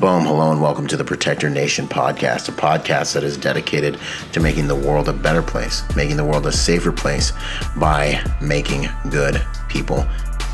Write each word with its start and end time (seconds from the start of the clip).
Boom, 0.00 0.24
hello, 0.24 0.50
and 0.50 0.62
welcome 0.62 0.86
to 0.86 0.96
the 0.96 1.04
Protector 1.04 1.50
Nation 1.50 1.86
podcast, 1.86 2.48
a 2.48 2.52
podcast 2.52 3.12
that 3.12 3.22
is 3.22 3.36
dedicated 3.36 3.98
to 4.32 4.40
making 4.40 4.66
the 4.66 4.74
world 4.74 5.10
a 5.10 5.12
better 5.12 5.42
place, 5.42 5.82
making 5.94 6.16
the 6.16 6.24
world 6.24 6.46
a 6.46 6.52
safer 6.52 6.90
place 6.90 7.34
by 7.76 8.18
making 8.40 8.88
good 9.10 9.44
people 9.68 10.06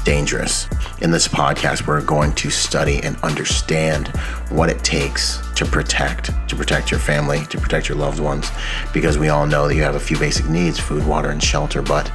dangerous. 0.03 0.67
In 1.01 1.13
this 1.13 1.29
podcast, 1.29 1.87
we're 1.87 2.03
going 2.03 2.33
to 2.33 2.51
study 2.51 3.01
and 3.05 3.17
understand 3.19 4.09
what 4.49 4.69
it 4.69 4.83
takes 4.83 5.41
to 5.55 5.65
protect, 5.65 6.33
to 6.49 6.57
protect 6.57 6.91
your 6.91 6.99
family, 6.99 7.47
to 7.47 7.57
protect 7.57 7.89
your 7.89 7.99
loved 7.99 8.19
ones, 8.19 8.51
because 8.93 9.17
we 9.17 9.29
all 9.29 9.47
know 9.47 9.69
that 9.69 9.77
you 9.77 9.83
have 9.83 9.95
a 9.95 10.01
few 10.01 10.19
basic 10.19 10.49
needs 10.49 10.81
food, 10.81 11.07
water, 11.07 11.31
and 11.31 11.41
shelter, 11.41 11.83
but 11.83 12.11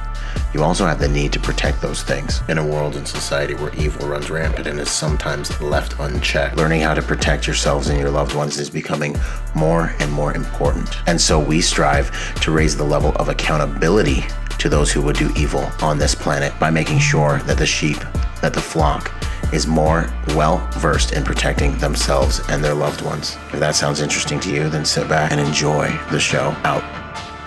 you 0.54 0.62
also 0.62 0.86
have 0.86 0.98
the 0.98 1.08
need 1.08 1.32
to 1.32 1.40
protect 1.40 1.80
those 1.80 2.02
things. 2.02 2.42
In 2.48 2.58
a 2.58 2.66
world 2.66 2.96
and 2.96 3.06
society 3.06 3.54
where 3.54 3.74
evil 3.74 4.08
runs 4.08 4.30
rampant 4.30 4.66
and 4.66 4.78
is 4.78 4.90
sometimes 4.90 5.60
left 5.60 5.98
unchecked, 5.98 6.56
learning 6.56 6.82
how 6.82 6.94
to 6.94 7.02
protect 7.02 7.46
yourselves 7.46 7.88
and 7.88 7.98
your 7.98 8.10
loved 8.10 8.34
ones 8.34 8.58
is 8.58 8.68
becoming 8.68 9.16
more 9.54 9.94
and 9.98 10.12
more 10.12 10.34
important. 10.34 10.88
And 11.06 11.20
so 11.20 11.40
we 11.40 11.60
strive 11.60 12.10
to 12.42 12.52
raise 12.52 12.76
the 12.76 12.84
level 12.84 13.12
of 13.16 13.28
accountability 13.28 14.24
to 14.58 14.68
those 14.68 14.92
who 14.92 15.02
would 15.02 15.16
do 15.16 15.32
evil 15.36 15.68
on 15.80 15.98
this 15.98 16.14
planet 16.14 16.52
by 16.60 16.70
making 16.70 16.98
sure 16.98 17.38
that 17.40 17.58
the 17.58 17.66
sheep, 17.66 17.98
that 18.40 18.54
the 18.54 18.60
flock, 18.60 19.12
is 19.52 19.66
more 19.66 20.06
well 20.28 20.66
versed 20.74 21.12
in 21.12 21.24
protecting 21.24 21.76
themselves 21.78 22.40
and 22.48 22.62
their 22.62 22.74
loved 22.74 23.02
ones. 23.02 23.36
If 23.52 23.60
that 23.60 23.74
sounds 23.74 24.00
interesting 24.00 24.40
to 24.40 24.50
you, 24.50 24.68
then 24.68 24.84
sit 24.84 25.08
back 25.08 25.32
and 25.32 25.40
enjoy 25.40 25.88
the 26.10 26.20
show 26.20 26.56
out. 26.64 27.01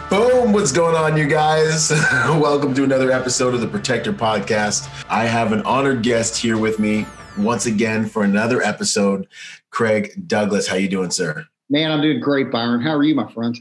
Boom! 0.10 0.54
What's 0.54 0.72
going 0.72 0.96
on, 0.96 1.18
you 1.18 1.28
guys? 1.28 1.90
Welcome 2.30 2.76
to 2.76 2.84
another 2.84 3.12
episode 3.12 3.56
of 3.56 3.62
the 3.62 3.68
Protector 3.68 4.14
Podcast. 4.14 4.88
I 5.10 5.26
have 5.26 5.52
an 5.52 5.64
honored 5.64 6.04
guest 6.04 6.38
here 6.38 6.60
with 6.60 6.78
me 6.78 7.08
once 7.40 7.66
again 7.66 8.08
for 8.08 8.24
another 8.24 8.62
episode. 8.62 9.28
Craig 9.72 10.12
Douglas, 10.28 10.68
how 10.68 10.76
you 10.76 10.88
doing, 10.88 11.10
sir? 11.10 11.48
Man, 11.72 11.92
I'm 11.92 12.02
doing 12.04 12.20
great, 12.20 12.52
Byron. 12.52 12.82
How 12.82 12.94
are 12.96 13.04
you, 13.04 13.16
my 13.16 13.32
friend? 13.32 13.58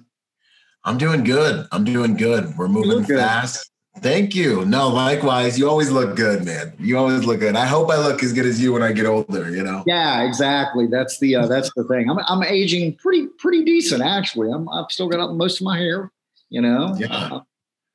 I'm 0.85 0.99
doing 0.99 1.25
good. 1.25 1.67
I'm 1.73 1.83
doing 1.83 2.15
good. 2.15 2.55
We're 2.59 2.69
moving 2.69 3.05
fast. 3.05 3.71
Thank 4.01 4.35
you. 4.35 4.67
No, 4.67 4.89
likewise. 4.89 5.59
You 5.59 5.71
always 5.71 5.91
look 5.91 6.15
good, 6.15 6.45
man. 6.45 6.75
You 6.79 6.99
always 6.99 7.25
look 7.25 7.41
good. 7.41 7.57
I 7.57 7.65
hope 7.65 7.91
I 7.91 7.97
look 7.97 8.23
as 8.23 8.35
good 8.35 8.45
as 8.45 8.61
you 8.61 8.75
when 8.75 8.83
I 8.83 8.93
get 8.93 9.07
older. 9.07 9.51
You 9.51 9.63
know. 9.63 9.83
Yeah, 9.87 10.25
exactly. 10.25 10.89
That's 10.89 11.19
the 11.21 11.37
uh, 11.37 11.47
that's 11.47 11.73
the 11.75 11.85
thing. 11.85 12.11
I'm 12.11 12.19
I'm 12.29 12.43
aging 12.43 12.97
pretty 12.97 13.29
pretty 13.39 13.65
decent 13.65 14.03
actually. 14.03 14.51
I'm 14.53 14.69
I've 14.69 14.91
still 14.91 15.09
got 15.09 15.35
most 15.35 15.63
of 15.63 15.65
my 15.65 15.79
hair. 15.79 16.11
You 16.55 16.61
know, 16.61 16.95
yeah. 16.97 17.09
Uh, 17.11 17.41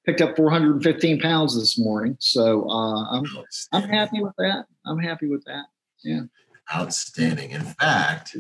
picked 0.05 0.19
up 0.19 0.35
415 0.35 1.21
pounds 1.21 1.57
this 1.57 1.79
morning, 1.79 2.17
so 2.19 2.69
uh, 2.69 3.05
I'm 3.05 3.23
I'm 3.71 3.88
happy 3.88 4.21
with 4.21 4.33
that. 4.38 4.65
I'm 4.85 4.99
happy 4.99 5.27
with 5.27 5.45
that. 5.45 5.63
Yeah. 6.03 6.23
Outstanding. 6.75 7.52
In 7.52 7.61
fact, 7.61 8.35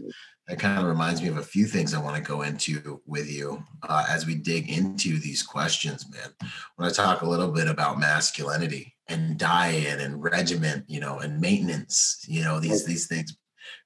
that 0.49 0.59
kind 0.59 0.77
of 0.77 0.87
reminds 0.87 1.21
me 1.21 1.29
of 1.29 1.37
a 1.37 1.41
few 1.41 1.65
things 1.65 1.93
I 1.93 2.03
want 2.03 2.17
to 2.17 2.21
go 2.21 2.41
into 2.41 3.01
with 3.05 3.31
you 3.31 3.63
uh, 3.87 4.07
as 4.09 4.25
we 4.25 4.35
dig 4.35 4.69
into 4.69 5.19
these 5.19 5.41
questions, 5.41 6.05
man. 6.11 6.49
When 6.75 6.89
I 6.89 6.91
talk 6.91 7.21
a 7.21 7.29
little 7.29 7.53
bit 7.53 7.69
about 7.69 7.97
masculinity 7.97 8.93
and 9.07 9.37
diet 9.37 10.01
and 10.01 10.21
regiment, 10.21 10.83
you 10.89 10.99
know, 10.99 11.19
and 11.19 11.39
maintenance, 11.39 12.25
you 12.27 12.43
know, 12.43 12.59
these 12.59 12.83
these 12.83 13.07
things. 13.07 13.37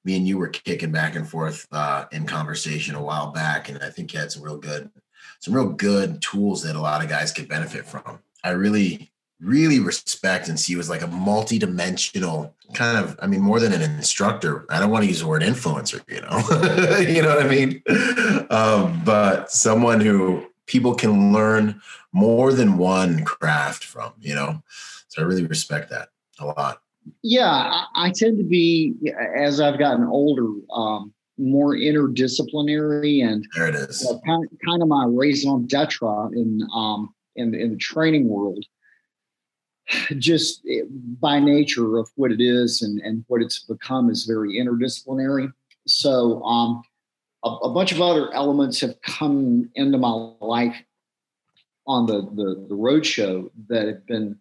Me 0.04 0.17
and 0.17 0.28
you 0.28 0.39
were 0.39 0.48
kicking 0.48 0.92
back 0.92 1.16
and 1.16 1.30
forth 1.30 1.67
uh, 1.72 2.06
in 2.11 2.26
conversation 2.26 2.95
a 2.95 3.04
while 3.04 3.31
back, 3.31 3.70
and 3.70 3.84
I 3.84 3.92
think 3.92 4.14
you 4.14 4.20
had 4.20 4.31
some 4.31 4.42
real 4.42 4.58
good 4.58 4.89
some 5.44 5.53
real 5.53 5.67
good 5.67 6.22
tools 6.22 6.63
that 6.63 6.73
a 6.73 6.80
lot 6.80 7.03
of 7.03 7.09
guys 7.09 7.33
could 7.33 7.49
benefit 7.49 7.86
from. 7.86 8.19
I 8.45 8.52
really, 8.52 9.11
really 9.41 9.77
respect 9.77 10.47
and 10.47 10.58
see 10.58 10.80
as 10.80 10.89
like 10.89 11.02
a 11.02 11.08
multi-dimensional 11.08 12.55
kind 12.73 12.97
of, 12.97 13.19
I 13.22 13.27
mean, 13.27 13.41
more 13.41 13.59
than 13.59 13.73
an 13.73 13.81
instructor. 13.81 14.66
I 14.69 14.80
don't 14.80 14.89
want 14.89 15.03
to 15.03 15.09
use 15.09 15.19
the 15.19 15.27
word 15.27 15.41
influencer, 15.41 16.02
you 16.08 16.21
know, 16.21 16.99
you 17.14 17.21
know 17.21 17.36
what 17.36 17.45
I 17.45 17.49
mean? 17.49 17.83
Um, 18.49 19.02
but 19.03 19.52
someone 19.52 19.99
who 19.99 20.45
people 20.66 20.95
can 20.95 21.33
learn 21.33 21.81
more 22.14 22.53
than 22.53 22.77
one 22.77 23.25
craft 23.25 23.83
from, 23.83 24.14
you 24.21 24.36
know? 24.36 24.64
So 25.09 25.21
I 25.21 25.26
really 25.26 25.45
respect 25.45 25.89
that 25.89 26.08
a 26.39 26.45
lot. 26.45 26.82
Yeah, 27.21 27.52
I, 27.52 27.86
I 27.95 28.11
tend 28.11 28.37
to 28.37 28.45
be, 28.45 28.93
as 29.36 29.59
I've 29.59 29.77
gotten 29.77 30.05
older, 30.05 30.48
um, 30.71 31.14
more 31.38 31.76
interdisciplinary 31.76 33.23
and 33.23 33.48
there 33.55 33.67
it 33.67 33.76
is. 33.76 34.05
Uh, 34.08 34.20
kind, 34.26 34.48
kind 34.66 34.82
of 34.82 34.88
my 34.88 35.05
raison 35.08 35.66
d'etre 35.66 36.30
in 36.33 36.61
um 36.73 37.14
in 37.36 37.54
in 37.55 37.71
the 37.71 37.77
training 37.77 38.27
world. 38.27 38.64
Just 40.17 40.61
eh, 40.70 40.82
by 41.20 41.39
nature 41.39 41.98
of 41.98 42.10
what 42.16 42.32
it 42.32 42.42
is 42.42 42.82
and 42.82 42.99
and 43.02 43.26
what 43.27 43.42
it's 43.42 43.60
become 43.60 44.10
is 44.10 44.26
very 44.26 44.54
interdisciplinary. 44.54 45.52
So 45.88 46.44
um 46.44 46.83
a, 47.44 47.50
a 47.50 47.73
bunch 47.73 47.92
of 47.92 48.02
other 48.02 48.33
elements 48.33 48.80
have 48.82 49.02
come 49.02 49.70
into 49.76 49.98
my 49.98 50.33
life 50.39 50.76
on 51.88 52.05
the 52.05 52.21
the, 52.21 52.65
the 52.70 52.76
road 52.76 53.05
show 53.05 53.52
that 53.70 53.88
have 53.88 54.05
been 54.05 54.38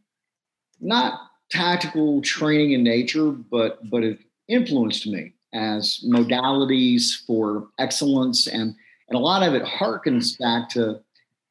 not 0.81 1.21
tactical 1.51 2.23
training 2.23 2.73
in 2.73 2.83
nature 2.83 3.31
but 3.31 3.79
but 3.91 4.03
have 4.03 4.19
influenced 4.49 5.07
me 5.07 5.35
as 5.55 6.05
modalities 6.07 7.25
for 7.27 7.69
excellence 7.79 8.47
and 8.47 8.75
and 9.09 9.19
a 9.19 9.23
lot 9.23 9.43
of 9.43 9.55
it 9.55 9.63
harkens 9.63 10.39
back 10.39 10.69
to 10.71 11.01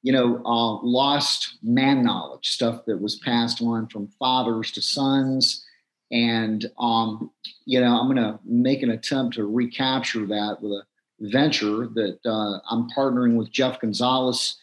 you 0.02 0.12
know 0.12 0.42
uh, 0.46 0.82
lost 0.84 1.58
man 1.62 2.04
knowledge 2.04 2.50
stuff 2.50 2.86
that 2.86 3.00
was 3.00 3.18
passed 3.18 3.62
on 3.62 3.88
from 3.88 4.08
fathers 4.20 4.72
to 4.72 4.82
sons. 4.82 5.66
And 6.12 6.66
um, 6.78 7.32
you 7.66 7.80
know 7.80 8.00
i'm 8.00 8.14
going 8.14 8.18
to 8.18 8.40
make 8.44 8.84
an 8.84 8.92
attempt 8.92 9.36
to 9.36 9.46
recapture 9.46 10.26
that 10.26 10.58
with 10.62 10.72
a 10.72 10.84
venture 11.20 11.88
that 11.94 12.20
uh, 12.26 12.60
i'm 12.70 12.90
partnering 12.90 13.36
with 13.36 13.52
Jeff 13.52 13.80
Gonzales 13.80 14.58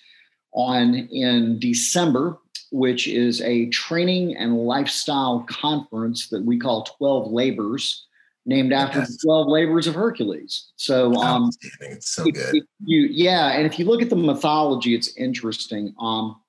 on 0.52 0.94
in 0.94 1.58
december 1.58 2.38
which 2.70 3.06
is 3.08 3.40
a 3.42 3.68
training 3.70 4.36
and 4.36 4.58
lifestyle 4.58 5.46
conference 5.48 6.28
that 6.28 6.44
we 6.44 6.58
call 6.58 6.84
12 6.98 7.32
labors 7.32 8.06
named 8.48 8.72
after 8.72 9.00
yes. 9.00 9.12
the 9.12 9.18
12 9.22 9.46
labors 9.46 9.86
of 9.86 9.94
Hercules. 9.94 10.72
So, 10.76 11.14
um, 11.16 11.50
it's 11.80 12.08
so 12.08 12.24
good. 12.24 12.56
If 12.56 12.64
you, 12.82 13.02
yeah. 13.02 13.50
And 13.50 13.66
if 13.66 13.78
you 13.78 13.84
look 13.84 14.00
at 14.00 14.08
the 14.08 14.16
mythology, 14.16 14.94
it's 14.94 15.14
interesting. 15.18 15.94
Um, 16.00 16.40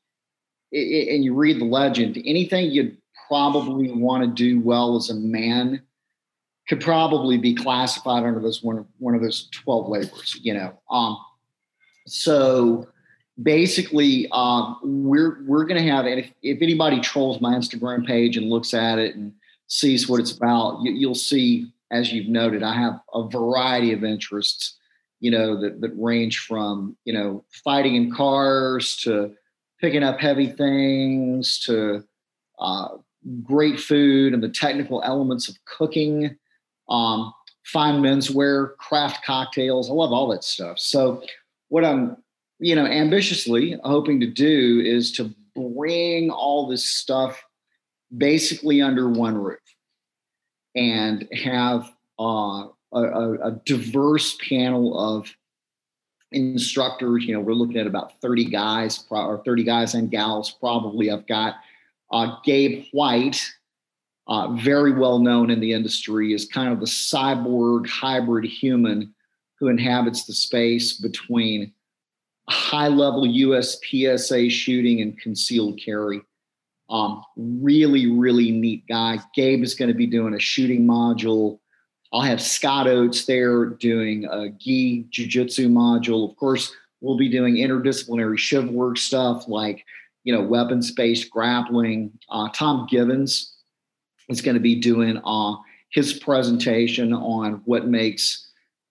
it, 0.71 0.79
it, 0.79 1.13
and 1.13 1.25
you 1.25 1.35
read 1.35 1.59
the 1.59 1.65
legend, 1.65 2.17
anything 2.25 2.71
you'd 2.71 2.97
probably 3.27 3.91
want 3.91 4.23
to 4.23 4.29
do 4.29 4.61
well 4.61 4.95
as 4.95 5.09
a 5.09 5.15
man 5.15 5.81
could 6.69 6.79
probably 6.79 7.37
be 7.37 7.53
classified 7.53 8.23
under 8.23 8.39
this 8.39 8.63
one 8.63 8.77
of, 8.77 8.85
one 8.99 9.13
of 9.13 9.21
those 9.21 9.49
12 9.51 9.89
labors, 9.89 10.39
you 10.41 10.53
know? 10.53 10.79
Um, 10.89 11.17
so 12.07 12.87
basically, 13.43 14.29
um, 14.31 14.77
we're, 14.83 15.43
we're 15.45 15.66
going 15.66 15.83
to 15.83 15.91
have, 15.91 16.05
and 16.05 16.21
if, 16.21 16.31
if 16.43 16.61
anybody 16.61 17.01
trolls 17.01 17.41
my 17.41 17.53
Instagram 17.55 18.07
page 18.07 18.37
and 18.37 18.49
looks 18.49 18.73
at 18.73 18.99
it 18.99 19.16
and 19.16 19.33
sees 19.67 20.07
what 20.07 20.21
it's 20.21 20.31
about, 20.31 20.81
you, 20.81 20.93
you'll 20.93 21.13
see 21.13 21.73
as 21.91 22.11
you've 22.11 22.27
noted, 22.27 22.63
I 22.63 22.73
have 22.73 23.00
a 23.13 23.27
variety 23.27 23.94
of 23.94 24.03
interests, 24.03 24.77
you 25.19 25.31
know, 25.31 25.59
that, 25.59 25.81
that 25.81 25.91
range 25.95 26.39
from, 26.39 26.95
you 27.05 27.13
know, 27.13 27.44
fighting 27.63 27.95
in 27.95 28.13
cars 28.13 28.97
to 28.97 29.33
picking 29.81 30.03
up 30.03 30.19
heavy 30.19 30.47
things 30.47 31.59
to 31.59 32.03
uh, 32.59 32.89
great 33.44 33.79
food 33.79 34.33
and 34.33 34.44
the 34.44 34.49
technical 34.49 35.01
elements 35.03 35.47
of 35.49 35.57
cooking, 35.66 36.38
um, 36.89 37.33
fine 37.63 38.01
menswear, 38.01 38.75
craft 38.78 39.25
cocktails. 39.25 39.89
I 39.89 39.94
love 39.94 40.11
all 40.11 40.28
that 40.29 40.44
stuff. 40.44 40.79
So, 40.79 41.23
what 41.69 41.85
I'm, 41.85 42.17
you 42.59 42.75
know, 42.75 42.85
ambitiously 42.85 43.79
hoping 43.83 44.19
to 44.19 44.28
do 44.28 44.81
is 44.83 45.11
to 45.13 45.33
bring 45.55 46.29
all 46.31 46.67
this 46.67 46.83
stuff 46.83 47.44
basically 48.17 48.81
under 48.81 49.07
one 49.07 49.38
roof 49.38 49.59
and 50.75 51.28
have 51.34 51.91
uh, 52.19 52.68
a, 52.94 53.34
a, 53.44 53.62
diverse 53.66 54.38
panel 54.47 54.97
of 54.99 55.34
instructors. 56.32 57.26
You 57.26 57.34
know, 57.34 57.40
we're 57.40 57.53
looking 57.53 57.78
at 57.78 57.88
about 57.88 58.20
30 58.22 58.46
guys 58.46 59.05
or 59.09 59.41
30 59.43 59.64
guys 59.64 59.93
and 59.93 60.11
gals. 60.11 60.52
Probably 60.52 61.11
I've 61.11 61.28
got 61.28 61.55
uh, 62.11 62.35
Gabe 62.43 62.85
White, 62.91 63.41
uh, 64.28 64.53
very 64.53 64.93
well 64.93 65.20
known 65.20 65.49
in 65.49 65.59
the 65.59 65.73
industry, 65.73 66.34
is 66.34 66.46
kind 66.46 66.72
of 66.72 66.79
the 66.79 66.85
cyborg 66.85 67.88
hybrid 67.88 68.46
human 68.46 69.14
who 69.59 69.67
inhabits 69.67 70.26
the 70.26 70.34
space 70.34 70.93
between 70.93 71.73
high 72.49 72.88
level 72.88 73.23
USPSA 73.23 74.49
shooting 74.49 75.02
and 75.02 75.20
concealed 75.20 75.79
carry. 75.84 76.22
Um, 76.90 77.24
really, 77.38 78.08
really 78.08 78.52
neat 78.52 78.84
guy. 78.88 79.20
Gabe 79.36 79.64
is 79.64 79.76
going 79.76 79.90
to 79.90 79.96
be 79.96 80.08
doing 80.08 80.34
a 80.34 80.40
shooting 80.40 80.86
module. 80.86 81.59
I'll 82.12 82.22
have 82.22 82.41
Scott 82.41 82.88
Oates 82.88 83.26
there 83.26 83.66
doing 83.66 84.26
a 84.26 84.50
gi 84.50 85.06
jiu-jitsu 85.12 85.70
module. 85.70 86.30
Of 86.30 86.36
course, 86.38 86.74
we'll 87.02 87.18
be 87.18 87.30
doing 87.30 87.56
interdisciplinary 87.56 88.38
shiv 88.38 88.70
work 88.70 88.97
stuff 88.97 89.47
like, 89.47 89.86
you 90.24 90.34
know, 90.34 90.41
weapons-based 90.41 91.30
grappling. 91.30 92.12
Uh, 92.30 92.50
Tom 92.53 92.88
Givens 92.90 93.56
is 94.30 94.41
going 94.41 94.56
to 94.56 94.62
be 94.62 94.76
doing 94.76 95.22
uh, 95.24 95.56
his 95.91 96.14
presentation 96.14 97.14
on 97.14 97.62
what 97.66 97.88
makes 97.88 98.47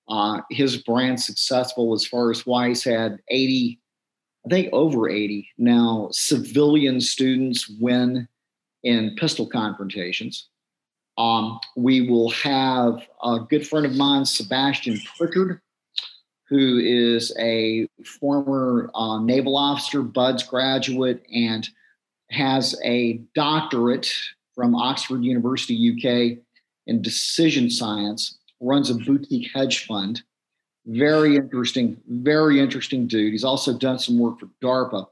uh, 0.08 0.40
his 0.50 0.78
brand 0.78 1.20
successful 1.20 1.94
as 1.94 2.06
far 2.06 2.30
as 2.30 2.46
why 2.46 2.68
he's 2.68 2.84
had 2.84 3.18
80, 3.28 3.78
I 4.46 4.48
think 4.50 4.70
over 4.72 5.08
80 5.08 5.48
now 5.58 6.08
civilian 6.12 7.00
students 7.00 7.68
win 7.80 8.28
in 8.82 9.14
pistol 9.16 9.46
confrontations. 9.46 10.48
Um, 11.18 11.58
we 11.76 12.08
will 12.08 12.30
have 12.30 13.02
a 13.22 13.40
good 13.40 13.66
friend 13.66 13.84
of 13.84 13.96
mine, 13.96 14.24
Sebastian 14.24 15.00
Pritchard, 15.16 15.60
who 16.48 16.78
is 16.78 17.34
a 17.38 17.88
former 18.20 18.90
uh, 18.94 19.18
naval 19.20 19.56
officer, 19.56 20.02
BUD/S 20.02 20.44
graduate, 20.44 21.22
and 21.34 21.68
has 22.30 22.78
a 22.84 23.14
doctorate 23.34 24.10
from 24.54 24.74
Oxford 24.74 25.24
University, 25.24 25.74
UK, 25.74 26.38
in 26.86 27.02
decision 27.02 27.68
science, 27.68 28.38
runs 28.60 28.90
a 28.90 28.94
boutique 28.94 29.50
hedge 29.54 29.86
fund. 29.86 30.22
Very 30.88 31.36
interesting, 31.36 32.00
very 32.08 32.58
interesting 32.58 33.06
dude. 33.06 33.32
He's 33.32 33.44
also 33.44 33.76
done 33.76 33.98
some 33.98 34.18
work 34.18 34.40
for 34.40 34.48
DARPA. 34.62 35.06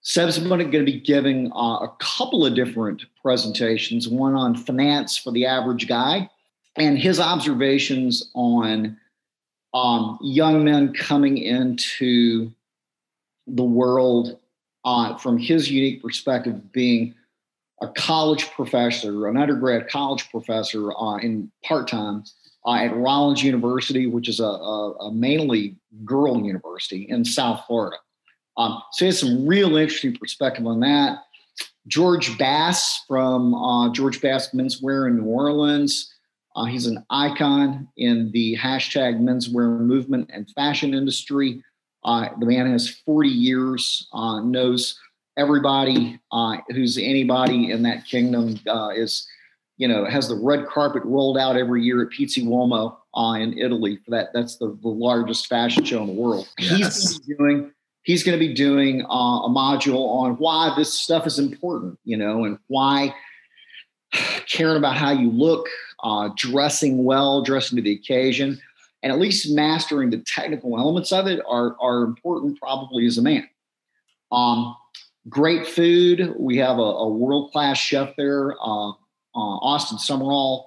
Seb's 0.00 0.38
going 0.38 0.70
to 0.70 0.84
be 0.84 1.00
giving 1.00 1.52
uh, 1.52 1.80
a 1.80 1.94
couple 2.00 2.46
of 2.46 2.54
different 2.54 3.04
presentations, 3.20 4.08
one 4.08 4.34
on 4.34 4.56
finance 4.56 5.18
for 5.18 5.30
the 5.30 5.44
average 5.44 5.86
guy, 5.86 6.30
and 6.76 6.98
his 6.98 7.20
observations 7.20 8.30
on 8.34 8.96
um, 9.74 10.18
young 10.22 10.64
men 10.64 10.94
coming 10.94 11.36
into 11.36 12.50
the 13.46 13.62
world 13.62 14.38
uh, 14.86 15.16
from 15.18 15.36
his 15.36 15.70
unique 15.70 16.02
perspective, 16.02 16.72
being 16.72 17.14
a 17.82 17.88
college 17.88 18.50
professor, 18.52 19.28
an 19.28 19.36
undergrad 19.36 19.88
college 19.90 20.30
professor 20.30 20.90
uh, 20.98 21.18
in 21.18 21.52
part 21.62 21.86
time 21.86 22.24
uh, 22.66 22.74
at 22.74 22.96
Rollins 22.96 23.42
University, 23.42 24.06
which 24.06 24.28
is 24.28 24.40
a, 24.40 24.44
a, 24.44 24.92
a, 24.92 25.12
mainly 25.12 25.76
girl 26.04 26.40
university 26.40 27.06
in 27.08 27.24
South 27.24 27.64
Florida. 27.66 27.96
Um, 28.56 28.82
so 28.92 29.04
he 29.04 29.06
has 29.06 29.18
some 29.18 29.46
real 29.46 29.76
interesting 29.76 30.16
perspective 30.16 30.66
on 30.66 30.80
that. 30.80 31.18
George 31.88 32.38
Bass 32.38 33.02
from 33.08 33.54
uh, 33.54 33.90
George 33.92 34.20
Bass 34.20 34.50
Menswear 34.54 35.08
in 35.08 35.16
New 35.16 35.24
Orleans. 35.24 36.12
Uh, 36.54 36.64
he's 36.66 36.86
an 36.86 37.04
icon 37.10 37.88
in 37.96 38.30
the 38.32 38.56
hashtag 38.56 39.18
menswear 39.18 39.80
movement 39.80 40.30
and 40.32 40.50
fashion 40.50 40.94
industry. 40.94 41.62
Uh, 42.04 42.28
the 42.38 42.46
man 42.46 42.70
has 42.70 42.88
40 42.88 43.28
years, 43.28 44.08
uh, 44.12 44.40
knows 44.40 44.98
everybody 45.36 46.20
uh, 46.30 46.58
who's 46.70 46.98
anybody 46.98 47.70
in 47.70 47.82
that 47.82 48.04
kingdom 48.04 48.58
uh, 48.68 48.88
is, 48.88 49.26
you 49.82 49.88
know, 49.88 50.04
has 50.04 50.28
the 50.28 50.36
red 50.36 50.64
carpet 50.68 51.02
rolled 51.04 51.36
out 51.36 51.56
every 51.56 51.82
year 51.82 52.02
at 52.02 52.10
Pitti 52.10 52.44
Uomo 52.44 52.96
uh, 53.16 53.32
in 53.32 53.58
Italy 53.58 53.98
for 54.04 54.12
that. 54.12 54.28
That's 54.32 54.56
the, 54.56 54.78
the 54.80 54.88
largest 54.88 55.48
fashion 55.48 55.82
show 55.82 56.00
in 56.02 56.06
the 56.06 56.12
world. 56.12 56.48
Yes. 56.60 57.02
He's 57.02 57.18
doing 57.36 57.72
he's 58.04 58.22
going 58.22 58.38
to 58.38 58.46
be 58.46 58.54
doing 58.54 59.02
uh, 59.06 59.42
a 59.42 59.48
module 59.48 60.08
on 60.08 60.34
why 60.34 60.72
this 60.76 60.94
stuff 60.94 61.26
is 61.26 61.40
important, 61.40 61.98
you 62.04 62.16
know, 62.16 62.44
and 62.44 62.58
why 62.68 63.12
caring 64.48 64.76
about 64.76 64.96
how 64.96 65.10
you 65.10 65.30
look, 65.32 65.66
uh, 66.04 66.30
dressing 66.36 67.02
well, 67.02 67.42
dressing 67.42 67.74
to 67.74 67.82
the 67.82 67.92
occasion, 67.92 68.60
and 69.02 69.10
at 69.10 69.18
least 69.18 69.52
mastering 69.52 70.10
the 70.10 70.18
technical 70.18 70.78
elements 70.78 71.10
of 71.10 71.26
it 71.26 71.40
are, 71.48 71.74
are 71.80 72.04
important 72.04 72.56
probably 72.56 73.04
as 73.06 73.18
a 73.18 73.22
man. 73.22 73.48
Um, 74.30 74.76
great 75.28 75.66
food. 75.66 76.34
We 76.38 76.58
have 76.58 76.78
a, 76.78 76.82
a 76.82 77.08
world 77.08 77.50
class 77.50 77.78
chef 77.78 78.14
there, 78.16 78.54
uh, 78.62 78.92
Austin 79.38 79.98
Sumrall, 79.98 80.66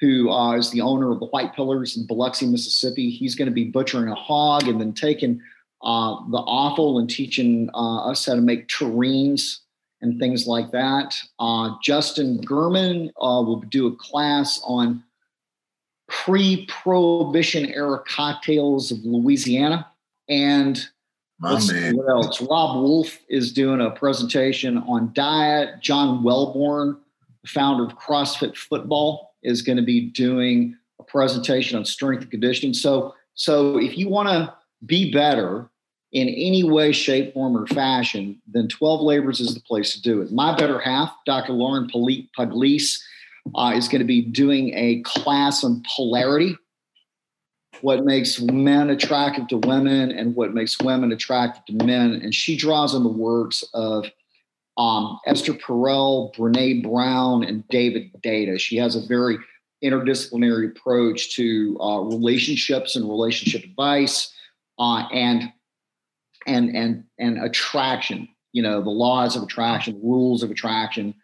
who 0.00 0.30
uh, 0.30 0.56
is 0.56 0.70
the 0.70 0.80
owner 0.80 1.10
of 1.10 1.20
the 1.20 1.26
White 1.26 1.54
Pillars 1.54 1.96
in 1.96 2.06
Biloxi, 2.06 2.46
Mississippi. 2.46 3.10
He's 3.10 3.34
going 3.34 3.46
to 3.46 3.54
be 3.54 3.64
butchering 3.64 4.08
a 4.08 4.14
hog 4.14 4.68
and 4.68 4.80
then 4.80 4.92
taking 4.92 5.40
uh, 5.82 6.16
the 6.30 6.38
offal 6.38 6.98
and 6.98 7.08
teaching 7.08 7.70
uh, 7.74 8.10
us 8.10 8.26
how 8.26 8.34
to 8.34 8.40
make 8.40 8.68
terrines 8.68 9.58
and 10.00 10.18
things 10.18 10.46
like 10.46 10.70
that. 10.72 11.16
Uh, 11.38 11.74
Justin 11.82 12.38
Gurman 12.38 13.08
uh, 13.20 13.42
will 13.42 13.60
do 13.60 13.86
a 13.86 13.96
class 13.96 14.60
on 14.64 15.02
pre-prohibition 16.08 17.66
era 17.66 18.02
cocktails 18.06 18.92
of 18.92 18.98
Louisiana. 19.04 19.86
And 20.28 20.86
what 21.40 22.08
else? 22.08 22.40
Robb 22.40 22.82
Wolf 22.82 23.18
is 23.28 23.52
doing 23.52 23.80
a 23.80 23.90
presentation 23.90 24.78
on 24.78 25.12
diet. 25.12 25.80
John 25.80 26.22
Welbourn, 26.22 26.98
the 27.44 27.48
founder 27.48 27.84
of 27.84 27.96
CrossFit 27.96 28.56
Football, 28.56 29.34
is 29.42 29.62
going 29.62 29.76
to 29.76 29.82
be 29.82 30.08
doing 30.10 30.76
a 30.98 31.04
presentation 31.04 31.76
on 31.76 31.84
strength 31.84 32.22
and 32.22 32.30
conditioning. 32.30 32.74
So, 32.74 33.14
so 33.34 33.78
if 33.78 33.98
you 33.98 34.08
want 34.08 34.28
to 34.30 34.54
be 34.86 35.12
better 35.12 35.68
in 36.12 36.28
any 36.28 36.64
way, 36.64 36.92
shape, 36.92 37.34
form, 37.34 37.56
or 37.56 37.66
fashion, 37.66 38.40
then 38.46 38.68
12 38.68 39.00
Labors 39.02 39.40
is 39.40 39.54
the 39.54 39.60
place 39.60 39.92
to 39.94 40.00
do 40.00 40.22
it. 40.22 40.32
My 40.32 40.56
better 40.56 40.78
half, 40.78 41.12
Dr. 41.26 41.52
Lauren 41.52 41.88
Pugliese, 41.88 42.98
uh, 43.54 43.72
is 43.76 43.88
going 43.88 44.00
to 44.00 44.06
be 44.06 44.22
doing 44.22 44.72
a 44.74 45.02
class 45.02 45.62
on 45.64 45.82
polarity 45.94 46.56
what 47.80 48.04
makes 48.04 48.40
men 48.40 48.88
attractive 48.88 49.48
to 49.48 49.58
women 49.58 50.10
and 50.12 50.34
what 50.34 50.54
makes 50.54 50.80
women 50.80 51.12
attractive 51.12 51.64
to 51.66 51.84
men. 51.84 52.12
And 52.22 52.34
she 52.34 52.56
draws 52.56 52.94
on 52.94 53.02
the 53.02 53.10
works 53.10 53.64
of 53.74 54.06
um, 54.76 55.18
Esther 55.26 55.54
Perel, 55.54 56.34
Brene 56.34 56.82
Brown, 56.82 57.44
and 57.44 57.66
David 57.68 58.10
Deida. 58.22 58.58
She 58.58 58.76
has 58.76 58.96
a 58.96 59.06
very 59.06 59.38
interdisciplinary 59.82 60.70
approach 60.70 61.34
to 61.36 61.78
uh, 61.80 62.00
relationships 62.00 62.96
and 62.96 63.08
relationship 63.08 63.64
advice 63.64 64.32
uh, 64.78 65.06
and 65.12 65.52
and 66.46 66.76
and 66.76 67.04
and 67.18 67.38
attraction 67.42 68.28
you 68.54 68.62
know 68.62 68.80
the 68.80 68.88
laws 68.88 69.36
of 69.36 69.42
attraction 69.42 70.00
rules 70.02 70.42
of 70.42 70.50
attraction. 70.50 71.14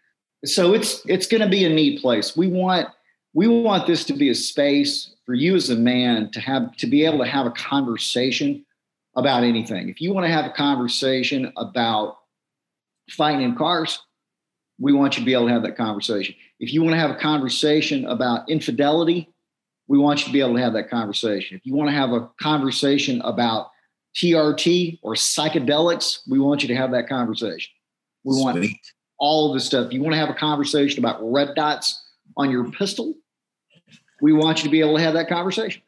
So 0.44 0.74
it's 0.74 1.02
it's 1.06 1.26
going 1.26 1.40
to 1.40 1.48
be 1.48 1.64
a 1.64 1.70
neat 1.70 2.02
place. 2.02 2.36
We 2.36 2.48
want 2.48 2.88
we 3.32 3.46
want 3.46 3.86
this 3.86 4.04
to 4.04 4.12
be 4.12 4.28
a 4.28 4.34
space 4.34 5.14
for 5.24 5.34
you 5.34 5.54
as 5.54 5.70
a 5.70 5.76
man 5.76 6.30
to 6.32 6.40
have 6.40 6.76
to 6.76 6.86
be 6.86 7.06
able 7.06 7.18
to 7.18 7.30
have 7.30 7.46
a 7.46 7.52
conversation 7.52 8.66
about 9.16 9.44
anything. 9.44 9.88
If 9.88 10.00
you 10.00 10.12
want 10.12 10.26
to 10.26 10.32
have 10.32 10.44
a 10.44 10.50
conversation 10.50 11.52
about 11.56 12.18
fighting 13.10 13.42
in 13.42 13.54
cars 13.54 14.00
we 14.78 14.92
want 14.92 15.16
you 15.16 15.20
to 15.20 15.26
be 15.26 15.34
able 15.34 15.46
to 15.46 15.52
have 15.52 15.62
that 15.62 15.76
conversation 15.76 16.34
if 16.58 16.72
you 16.72 16.82
want 16.82 16.94
to 16.94 16.98
have 16.98 17.10
a 17.10 17.18
conversation 17.18 18.06
about 18.06 18.48
infidelity 18.48 19.28
we 19.88 19.98
want 19.98 20.20
you 20.20 20.26
to 20.26 20.32
be 20.32 20.40
able 20.40 20.54
to 20.54 20.62
have 20.62 20.72
that 20.72 20.88
conversation 20.88 21.56
if 21.56 21.66
you 21.66 21.74
want 21.74 21.88
to 21.88 21.94
have 21.94 22.12
a 22.12 22.28
conversation 22.40 23.20
about 23.22 23.70
TRT 24.14 24.98
or 25.02 25.14
psychedelics, 25.14 26.20
we 26.28 26.38
want 26.38 26.62
you 26.62 26.68
to 26.68 26.76
have 26.76 26.90
that 26.92 27.08
conversation. 27.08 27.72
We 28.24 28.34
Sweet. 28.34 28.42
want 28.42 28.76
all 29.18 29.48
of 29.48 29.54
the 29.54 29.60
stuff. 29.60 29.92
You 29.92 30.02
want 30.02 30.14
to 30.14 30.18
have 30.18 30.30
a 30.30 30.34
conversation 30.34 30.98
about 30.98 31.20
red 31.22 31.54
dots 31.54 32.02
on 32.36 32.50
your 32.50 32.70
pistol? 32.70 33.14
We 34.20 34.32
want 34.32 34.58
you 34.58 34.64
to 34.64 34.70
be 34.70 34.80
able 34.80 34.96
to 34.96 35.02
have 35.02 35.14
that 35.14 35.28
conversation. 35.28 35.82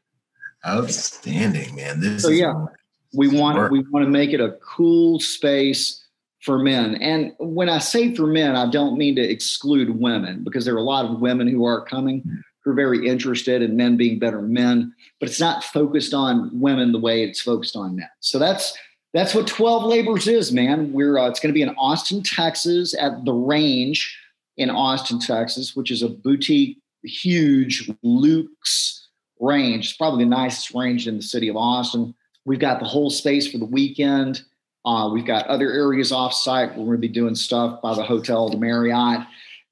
Outstanding, 0.67 1.75
man. 1.75 2.01
This 2.01 2.23
so 2.23 2.29
yeah, 2.29 2.67
we 3.13 3.29
want 3.29 3.59
work. 3.59 3.73
we 3.73 3.81
want 3.91 4.05
to 4.05 4.11
make 4.11 4.31
it 4.31 4.41
a 4.41 4.53
cool 4.65 5.19
space 5.19 6.02
for 6.43 6.59
men. 6.59 6.97
And 6.97 7.33
when 7.39 7.69
I 7.69 7.79
say 7.79 8.15
for 8.15 8.27
men, 8.27 8.57
I 8.57 8.69
don't 8.69 8.99
mean 8.99 9.17
to 9.17 9.23
exclude 9.23 9.99
women 9.99 10.43
because 10.45 10.65
there 10.65 10.75
are 10.75 10.79
a 10.79 10.83
lot 10.83 11.05
of 11.05 11.21
women 11.21 11.49
who 11.49 11.65
are 11.65 11.85
coming 11.85 12.23
who 12.65 12.71
are 12.71 12.75
very 12.75 13.09
interested 13.09 13.61
in 13.61 13.77
men 13.77 13.97
being 13.97 14.19
better 14.19 14.41
men, 14.41 14.95
but 15.19 15.29
it's 15.29 15.41
not 15.41 15.65
focused 15.65 16.15
on 16.15 16.49
women 16.61 16.93
the 16.93 16.99
way 16.99 17.25
it's 17.25 17.41
focused 17.41 17.75
on 17.75 17.97
men. 17.97 18.09
So 18.21 18.39
that's 18.39 18.77
that's 19.13 19.35
what 19.35 19.47
12 19.47 19.85
Labors 19.85 20.27
is, 20.27 20.53
man. 20.53 20.93
We're 20.93 21.19
uh, 21.19 21.29
it's 21.29 21.41
going 21.41 21.53
to 21.53 21.55
be 21.55 21.63
in 21.63 21.75
Austin, 21.77 22.23
Texas, 22.23 22.95
at 22.99 23.25
the 23.25 23.33
Range 23.33 24.19
in 24.57 24.71
Austin, 24.71 25.19
Texas, 25.19 25.77
which 25.77 25.91
is 25.91 26.03
a 26.03 26.09
boutique, 26.09 26.79
huge 27.05 27.91
luxe 28.03 29.09
range. 29.41 29.87
It's 29.87 29.97
probably 29.97 30.25
the 30.25 30.31
nicest 30.31 30.75
range 30.75 31.07
in 31.07 31.17
the 31.17 31.23
city 31.23 31.49
of 31.49 31.57
Austin. 31.57 32.15
We've 32.45 32.59
got 32.59 32.81
the 32.81 32.87
whole 32.87 33.11
space 33.11 33.51
for 33.51 33.59
the 33.59 33.65
weekend. 33.65 34.43
Uh, 34.85 35.11
we've 35.13 35.27
got 35.27 35.47
other 35.47 35.71
areas 35.71 36.11
off 36.11 36.35
site. 36.35 36.71
We're 36.71 36.85
going 36.85 36.97
to 36.97 36.99
be 36.99 37.09
doing 37.09 37.35
stuff 37.35 37.81
by 37.81 37.95
the 37.95 38.03
hotel, 38.03 38.49
the 38.49 38.57
Marriott, 38.57 39.27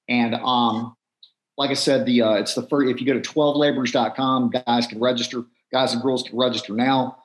and 0.09 0.35
um, 0.37 0.97
like 1.57 1.71
I 1.71 1.75
said, 1.75 2.07
the 2.07 2.23
uh, 2.23 2.35
it's 2.35 2.55
the 2.55 2.62
first. 2.62 2.90
If 2.90 3.00
you 3.00 3.07
go 3.07 3.19
to 3.19 3.21
12labors.com, 3.21 4.50
guys 4.67 4.87
can 4.87 5.00
register. 5.00 5.45
Guys 5.73 5.93
and 5.93 6.02
girls 6.02 6.23
can 6.23 6.37
register 6.37 6.75
now. 6.75 7.19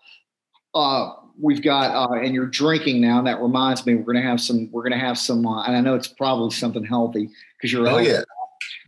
Uh, 0.74 1.14
we've 1.40 1.64
got 1.64 1.92
uh, 1.92 2.16
and 2.16 2.34
you're 2.34 2.48
drinking 2.48 3.02
now. 3.02 3.20
And 3.20 3.28
that 3.28 3.42
reminds 3.42 3.86
me, 3.86 3.96
we're 3.96 4.14
gonna 4.14 4.26
have 4.26 4.42
some. 4.42 4.72
We're 4.72 4.84
gonna 4.84 5.00
have 5.00 5.18
some, 5.18 5.46
uh, 5.46 5.64
and 5.64 5.76
I 5.76 5.82
know 5.82 5.96
it's 5.96 6.08
probably 6.08 6.52
something 6.52 6.84
healthy 6.84 7.30
because 7.58 7.72
you're. 7.72 7.88
Oh 7.88 7.98
yeah. 7.98 8.22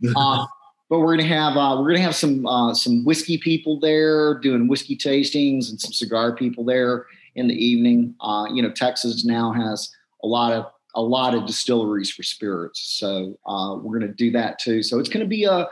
uh, 0.16 0.44
but 0.90 1.00
we're 1.00 1.16
gonna 1.16 1.28
have 1.28 1.56
uh, 1.56 1.76
we're 1.80 1.88
gonna 1.88 2.00
have 2.00 2.14
some 2.14 2.46
uh, 2.46 2.74
some 2.74 3.04
whiskey 3.04 3.38
people 3.38 3.78
there 3.80 4.38
doing 4.40 4.68
whiskey 4.68 4.96
tastings 4.96 5.70
and 5.70 5.80
some 5.80 5.92
cigar 5.92 6.34
people 6.34 6.64
there 6.64 7.06
in 7.38 7.48
the 7.48 7.54
evening. 7.54 8.14
Uh, 8.20 8.46
you 8.52 8.62
know, 8.62 8.70
Texas 8.70 9.24
now 9.24 9.52
has 9.52 9.90
a 10.22 10.26
lot 10.26 10.52
of 10.52 10.66
a 10.94 11.02
lot 11.02 11.34
of 11.34 11.46
distilleries 11.46 12.10
for 12.10 12.22
spirits. 12.22 12.80
So 12.98 13.38
uh, 13.46 13.76
we're 13.76 13.98
going 13.98 14.10
to 14.10 14.16
do 14.16 14.30
that 14.32 14.58
too. 14.58 14.82
So 14.82 14.98
it's 14.98 15.08
going 15.08 15.24
to 15.24 15.28
be 15.28 15.44
a 15.44 15.68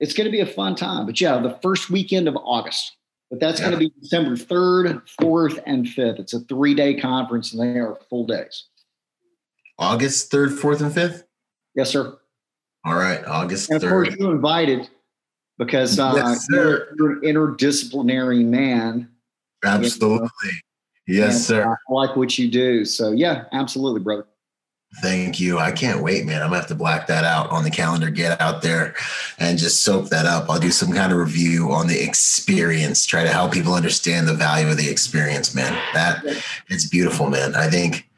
it's 0.00 0.12
going 0.12 0.26
to 0.26 0.32
be 0.32 0.40
a 0.40 0.46
fun 0.46 0.74
time. 0.74 1.06
But 1.06 1.20
yeah, 1.20 1.38
the 1.38 1.58
first 1.62 1.90
weekend 1.90 2.28
of 2.28 2.36
August. 2.36 2.96
But 3.30 3.40
that's 3.40 3.60
yeah. 3.60 3.70
going 3.70 3.80
to 3.80 3.88
be 3.88 3.92
December 4.00 4.36
3rd, 4.36 5.02
4th, 5.20 5.62
and 5.66 5.86
5th. 5.86 6.20
It's 6.20 6.34
a 6.34 6.40
three 6.40 6.74
day 6.74 6.94
conference 6.94 7.52
and 7.52 7.62
they 7.62 7.78
are 7.78 7.98
full 8.10 8.26
days. 8.26 8.66
August 9.78 10.30
3rd, 10.30 10.60
4th, 10.60 10.80
and 10.82 10.92
5th? 10.92 11.24
Yes, 11.74 11.90
sir. 11.90 12.16
All 12.84 12.94
right, 12.94 13.24
August 13.26 13.70
and 13.70 13.82
of 13.82 13.88
3rd. 13.88 13.90
course, 13.90 14.16
you 14.18 14.30
invited 14.30 14.88
because 15.58 15.98
uh, 15.98 16.12
yes, 16.14 16.46
you're, 16.50 16.90
an 17.14 17.20
interdisciplinary 17.22 18.44
man. 18.44 19.08
Absolutely. 19.64 20.28
Yes, 21.06 21.34
and, 21.34 21.44
sir. 21.44 21.76
I 21.88 21.92
like 21.92 22.16
what 22.16 22.38
you 22.38 22.50
do. 22.50 22.84
So, 22.84 23.12
yeah, 23.12 23.44
absolutely, 23.52 24.00
brother. 24.00 24.26
Thank 25.02 25.40
you. 25.40 25.58
I 25.58 25.72
can't 25.72 26.02
wait, 26.02 26.24
man. 26.24 26.40
I'm 26.40 26.48
gonna 26.48 26.60
have 26.60 26.68
to 26.68 26.74
black 26.74 27.08
that 27.08 27.24
out 27.24 27.50
on 27.50 27.64
the 27.64 27.70
calendar, 27.70 28.10
get 28.10 28.40
out 28.40 28.62
there 28.62 28.94
and 29.38 29.58
just 29.58 29.82
soak 29.82 30.08
that 30.10 30.24
up. 30.24 30.48
I'll 30.48 30.60
do 30.60 30.70
some 30.70 30.92
kind 30.92 31.10
of 31.10 31.18
review 31.18 31.72
on 31.72 31.88
the 31.88 32.00
experience, 32.00 33.04
try 33.04 33.24
to 33.24 33.28
help 33.28 33.52
people 33.52 33.74
understand 33.74 34.28
the 34.28 34.34
value 34.34 34.68
of 34.68 34.76
the 34.76 34.88
experience, 34.88 35.52
man. 35.52 35.72
That 35.94 36.22
it's 36.68 36.88
beautiful, 36.88 37.28
man. 37.28 37.56
I 37.56 37.68
think 37.68 38.08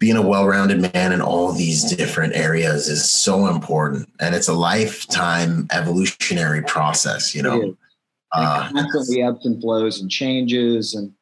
being 0.00 0.16
a 0.16 0.22
well-rounded 0.22 0.92
man 0.92 1.12
in 1.12 1.20
all 1.20 1.52
these 1.52 1.84
different 1.94 2.34
areas 2.34 2.88
is 2.88 3.08
so 3.08 3.46
important. 3.46 4.08
And 4.18 4.34
it's 4.34 4.48
a 4.48 4.52
lifetime 4.52 5.68
evolutionary 5.70 6.62
process, 6.62 7.34
you 7.34 7.42
know. 7.42 7.76
Uh, 8.32 8.68
constantly 8.72 9.22
ebbs 9.22 9.46
and 9.46 9.60
flows 9.62 10.00
and 10.00 10.10
changes 10.10 10.94
and 10.94 11.12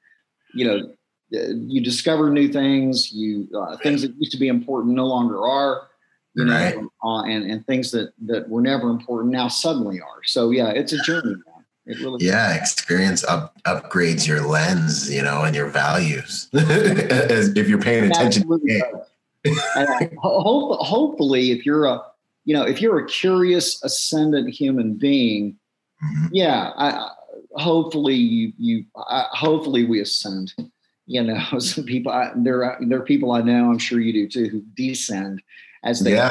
you 0.55 0.65
know 0.65 0.91
you 1.33 1.81
discover 1.81 2.31
new 2.31 2.49
things. 2.49 3.13
You 3.13 3.49
uh, 3.57 3.77
things 3.79 4.03
that 4.03 4.15
used 4.17 4.33
to 4.33 4.39
be 4.39 4.49
important 4.49 4.95
no 4.95 5.07
longer 5.07 5.47
are. 5.47 5.89
You 6.35 6.47
know, 6.47 6.53
right. 6.55 6.77
uh, 7.05 7.23
and 7.25 7.51
and 7.51 7.67
things 7.67 7.91
that 7.91 8.13
that 8.27 8.49
were 8.49 8.63
never 8.63 8.89
important 8.89 9.33
now 9.33 9.49
suddenly 9.49 10.01
are. 10.01 10.23
So 10.25 10.51
yeah, 10.51 10.71
it's 10.71 10.93
a 10.93 10.99
journey. 11.03 11.35
It 11.85 11.99
really 11.99 12.25
yeah, 12.25 12.55
experience 12.55 13.25
up, 13.25 13.61
upgrades 13.65 14.27
your 14.27 14.41
lens, 14.47 15.13
you 15.13 15.21
know, 15.21 15.43
and 15.43 15.55
your 15.55 15.67
values. 15.67 16.49
As 16.55 17.49
if 17.57 17.69
you're 17.69 17.81
paying 17.81 18.09
attention. 18.09 18.45
and 19.45 20.19
hope, 20.19 20.79
hopefully, 20.79 21.51
if 21.51 21.67
you're 21.67 21.87
a 21.87 22.01
you 22.45 22.55
know 22.55 22.63
if 22.63 22.81
you're 22.81 22.99
a 22.99 23.07
curious 23.07 23.83
ascendant 23.83 24.49
human 24.49 24.95
being, 24.95 25.59
mm-hmm. 26.03 26.27
yeah, 26.31 26.71
I, 26.77 27.11
hopefully 27.57 28.15
you 28.15 28.53
you 28.59 28.85
I, 28.97 29.27
hopefully 29.33 29.85
we 29.85 30.01
ascend 30.01 30.53
you 31.07 31.23
know, 31.23 31.41
some 31.59 31.85
people, 31.85 32.13
I, 32.13 32.31
there, 32.37 32.79
there 32.81 32.99
are 32.99 33.05
people 33.05 33.33
I 33.33 33.43
know, 33.43 33.71
I'm 33.71 33.79
sure 33.79 34.01
you 34.01 34.13
do 34.13 34.29
too, 34.29 34.49
who 34.49 34.63
descend 34.77 35.43
as 35.85 36.01
they, 36.01 36.15
yeah. 36.15 36.31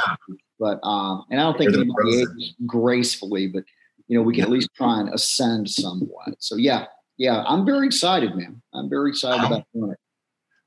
but, 0.59 0.79
um, 0.83 1.25
and 1.29 1.39
I 1.39 1.43
don't 1.43 1.57
think 1.57 1.73
anybody 1.73 2.55
gracefully, 2.65 3.47
but, 3.47 3.63
you 4.07 4.17
know, 4.17 4.23
we 4.23 4.33
can 4.33 4.39
yeah. 4.39 4.45
at 4.45 4.51
least 4.51 4.69
try 4.75 4.99
and 4.99 5.13
ascend 5.13 5.69
somewhat. 5.69 6.35
So 6.39 6.55
yeah, 6.55 6.85
yeah, 7.17 7.43
I'm 7.47 7.65
very 7.65 7.85
excited, 7.85 8.35
man. 8.35 8.61
I'm 8.73 8.89
very 8.89 9.09
excited 9.09 9.45
about 9.45 9.65
doing 9.73 9.91
it. 9.91 9.97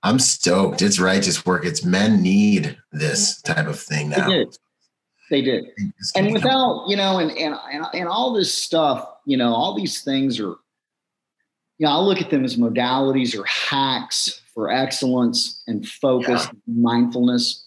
I'm 0.03 0.19
stoked. 0.19 0.83
It's 0.83 1.01
righteous 1.01 1.45
work. 1.47 1.65
It's 1.65 1.85
men 1.85 2.23
need 2.23 2.77
this 2.93 3.41
type 3.43 3.67
of 3.67 3.81
thing 3.81 4.11
now. 4.11 4.29
They 4.29 4.45
did. 4.45 4.59
They 5.35 5.43
did. 5.43 5.65
And 6.15 6.33
without, 6.33 6.85
you 6.87 6.95
know, 6.95 7.19
and, 7.19 7.33
and, 7.33 7.57
and, 7.73 7.85
and 7.93 8.07
all 8.07 8.33
this 8.33 8.55
stuff, 8.55 9.05
you 9.25 9.37
know, 9.37 9.53
all 9.53 9.75
these 9.75 10.01
things 10.01 10.39
are, 10.39 10.55
you 11.79 11.87
know, 11.87 11.89
I 11.89 11.99
look 11.99 12.21
at 12.21 12.31
them 12.31 12.45
as 12.45 12.57
modalities 12.57 13.37
or 13.37 13.45
hacks 13.47 14.43
for 14.55 14.71
excellence 14.71 15.61
and 15.67 15.85
focus, 15.89 16.47
yeah. 16.47 16.53
mindfulness. 16.69 17.67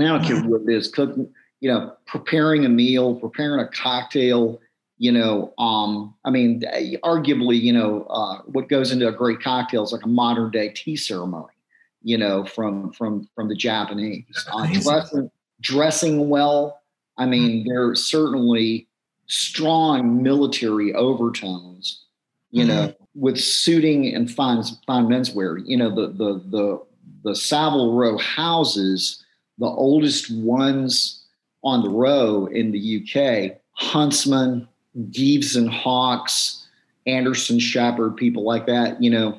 I, 0.00 0.02
I 0.02 0.08
don't 0.08 0.24
care 0.24 0.42
what 0.42 0.62
it 0.62 0.74
is, 0.74 0.88
cooking, 0.88 1.32
you 1.60 1.70
know, 1.70 1.94
preparing 2.06 2.64
a 2.64 2.68
meal, 2.68 3.14
preparing 3.14 3.60
a 3.60 3.68
cocktail, 3.68 4.60
you 4.98 5.12
know, 5.12 5.54
um, 5.58 6.12
I 6.24 6.30
mean, 6.30 6.62
arguably, 7.04 7.60
you 7.60 7.72
know, 7.72 8.02
uh, 8.10 8.38
what 8.46 8.68
goes 8.68 8.90
into 8.90 9.06
a 9.06 9.12
great 9.12 9.40
cocktail 9.40 9.84
is 9.84 9.92
like 9.92 10.04
a 10.04 10.08
modern 10.08 10.50
day 10.50 10.70
tea 10.70 10.96
ceremony, 10.96 11.54
you 12.02 12.18
know, 12.18 12.44
from 12.44 12.90
from 12.90 13.28
from 13.36 13.48
the 13.48 13.54
Japanese. 13.54 14.24
Uh, 14.52 14.66
dressing, 14.82 15.30
dressing 15.60 16.28
well. 16.28 16.79
I 17.20 17.26
mean, 17.26 17.66
there 17.68 17.86
are 17.86 17.94
certainly 17.94 18.88
strong 19.26 20.22
military 20.22 20.94
overtones, 20.94 22.04
you 22.50 22.64
mm-hmm. 22.64 22.68
know, 22.70 22.94
with 23.14 23.38
suiting 23.38 24.14
and 24.14 24.30
fine 24.30 24.62
fine 24.86 25.06
menswear. 25.06 25.62
You 25.64 25.76
know, 25.76 25.94
the 25.94 26.08
the 26.08 26.42
the 26.48 26.82
the 27.22 27.36
Savile 27.36 27.94
Row 27.94 28.16
houses, 28.16 29.22
the 29.58 29.66
oldest 29.66 30.30
ones 30.30 31.26
on 31.62 31.82
the 31.82 31.90
row 31.90 32.46
in 32.46 32.72
the 32.72 33.04
UK, 33.04 33.58
Huntsman, 33.72 34.66
Gieves 35.10 35.56
and 35.56 35.70
Hawkes, 35.70 36.66
Anderson 37.06 37.58
Sheppard, 37.58 38.16
people 38.16 38.44
like 38.44 38.66
that, 38.66 39.02
you 39.02 39.10
know, 39.10 39.38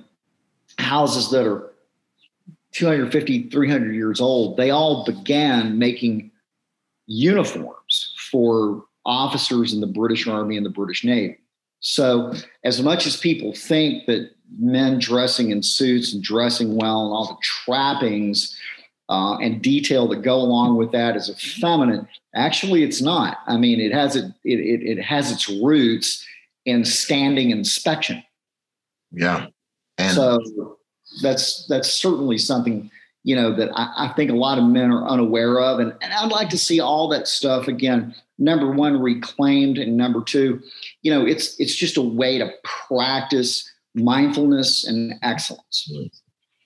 houses 0.77 1.31
that 1.31 1.47
are 1.47 1.71
250, 2.73 3.49
300 3.49 3.93
years 3.93 4.21
old, 4.21 4.57
they 4.57 4.69
all 4.69 5.03
began 5.03 5.77
making 5.79 6.30
uniforms 7.11 8.13
for 8.31 8.85
officers 9.05 9.73
in 9.73 9.81
the 9.81 9.87
British 9.87 10.27
Army 10.27 10.55
and 10.55 10.65
the 10.65 10.69
British 10.69 11.03
Navy. 11.03 11.37
So, 11.81 12.33
as 12.63 12.81
much 12.81 13.05
as 13.05 13.17
people 13.17 13.53
think 13.53 14.05
that 14.05 14.31
men 14.59 14.99
dressing 14.99 15.49
in 15.49 15.63
suits 15.63 16.13
and 16.13 16.23
dressing 16.23 16.75
well 16.75 17.05
and 17.05 17.13
all 17.13 17.27
the 17.27 17.37
trappings 17.41 18.57
uh, 19.09 19.37
and 19.37 19.61
detail 19.61 20.07
that 20.09 20.21
go 20.21 20.35
along 20.35 20.77
with 20.77 20.91
that 20.91 21.15
is 21.15 21.29
effeminate, 21.29 22.05
actually, 22.35 22.83
it's 22.83 23.01
not. 23.01 23.39
I 23.47 23.57
mean, 23.57 23.81
it 23.81 23.91
has 23.91 24.15
it, 24.15 24.25
it, 24.43 24.59
it, 24.59 24.97
it 24.97 25.01
has 25.01 25.31
its 25.31 25.49
roots 25.49 26.25
in 26.65 26.85
standing 26.85 27.49
inspection. 27.49 28.23
Yeah, 29.11 29.47
and 29.97 30.13
so 30.13 30.77
that's 31.21 31.65
that's 31.65 31.91
certainly 31.91 32.37
something 32.37 32.89
you 33.23 33.35
know 33.35 33.55
that 33.55 33.69
I, 33.75 34.07
I, 34.09 34.13
think 34.13 34.31
a 34.31 34.35
lot 34.35 34.57
of 34.57 34.65
men 34.65 34.91
are 34.91 35.07
unaware 35.07 35.59
of, 35.59 35.79
and, 35.79 35.93
and 36.01 36.13
I'd 36.13 36.31
like 36.31 36.49
to 36.49 36.57
see 36.57 36.79
all 36.79 37.07
that 37.09 37.27
stuff 37.27 37.67
again. 37.67 38.15
Number 38.37 38.71
one 38.71 38.99
reclaimed. 38.99 39.77
And 39.77 39.97
number 39.97 40.23
two 40.23 40.61
you 41.01 41.11
know 41.11 41.25
it's 41.25 41.59
it's 41.59 41.75
just 41.75 41.97
a 41.97 42.01
way 42.01 42.37
to 42.37 42.51
practice 42.63 43.69
mindfulness 43.93 44.85
and 44.85 45.13
excellence. 45.21 45.91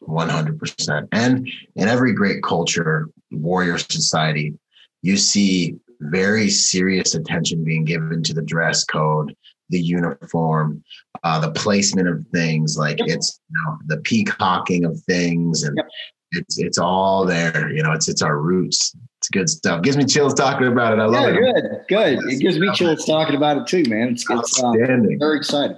100% 0.02 1.08
and 1.12 1.50
in 1.76 1.88
every 1.88 2.14
great 2.14 2.44
culture 2.44 3.10
warrior 3.32 3.80
society 3.80 4.54
you 5.02 5.18
see 5.18 5.76
very 6.00 6.48
serious 6.48 7.16
attention 7.16 7.64
being 7.64 7.84
given 7.86 8.22
to 8.22 8.32
the 8.32 8.44
dress 8.44 8.84
code 8.84 9.36
the 9.70 9.80
uniform 9.80 10.84
uh, 11.24 11.40
the 11.40 11.52
placement 11.52 12.08
of 12.08 12.26
things. 12.32 12.78
Like 12.78 13.00
yep. 13.00 13.10
it's 13.10 13.40
you 13.50 13.56
know, 13.66 13.78
the 13.88 13.98
peacocking 14.02 14.86
of 14.86 15.00
things 15.02 15.64
and 15.64 15.78
yep. 15.78 15.88
It's 16.36 16.60
it's 16.60 16.78
all 16.78 17.26
there 17.26 17.72
you 17.74 17.82
know 17.82 17.92
it's 17.92 18.08
it's 18.08 18.22
our 18.22 18.40
roots 18.40 18.96
it's 19.26 19.30
good 19.30 19.50
stuff. 19.50 19.82
Gives 19.82 19.98
me 19.98 20.06
chills 20.06 20.34
talking 20.36 20.68
about 20.68 20.94
it. 20.94 21.00
I 21.00 21.06
love 21.06 21.34
yeah, 21.34 21.50
it. 21.56 21.88
Good, 21.88 22.20
good. 22.22 22.34
It 22.34 22.40
gives 22.40 22.60
me 22.60 22.72
chills 22.74 23.06
talking 23.06 23.36
about 23.36 23.58
it 23.58 23.68
too, 23.68 23.84
man. 23.90 24.10
It's, 24.10 24.24
it's 24.30 24.62
uh, 24.62 24.68
outstanding. 24.68 25.18
Uh, 25.20 25.26
very 25.26 25.38
excited. 25.38 25.78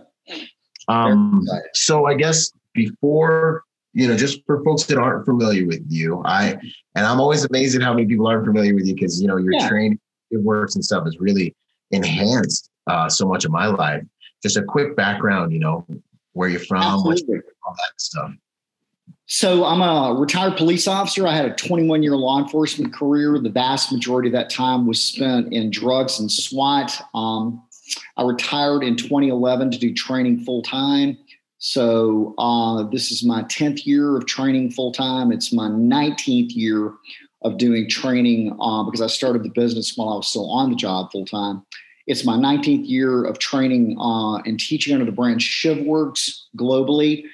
Um, 0.89 1.45
very 1.45 1.59
excited. 1.59 1.69
so 1.75 2.05
I 2.07 2.15
guess 2.15 2.51
before 2.73 3.63
you 3.93 4.07
know, 4.07 4.17
just 4.17 4.45
for 4.45 4.63
folks 4.63 4.83
that 4.85 4.97
aren't 4.97 5.25
familiar 5.25 5.65
with 5.65 5.81
you, 5.87 6.21
I 6.25 6.57
and 6.95 7.05
I'm 7.05 7.21
always 7.21 7.45
amazed 7.45 7.75
at 7.75 7.81
how 7.81 7.93
many 7.93 8.05
people 8.05 8.27
aren't 8.27 8.45
familiar 8.45 8.75
with 8.75 8.85
you 8.85 8.93
because 8.93 9.21
you 9.21 9.27
know 9.27 9.37
your 9.37 9.53
yeah. 9.53 9.69
training, 9.69 9.99
your 10.29 10.41
works 10.41 10.75
and 10.75 10.83
stuff 10.83 11.05
has 11.05 11.17
really 11.19 11.55
enhanced 11.91 12.69
uh, 12.87 13.07
so 13.07 13.25
much 13.27 13.45
of 13.45 13.51
my 13.51 13.67
life. 13.67 14.03
Just 14.43 14.57
a 14.57 14.63
quick 14.63 14.95
background, 14.95 15.53
you 15.53 15.59
know, 15.59 15.87
where 16.33 16.49
you're 16.49 16.59
from, 16.59 16.83
all 16.83 17.03
that 17.03 17.93
stuff. 17.97 18.31
So 19.29 19.65
I'm 19.65 19.81
a 19.81 20.17
retired 20.17 20.55
police 20.55 20.87
officer. 20.87 21.27
I 21.27 21.35
had 21.35 21.45
a 21.45 21.53
21 21.53 22.01
year 22.01 22.15
law 22.15 22.41
enforcement 22.41 22.93
career. 22.93 23.37
The 23.37 23.49
vast 23.49 23.91
majority 23.91 24.29
of 24.29 24.33
that 24.33 24.49
time 24.49 24.87
was 24.87 25.03
spent 25.03 25.51
in 25.51 25.69
drugs 25.69 26.17
and 26.17 26.31
SWAT. 26.31 26.97
Um, 27.13 27.61
I 28.15 28.23
retired 28.23 28.83
in 28.83 28.95
2011 28.95 29.71
to 29.71 29.77
do 29.77 29.93
training 29.93 30.45
full 30.45 30.61
time. 30.61 31.17
So 31.57 32.35
uh, 32.37 32.83
this 32.83 33.11
is 33.11 33.25
my 33.25 33.43
10th 33.43 33.85
year 33.85 34.15
of 34.15 34.25
training 34.27 34.71
full 34.71 34.93
time. 34.93 35.33
It's 35.33 35.51
my 35.51 35.67
19th 35.67 36.55
year 36.55 36.93
of 37.41 37.57
doing 37.57 37.89
training 37.89 38.55
uh, 38.61 38.83
because 38.83 39.01
I 39.01 39.07
started 39.07 39.43
the 39.43 39.49
business 39.49 39.97
while 39.97 40.09
I 40.09 40.15
was 40.15 40.27
still 40.29 40.49
on 40.49 40.69
the 40.69 40.75
job 40.77 41.11
full 41.11 41.25
time. 41.25 41.65
It's 42.05 42.25
my 42.25 42.37
19th 42.37 42.87
year 42.87 43.25
of 43.25 43.39
training 43.39 43.97
uh, 43.99 44.37
and 44.37 44.57
teaching 44.57 44.93
under 44.93 45.05
the 45.05 45.11
brand 45.11 45.41
ShivWorks 45.41 46.43
globally. 46.55 47.25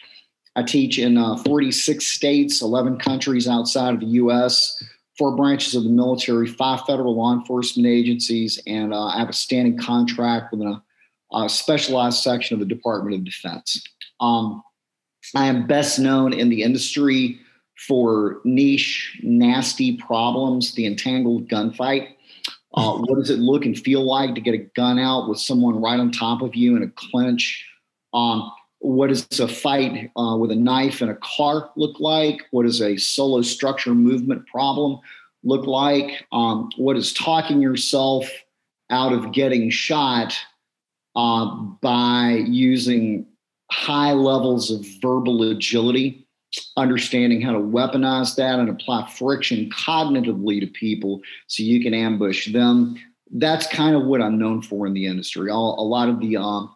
I 0.55 0.63
teach 0.63 0.99
in 0.99 1.17
uh, 1.17 1.37
46 1.37 2.05
states, 2.05 2.61
11 2.61 2.99
countries 2.99 3.47
outside 3.47 3.95
of 3.95 3.99
the 3.99 4.05
US, 4.07 4.83
four 5.17 5.35
branches 5.35 5.75
of 5.75 5.83
the 5.83 5.89
military, 5.89 6.47
five 6.47 6.81
federal 6.85 7.15
law 7.15 7.33
enforcement 7.33 7.87
agencies, 7.87 8.59
and 8.67 8.93
uh, 8.93 9.05
I 9.05 9.19
have 9.19 9.29
a 9.29 9.33
standing 9.33 9.77
contract 9.77 10.53
with 10.53 10.61
a, 10.61 10.81
a, 11.33 11.49
specialized 11.49 12.19
section 12.19 12.53
of 12.55 12.59
the 12.59 12.73
Department 12.73 13.15
of 13.15 13.23
Defense. 13.23 13.83
Um, 14.19 14.63
I 15.35 15.47
am 15.47 15.67
best 15.67 15.99
known 15.99 16.33
in 16.33 16.49
the 16.49 16.63
industry 16.63 17.39
for 17.87 18.41
niche, 18.43 19.19
nasty 19.23 19.97
problems, 19.97 20.73
the 20.73 20.85
entangled 20.85 21.47
gunfight. 21.47 22.09
Uh, 22.75 22.97
what 22.97 23.19
does 23.19 23.29
it 23.29 23.39
look 23.39 23.65
and 23.65 23.77
feel 23.77 24.03
like 24.03 24.33
to 24.35 24.41
get 24.41 24.55
a 24.55 24.65
gun 24.75 24.97
out 24.97 25.29
with 25.29 25.39
someone 25.39 25.79
right 25.81 25.99
on 25.99 26.11
top 26.11 26.41
of 26.41 26.55
you 26.55 26.75
in 26.75 26.83
a 26.83 26.89
clinch? 26.89 27.65
Um, 28.13 28.51
what 28.83 29.07
does 29.07 29.39
a 29.39 29.47
fight 29.47 30.11
uh, 30.17 30.35
with 30.37 30.51
a 30.51 30.55
knife 30.55 31.01
in 31.01 31.09
a 31.09 31.15
car 31.15 31.69
look 31.77 31.99
like? 31.99 32.41
What 32.51 32.63
does 32.63 32.81
a 32.81 32.97
solo 32.97 33.41
structure 33.41 33.95
movement 33.95 34.45
problem 34.47 34.99
look 35.43 35.65
like? 35.65 36.25
Um, 36.33 36.69
what 36.75 36.97
is 36.97 37.13
talking 37.13 37.61
yourself 37.61 38.29
out 38.89 39.13
of 39.13 39.31
getting 39.31 39.69
shot 39.69 40.37
uh, 41.15 41.45
by 41.81 42.43
using 42.45 43.25
high 43.71 44.11
levels 44.11 44.69
of 44.69 44.85
verbal 45.01 45.49
agility, 45.49 46.27
understanding 46.75 47.41
how 47.41 47.53
to 47.53 47.59
weaponize 47.59 48.35
that 48.35 48.59
and 48.59 48.69
apply 48.69 49.09
friction 49.11 49.69
cognitively 49.69 50.59
to 50.59 50.67
people 50.67 51.21
so 51.47 51.63
you 51.63 51.81
can 51.81 51.93
ambush 51.93 52.51
them. 52.51 52.97
That's 53.31 53.65
kind 53.67 53.95
of 53.95 54.03
what 54.03 54.21
I'm 54.21 54.37
known 54.37 54.61
for 54.61 54.85
in 54.85 54.93
the 54.93 55.05
industry. 55.05 55.49
All, 55.49 55.79
a 55.79 55.87
lot 55.87 56.09
of 56.09 56.19
the 56.19 56.35
um, 56.35 56.75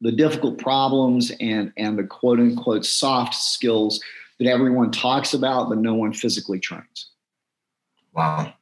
the 0.00 0.12
difficult 0.12 0.58
problems 0.58 1.32
and 1.40 1.72
and 1.76 1.98
the 1.98 2.04
quote 2.04 2.38
unquote 2.38 2.84
soft 2.84 3.34
skills 3.34 4.02
that 4.38 4.48
everyone 4.48 4.90
talks 4.90 5.32
about 5.32 5.68
but 5.68 5.78
no 5.78 5.94
one 5.94 6.12
physically 6.12 6.58
trains. 6.58 7.10
Wow. 8.12 8.52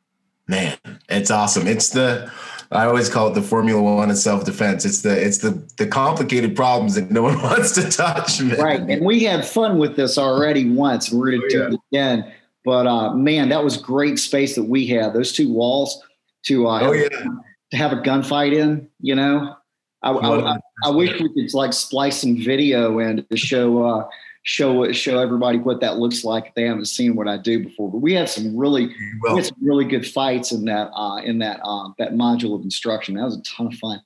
Man, 0.46 0.76
it's 1.08 1.30
awesome. 1.30 1.66
It's 1.66 1.90
the 1.90 2.30
I 2.70 2.86
always 2.86 3.08
call 3.08 3.28
it 3.28 3.34
the 3.34 3.42
Formula 3.42 3.80
One 3.80 4.10
of 4.10 4.18
self 4.18 4.44
defense. 4.44 4.84
It's 4.84 5.02
the 5.02 5.24
it's 5.24 5.38
the 5.38 5.50
the 5.76 5.86
complicated 5.86 6.56
problems 6.56 6.96
that 6.96 7.10
no 7.10 7.22
one 7.22 7.40
wants 7.42 7.72
to 7.72 7.88
touch. 7.88 8.40
Man. 8.42 8.58
Right, 8.58 8.80
and 8.80 9.04
we 9.04 9.24
had 9.24 9.46
fun 9.46 9.78
with 9.78 9.96
this 9.96 10.18
already 10.18 10.70
once. 10.70 11.10
We're 11.10 11.30
going 11.30 11.42
to 11.42 11.48
do 11.48 11.62
it 11.68 11.80
again. 11.92 12.32
But 12.64 12.86
uh, 12.86 13.14
man, 13.14 13.48
that 13.50 13.62
was 13.62 13.76
great 13.76 14.18
space 14.18 14.54
that 14.56 14.64
we 14.64 14.86
had. 14.86 15.12
Those 15.12 15.32
two 15.32 15.52
walls 15.52 16.02
to 16.44 16.66
uh, 16.66 16.80
oh, 16.82 16.92
yeah. 16.92 17.08
to 17.08 17.76
have 17.76 17.92
a 17.92 17.96
gunfight 17.96 18.54
in. 18.54 18.88
You 19.00 19.14
know, 19.14 19.56
I, 20.04 20.12
I, 20.12 20.56
I, 20.84 20.90
wish 20.90 21.18
we 21.18 21.32
could 21.32 21.54
like 21.54 21.72
splice 21.72 22.20
some 22.20 22.36
video 22.36 22.98
and 22.98 23.26
to 23.30 23.36
show 23.36 23.84
uh, 23.84 24.08
show 24.42 24.92
show 24.92 25.18
everybody 25.18 25.58
what 25.58 25.80
that 25.80 25.96
looks 25.96 26.24
like 26.24 26.48
if 26.48 26.54
they 26.54 26.64
haven't 26.64 26.84
seen 26.86 27.16
what 27.16 27.26
I 27.26 27.38
do 27.38 27.64
before. 27.64 27.90
But 27.90 27.98
we 27.98 28.12
had 28.12 28.28
some 28.28 28.56
really 28.56 28.88
we 29.22 29.34
had 29.34 29.46
some 29.46 29.56
really 29.62 29.86
good 29.86 30.06
fights 30.06 30.52
in 30.52 30.66
that 30.66 30.90
uh, 30.94 31.16
in 31.24 31.38
that 31.38 31.60
uh, 31.64 31.88
that 31.98 32.12
module 32.12 32.54
of 32.54 32.62
instruction. 32.62 33.14
That 33.14 33.24
was 33.24 33.38
a 33.38 33.42
ton 33.42 33.68
of 33.68 33.74
fun. 33.74 34.00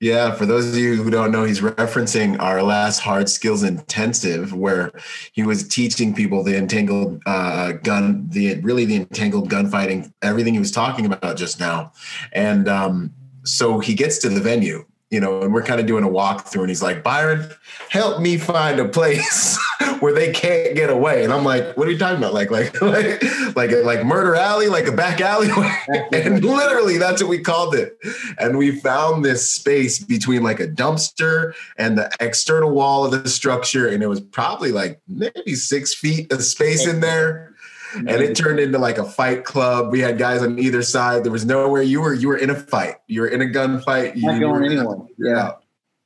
Yeah, 0.00 0.34
for 0.34 0.44
those 0.44 0.68
of 0.68 0.76
you 0.76 1.02
who 1.02 1.10
don't 1.10 1.32
know, 1.32 1.44
he's 1.44 1.60
referencing 1.60 2.38
our 2.38 2.62
last 2.62 2.98
hard 2.98 3.30
skills 3.30 3.62
intensive, 3.62 4.52
where 4.52 4.92
he 5.32 5.42
was 5.42 5.66
teaching 5.66 6.14
people 6.14 6.42
the 6.42 6.56
entangled 6.56 7.22
uh, 7.24 7.72
gun, 7.72 8.28
the 8.28 8.60
really 8.60 8.84
the 8.84 8.96
entangled 8.96 9.48
gunfighting, 9.48 10.12
everything 10.22 10.52
he 10.52 10.60
was 10.60 10.70
talking 10.70 11.06
about 11.06 11.36
just 11.36 11.60
now, 11.60 11.92
and 12.32 12.68
um, 12.68 13.12
so 13.44 13.78
he 13.78 13.94
gets 13.94 14.18
to 14.18 14.28
the 14.28 14.40
venue 14.40 14.84
you 15.10 15.20
know, 15.20 15.42
and 15.42 15.54
we're 15.54 15.62
kind 15.62 15.80
of 15.80 15.86
doing 15.86 16.02
a 16.02 16.08
walkthrough, 16.08 16.60
and 16.60 16.68
he's 16.68 16.82
like, 16.82 17.04
Byron, 17.04 17.48
help 17.90 18.20
me 18.20 18.38
find 18.38 18.80
a 18.80 18.88
place 18.88 19.56
where 20.00 20.12
they 20.12 20.32
can't 20.32 20.74
get 20.74 20.90
away. 20.90 21.22
And 21.22 21.32
I'm 21.32 21.44
like, 21.44 21.76
what 21.76 21.86
are 21.86 21.92
you 21.92 21.98
talking 21.98 22.18
about? 22.18 22.34
Like, 22.34 22.50
like, 22.50 22.80
like, 22.82 23.22
like, 23.54 23.70
like 23.70 24.04
murder 24.04 24.34
alley, 24.34 24.66
like 24.66 24.86
a 24.86 24.92
back 24.92 25.20
alley. 25.20 25.48
and 26.12 26.44
literally, 26.44 26.98
that's 26.98 27.22
what 27.22 27.28
we 27.28 27.38
called 27.38 27.76
it. 27.76 27.96
And 28.38 28.58
we 28.58 28.72
found 28.80 29.24
this 29.24 29.48
space 29.48 30.00
between 30.00 30.42
like 30.42 30.58
a 30.58 30.66
dumpster 30.66 31.54
and 31.78 31.96
the 31.96 32.10
external 32.18 32.72
wall 32.72 33.04
of 33.04 33.12
the 33.12 33.28
structure, 33.28 33.86
and 33.86 34.02
it 34.02 34.08
was 34.08 34.20
probably 34.20 34.72
like 34.72 35.00
maybe 35.06 35.54
six 35.54 35.94
feet 35.94 36.32
of 36.32 36.42
space 36.42 36.84
in 36.84 37.00
there 37.00 37.55
and 37.94 38.08
it 38.08 38.36
turned 38.36 38.60
into 38.60 38.78
like 38.78 38.98
a 38.98 39.04
fight 39.04 39.44
club. 39.44 39.92
We 39.92 40.00
had 40.00 40.18
guys 40.18 40.42
on 40.42 40.58
either 40.58 40.82
side. 40.82 41.24
There 41.24 41.32
was 41.32 41.44
nowhere 41.44 41.82
you 41.82 42.00
were. 42.00 42.14
You 42.14 42.28
were 42.28 42.36
in 42.36 42.50
a 42.50 42.54
fight. 42.54 42.96
You 43.06 43.22
were 43.22 43.28
in 43.28 43.42
a 43.42 43.46
gunfight. 43.46 44.16
Not 44.16 44.34
you 44.34 44.40
going 44.40 44.64
anywhere. 44.64 44.98
Yeah, 45.18 45.52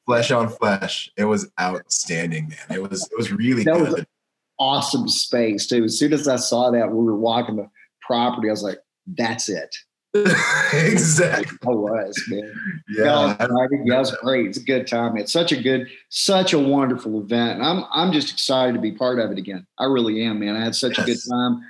flesh 0.07 0.31
on 0.31 0.49
flesh. 0.49 1.11
It 1.17 1.25
was 1.25 1.51
outstanding, 1.61 2.49
man. 2.49 2.79
It 2.79 2.83
was 2.83 3.03
it 3.03 3.17
was 3.17 3.33
really 3.33 3.65
that 3.65 3.75
good. 3.75 3.93
Was 3.93 4.05
awesome 4.59 5.09
space 5.09 5.67
too. 5.67 5.85
As 5.85 5.99
soon 5.99 6.13
as 6.13 6.29
I 6.29 6.37
saw 6.37 6.71
that, 6.71 6.91
we 6.91 7.03
were 7.03 7.17
walking 7.17 7.57
the 7.57 7.69
property. 8.01 8.49
I 8.49 8.53
was 8.53 8.63
like, 8.63 8.79
"That's 9.07 9.49
it." 9.49 9.75
exactly. 10.73 11.59
I 11.65 11.71
was, 11.71 12.25
man. 12.29 12.53
Yeah. 12.89 13.37
yeah, 13.39 13.47
it 13.71 13.85
was 13.85 14.17
great. 14.17 14.47
It's 14.47 14.59
a 14.59 14.63
good 14.63 14.87
time. 14.87 15.17
It's 15.17 15.33
such 15.33 15.53
a 15.53 15.63
good, 15.63 15.89
such 16.09 16.53
a 16.53 16.59
wonderful 16.59 17.21
event. 17.21 17.61
And 17.61 17.63
I'm 17.65 17.85
I'm 17.93 18.13
just 18.13 18.33
excited 18.33 18.75
to 18.75 18.81
be 18.81 18.93
part 18.93 19.19
of 19.19 19.31
it 19.31 19.39
again. 19.39 19.67
I 19.79 19.85
really 19.85 20.25
am, 20.25 20.41
man. 20.41 20.57
I 20.57 20.65
had 20.65 20.75
such 20.75 20.99
yes. 20.99 21.07
a 21.07 21.11
good 21.11 21.19
time 21.31 21.63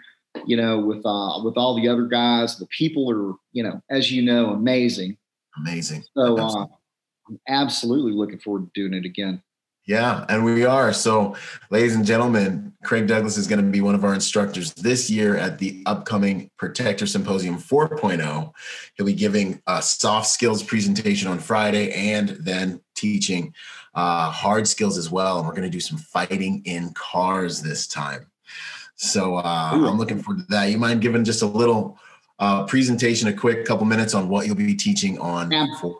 you 0.46 0.56
know, 0.56 0.78
with 0.78 1.04
uh, 1.04 1.40
with 1.44 1.56
all 1.56 1.74
the 1.74 1.88
other 1.88 2.06
guys. 2.06 2.58
The 2.58 2.66
people 2.66 3.10
are, 3.10 3.34
you 3.52 3.62
know, 3.62 3.82
as 3.90 4.10
you 4.12 4.22
know, 4.22 4.50
amazing. 4.50 5.16
Amazing. 5.58 6.04
So 6.14 6.38
uh, 6.38 6.66
I'm 7.28 7.40
absolutely 7.48 8.12
looking 8.12 8.38
forward 8.38 8.72
to 8.72 8.80
doing 8.80 8.94
it 8.94 9.04
again. 9.04 9.42
Yeah, 9.90 10.24
and 10.28 10.44
we 10.44 10.64
are. 10.64 10.92
So, 10.92 11.34
ladies 11.68 11.96
and 11.96 12.06
gentlemen, 12.06 12.72
Craig 12.84 13.08
Douglas 13.08 13.36
is 13.36 13.48
going 13.48 13.60
to 13.60 13.68
be 13.68 13.80
one 13.80 13.96
of 13.96 14.04
our 14.04 14.14
instructors 14.14 14.72
this 14.74 15.10
year 15.10 15.36
at 15.36 15.58
the 15.58 15.82
upcoming 15.84 16.48
Protector 16.58 17.08
Symposium 17.08 17.58
4.0. 17.58 18.52
He'll 18.94 19.06
be 19.06 19.14
giving 19.14 19.60
a 19.66 19.82
soft 19.82 20.28
skills 20.28 20.62
presentation 20.62 21.26
on 21.26 21.40
Friday 21.40 21.90
and 21.90 22.28
then 22.28 22.80
teaching 22.94 23.52
uh, 23.96 24.30
hard 24.30 24.68
skills 24.68 24.96
as 24.96 25.10
well. 25.10 25.38
And 25.38 25.46
we're 25.48 25.54
going 25.54 25.64
to 25.64 25.68
do 25.68 25.80
some 25.80 25.98
fighting 25.98 26.62
in 26.66 26.92
cars 26.94 27.60
this 27.60 27.88
time. 27.88 28.30
So 28.94 29.38
uh, 29.38 29.70
I'm 29.72 29.98
looking 29.98 30.22
forward 30.22 30.42
to 30.42 30.46
that. 30.50 30.66
You 30.66 30.78
mind 30.78 31.00
giving 31.00 31.24
just 31.24 31.42
a 31.42 31.46
little 31.46 31.98
uh, 32.40 32.64
presentation, 32.64 33.28
a 33.28 33.32
quick 33.32 33.66
couple 33.66 33.84
minutes 33.84 34.14
on 34.14 34.28
what 34.28 34.46
you'll 34.46 34.56
be 34.56 34.74
teaching 34.74 35.18
on? 35.18 35.52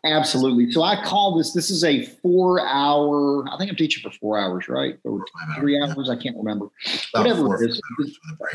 Absolutely. 0.05 0.73
So 0.73 0.83
I 0.83 1.05
call 1.05 1.37
this. 1.37 1.53
This 1.53 1.71
is 1.71 1.85
a 1.85 2.03
four-hour. 2.07 3.47
I 3.51 3.59
think 3.59 3.71
I'm 3.71 3.77
teaching 3.77 4.03
for 4.03 4.17
four 4.19 4.39
hours, 4.39 4.67
right? 4.67 4.99
Or 5.05 5.23
three 5.59 5.79
hours. 5.79 6.07
Yeah. 6.07 6.15
I 6.15 6.17
can't 6.17 6.37
remember. 6.37 6.69
About 7.15 7.27
Whatever 7.27 7.45
four, 7.45 7.63
it 7.63 7.71
is. 7.71 7.83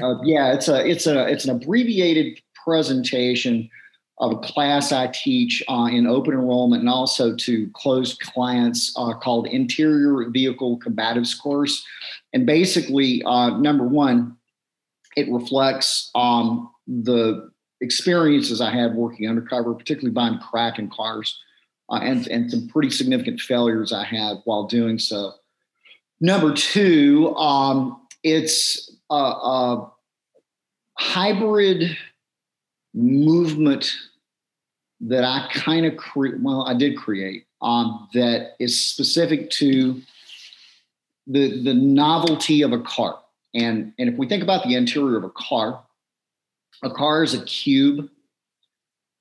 Uh, 0.01 0.15
yeah, 0.23 0.51
it's 0.51 0.67
a 0.67 0.85
it's 0.85 1.05
a 1.05 1.27
it's 1.27 1.45
an 1.45 1.51
abbreviated 1.51 2.41
presentation 2.65 3.69
of 4.17 4.31
a 4.31 4.37
class 4.37 4.91
I 4.91 5.07
teach 5.07 5.61
uh, 5.67 5.89
in 5.91 6.07
open 6.07 6.33
enrollment 6.33 6.79
and 6.79 6.89
also 6.89 7.35
to 7.35 7.69
closed 7.73 8.19
clients 8.21 8.93
uh, 8.97 9.13
called 9.13 9.45
Interior 9.47 10.27
Vehicle 10.29 10.79
Combatives 10.79 11.39
course. 11.39 11.85
And 12.33 12.45
basically, 12.45 13.21
uh, 13.23 13.57
number 13.57 13.85
one, 13.85 14.37
it 15.17 15.29
reflects 15.29 16.09
um, 16.15 16.71
the 16.87 17.51
experiences 17.81 18.61
I 18.61 18.71
had 18.71 18.95
working 18.95 19.29
undercover, 19.29 19.73
particularly 19.73 20.13
buying 20.13 20.39
crack 20.39 20.79
in 20.79 20.89
cars, 20.89 21.39
uh, 21.89 21.99
and, 22.01 22.27
and 22.27 22.49
some 22.49 22.67
pretty 22.67 22.89
significant 22.89 23.39
failures 23.39 23.93
I 23.93 24.03
had 24.03 24.37
while 24.45 24.65
doing 24.67 24.99
so. 24.99 25.33
Number 26.21 26.53
two, 26.53 27.35
um, 27.35 28.01
it's 28.23 28.91
a, 29.09 29.15
a 29.15 29.91
hybrid 30.97 31.97
movement 32.93 33.93
that 35.01 35.23
I 35.23 35.49
kind 35.53 35.85
of. 35.85 35.99
Well, 36.15 36.65
I 36.67 36.73
did 36.73 36.97
create 36.97 37.45
um, 37.61 38.07
that 38.13 38.53
is 38.59 38.89
specific 38.89 39.49
to 39.51 40.01
the 41.27 41.63
the 41.63 41.73
novelty 41.73 42.61
of 42.61 42.71
a 42.71 42.79
car. 42.79 43.19
And 43.53 43.93
and 43.99 44.09
if 44.09 44.17
we 44.17 44.27
think 44.27 44.43
about 44.43 44.63
the 44.63 44.75
interior 44.75 45.17
of 45.17 45.23
a 45.23 45.29
car, 45.29 45.83
a 46.83 46.89
car 46.89 47.23
is 47.23 47.33
a 47.33 47.43
cube. 47.45 48.09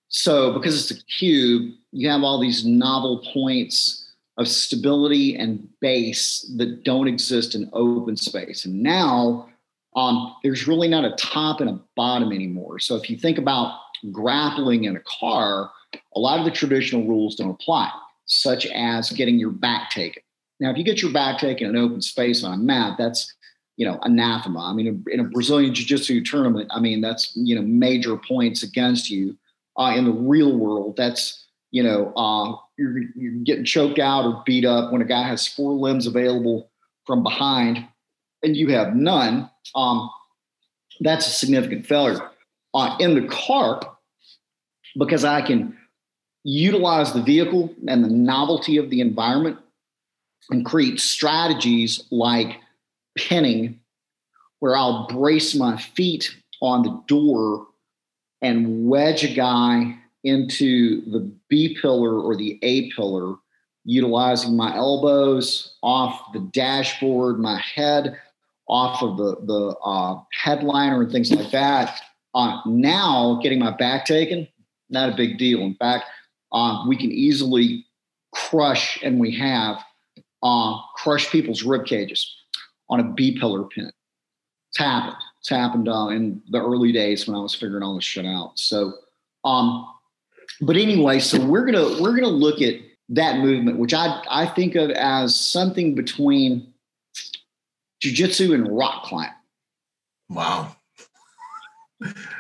So 0.09 0.53
because 0.53 0.79
it's 0.79 1.01
a 1.01 1.05
cube, 1.05 1.75
you 1.93 2.09
have 2.09 2.23
all 2.23 2.41
these 2.41 2.65
novel 2.65 3.25
points 3.33 4.13
of 4.37 4.49
stability 4.49 5.37
and 5.37 5.69
base 5.81 6.53
that 6.57 6.85
don't 6.85 7.09
exist 7.09 7.55
in 7.55 7.71
open 7.73 8.17
space. 8.17 8.65
And 8.65 8.83
now 8.83 9.49
um, 9.97 10.35
there's 10.43 10.67
really 10.67 10.89
not 10.89 11.05
a 11.05 11.15
top 11.17 11.61
and 11.61 11.71
a 11.71 11.81
bottom 11.97 12.33
anymore. 12.33 12.79
So 12.81 12.97
if 12.97 13.09
you 13.09 13.17
think 13.17 13.39
about 13.39 13.79
grappling 14.11 14.85
in 14.85 14.97
a 14.97 15.01
car, 15.01 15.71
a 16.15 16.19
lot 16.19 16.41
of 16.41 16.45
the 16.45 16.51
traditional 16.51 17.07
rules 17.07 17.37
don't 17.37 17.51
apply, 17.51 17.91
such 18.27 18.67
as 18.67 19.11
getting 19.11 19.39
your 19.39 19.51
back 19.51 19.91
taken. 19.91 20.23
Now, 20.61 20.71
if 20.71 20.79
you 20.79 20.85
get 20.85 21.03
your 21.03 21.13
back 21.13 21.39
taken 21.39 21.69
in 21.69 21.77
open 21.77 22.01
space 22.01 22.43
on 22.45 22.55
a 22.55 22.57
mat, 22.57 22.97
that's 22.99 23.35
you 23.77 23.87
know 23.87 23.99
anathema. 24.03 24.61
I 24.61 24.73
mean, 24.73 25.05
in 25.11 25.21
a 25.21 25.25
Brazilian 25.25 25.75
jiu-jitsu 25.75 26.23
tournament, 26.25 26.71
I 26.73 26.81
mean 26.81 27.01
that's 27.01 27.33
you 27.35 27.55
know 27.55 27.63
major 27.63 28.17
points 28.17 28.63
against 28.63 29.11
you. 29.11 29.37
Uh, 29.77 29.95
in 29.97 30.05
the 30.05 30.13
real 30.13 30.57
world, 30.57 30.97
that's 30.97 31.47
you 31.71 31.83
know 31.83 32.13
uh, 32.17 32.57
you're, 32.79 32.99
you're 33.17 33.43
getting 33.45 33.65
choked 33.65 33.99
out 33.99 34.25
or 34.25 34.43
beat 34.47 34.65
up 34.65 34.93
when 34.93 35.03
a 35.03 35.05
guy 35.05 35.23
has 35.23 35.47
four 35.47 35.73
limbs 35.73 36.07
available 36.07 36.71
from 37.07 37.23
behind 37.23 37.87
and 38.45 38.57
you 38.57 38.69
have 38.69 38.95
none. 38.95 39.51
Um, 39.75 40.11
that's 41.01 41.27
a 41.27 41.31
significant 41.31 41.87
failure. 41.87 42.31
Uh, 42.75 42.97
in 43.01 43.15
the 43.15 43.27
car, 43.29 43.81
because 44.99 45.25
I 45.25 45.43
can 45.43 45.77
utilize 46.45 47.13
the 47.13 47.23
vehicle 47.23 47.75
and 47.89 48.05
the 48.05 48.09
novelty 48.09 48.77
of 48.77 48.91
the 48.91 49.01
environment 49.01 49.59
and 50.51 50.65
create 50.65 51.01
strategies 51.01 52.05
like 52.11 52.59
pinning, 53.17 53.81
where 54.61 54.77
I'll 54.77 55.07
brace 55.09 55.55
my 55.55 55.77
feet 55.77 56.35
on 56.61 56.83
the 56.83 57.03
door 57.07 57.67
and 58.41 58.87
wedge 58.87 59.25
a 59.25 59.35
guy 59.35 59.97
into 60.25 61.03
the 61.11 61.31
B 61.49 61.77
pillar 61.81 62.19
or 62.21 62.37
the 62.37 62.59
A 62.63 62.91
pillar 62.93 63.37
utilizing 63.85 64.57
my 64.57 64.75
elbows 64.75 65.77
off 65.83 66.33
the 66.33 66.41
dashboard, 66.53 67.39
my 67.39 67.61
head 67.61 68.19
off 68.67 69.03
of 69.03 69.19
the 69.19 69.37
the 69.45 69.77
uh, 69.85 70.19
headliner 70.33 71.03
and 71.03 71.13
things 71.13 71.31
like 71.31 71.51
that. 71.51 72.01
Uh, 72.35 72.61
now, 72.67 73.39
getting 73.43 73.59
my 73.59 73.71
back 73.71 74.07
taken, 74.07 74.49
not 74.89 75.11
a 75.11 75.17
big 75.17 75.39
deal. 75.39 75.61
In 75.61 75.75
fact, 75.75 76.07
uh, 76.53 76.85
we 76.89 76.97
can 76.97 77.13
easily 77.13 77.85
crush, 78.35 78.99
and 79.03 79.21
we 79.21 79.31
have 79.37 79.77
uh, 80.43 80.79
crushed 80.97 81.31
people's 81.31 81.63
rib 81.63 81.85
cages 81.85 82.35
on 82.89 83.01
a 83.01 83.05
B 83.05 83.39
pillar 83.39 83.65
pin. 83.65 83.91
It's 84.71 84.79
happened. 84.79 85.17
It's 85.41 85.49
happened 85.49 85.89
uh, 85.89 86.09
in 86.09 86.43
the 86.51 86.61
early 86.61 86.93
days 86.93 87.27
when 87.27 87.37
I 87.37 87.41
was 87.41 87.55
figuring 87.55 87.83
all 87.83 87.95
this 87.95 88.05
shit 88.05 88.27
out. 88.27 88.59
So, 88.59 88.95
um, 89.45 89.89
but 90.61 90.77
anyway, 90.77 91.21
so 91.21 91.45
we're 91.45 91.65
gonna 91.65 92.01
we're 92.01 92.15
gonna 92.15 92.29
look 92.29 92.61
at 92.63 92.75
that 93.11 93.39
movement, 93.39 93.79
which 93.79 93.95
I 93.95 94.23
I 94.29 94.47
think 94.47 94.75
of 94.75 94.91
as 94.91 95.39
something 95.39 95.95
between 95.95 96.73
jujitsu 98.03 98.55
and 98.55 98.77
rock 98.77 99.05
climbing. 99.05 99.33
Wow. 100.29 100.77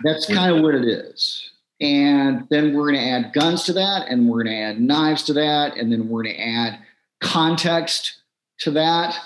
That's 0.02 0.26
kind 0.26 0.54
of 0.54 0.62
what 0.62 0.74
it 0.74 0.84
is. 0.84 1.50
And 1.80 2.46
then 2.50 2.74
we're 2.74 2.92
going 2.92 3.00
to 3.00 3.08
add 3.08 3.32
guns 3.32 3.64
to 3.64 3.72
that, 3.74 4.06
and 4.08 4.28
we're 4.28 4.44
going 4.44 4.54
to 4.54 4.62
add 4.62 4.80
knives 4.80 5.22
to 5.24 5.32
that, 5.34 5.76
and 5.76 5.92
then 5.92 6.08
we're 6.08 6.22
going 6.22 6.36
to 6.36 6.42
add 6.42 6.78
context 7.20 8.18
to 8.60 8.70
that. 8.72 9.18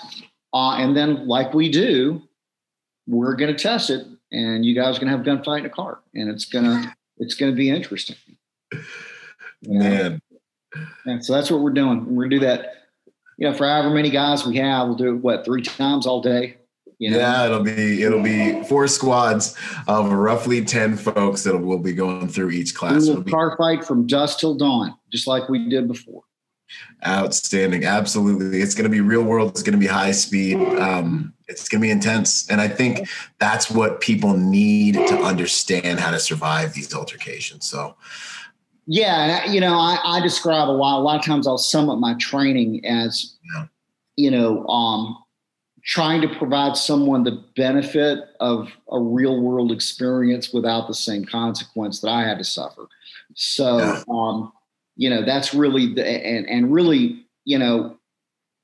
Uh, 0.53 0.75
and 0.77 0.95
then, 0.95 1.27
like 1.27 1.53
we 1.53 1.69
do, 1.69 2.21
we're 3.07 3.35
going 3.35 3.53
to 3.53 3.61
test 3.61 3.89
it, 3.89 4.05
and 4.31 4.65
you 4.65 4.75
guys 4.75 4.97
are 4.97 5.01
going 5.01 5.11
to 5.11 5.17
have 5.17 5.25
gunfight 5.25 5.59
in 5.59 5.65
a 5.65 5.69
car, 5.69 5.99
and 6.13 6.29
it's 6.29 6.45
gonna 6.45 6.95
it's 7.17 7.35
going 7.35 7.51
to 7.51 7.55
be 7.55 7.69
interesting. 7.69 8.15
Man. 9.63 10.21
And 11.05 11.25
so 11.25 11.33
that's 11.33 11.49
what 11.49 11.61
we're 11.61 11.71
doing. 11.71 12.05
We're 12.15 12.27
going 12.27 12.29
to 12.31 12.39
do 12.39 12.45
that. 12.45 12.73
You 13.37 13.49
know, 13.49 13.55
for 13.55 13.67
however 13.67 13.89
many 13.89 14.09
guys 14.09 14.45
we 14.45 14.57
have, 14.57 14.87
we'll 14.87 14.97
do 14.97 15.15
it 15.15 15.15
what 15.15 15.45
three 15.45 15.61
times 15.61 16.05
all 16.05 16.21
day. 16.21 16.57
You 16.99 17.11
know? 17.11 17.17
Yeah, 17.17 17.45
it'll 17.45 17.63
be 17.63 18.03
it'll 18.03 18.21
be 18.21 18.61
four 18.63 18.87
squads 18.87 19.55
of 19.87 20.11
roughly 20.11 20.63
ten 20.65 20.97
folks 20.97 21.43
that 21.43 21.57
will 21.57 21.79
be 21.79 21.93
going 21.93 22.27
through 22.27 22.51
each 22.51 22.75
class. 22.75 23.07
We 23.07 23.15
will 23.15 23.23
car 23.23 23.55
fight 23.57 23.85
from 23.85 24.05
dusk 24.05 24.39
till 24.39 24.55
dawn, 24.55 24.93
just 25.09 25.25
like 25.25 25.47
we 25.47 25.69
did 25.69 25.87
before. 25.87 26.23
Outstanding, 27.05 27.85
absolutely. 27.85 28.61
It's 28.61 28.75
going 28.75 28.83
to 28.83 28.89
be 28.89 29.01
real 29.01 29.23
world. 29.23 29.51
It's 29.51 29.63
going 29.63 29.73
to 29.73 29.79
be 29.79 29.87
high 29.87 30.11
speed. 30.11 30.57
Um, 30.79 31.33
it's 31.47 31.67
going 31.67 31.81
to 31.81 31.87
be 31.87 31.91
intense, 31.91 32.49
and 32.49 32.61
I 32.61 32.67
think 32.67 33.09
that's 33.39 33.71
what 33.71 34.01
people 34.01 34.37
need 34.37 34.93
to 34.93 35.17
understand 35.21 35.99
how 35.99 36.11
to 36.11 36.19
survive 36.19 36.73
these 36.73 36.93
altercations. 36.93 37.67
So, 37.67 37.95
yeah, 38.85 39.45
you 39.45 39.59
know, 39.59 39.73
I, 39.73 39.99
I 40.03 40.21
describe 40.21 40.69
a 40.69 40.71
lot. 40.71 40.99
A 40.99 41.01
lot 41.01 41.19
of 41.19 41.25
times, 41.25 41.47
I'll 41.47 41.57
sum 41.57 41.89
up 41.89 41.97
my 41.97 42.13
training 42.19 42.85
as, 42.85 43.35
yeah. 43.55 43.65
you 44.15 44.29
know, 44.29 44.65
um, 44.67 45.23
trying 45.83 46.21
to 46.21 46.27
provide 46.37 46.77
someone 46.77 47.23
the 47.23 47.43
benefit 47.55 48.19
of 48.39 48.69
a 48.91 48.99
real 48.99 49.41
world 49.41 49.71
experience 49.71 50.53
without 50.53 50.87
the 50.87 50.93
same 50.93 51.25
consequence 51.25 52.01
that 52.01 52.09
I 52.09 52.23
had 52.27 52.37
to 52.37 52.43
suffer. 52.43 52.87
So, 53.33 53.77
yeah. 53.77 54.03
um, 54.07 54.51
you 54.99 55.09
know, 55.09 55.23
that's 55.23 55.53
really 55.53 55.93
the, 55.93 56.05
and, 56.05 56.45
and 56.49 56.73
really, 56.73 57.25
you 57.45 57.57
know, 57.57 57.97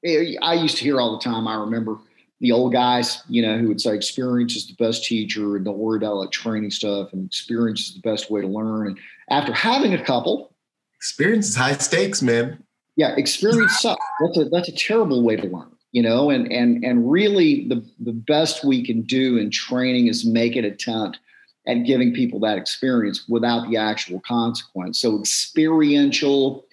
eh, 0.04 0.36
I 0.42 0.56
used 0.56 0.76
to 0.76 0.84
hear 0.84 1.00
all 1.00 1.14
the 1.14 1.24
time. 1.24 1.48
I 1.48 1.56
remember 1.56 1.98
the 2.42 2.52
old 2.52 2.74
guys, 2.74 3.24
you 3.30 3.42
know, 3.42 3.58
who 3.58 3.70
would 3.70 3.80
say 3.80 3.96
experience 3.96 4.54
is 4.58 4.68
the 4.68 4.74
best 4.74 5.06
teacher 5.06 5.56
and 5.56 5.64
don't 5.64 5.78
worry 5.78 5.96
about 5.96 6.18
like 6.18 6.32
training 6.32 6.72
stuff 6.72 7.14
and 7.14 7.26
experience 7.26 7.88
is 7.88 7.94
the 7.94 8.02
best 8.02 8.30
way 8.30 8.42
to 8.42 8.48
learn. 8.48 8.88
And 8.88 9.00
after 9.30 9.54
having 9.54 9.94
a 9.94 10.04
couple, 10.04 10.54
experience 10.94 11.48
is 11.48 11.56
high 11.56 11.78
stakes, 11.78 12.22
man. 12.22 12.62
Yeah, 12.98 13.16
experience 13.16 13.72
sucks. 13.80 14.06
That's 14.20 14.38
a 14.38 14.50
that's 14.50 14.68
a 14.68 14.76
terrible 14.76 15.24
way 15.24 15.38
to 15.38 15.48
learn 15.48 15.72
you 15.94 16.02
know 16.02 16.30
and 16.30 16.52
and 16.52 16.84
and 16.84 17.10
really 17.10 17.66
the 17.70 17.82
the 18.02 18.12
best 18.12 18.66
we 18.66 18.86
can 18.86 19.02
do 19.04 19.38
in 19.38 19.50
training 19.50 20.08
is 20.08 20.26
make 20.26 20.58
an 20.58 20.66
attempt 20.66 21.20
at 21.68 21.86
giving 21.86 22.14
people 22.14 22.40
that 22.42 22.58
experience 22.58 23.28
without 23.28 23.70
the 23.70 23.78
actual 23.78 24.20
consequence. 24.22 25.00
So 25.00 25.20
experiential 25.20 26.66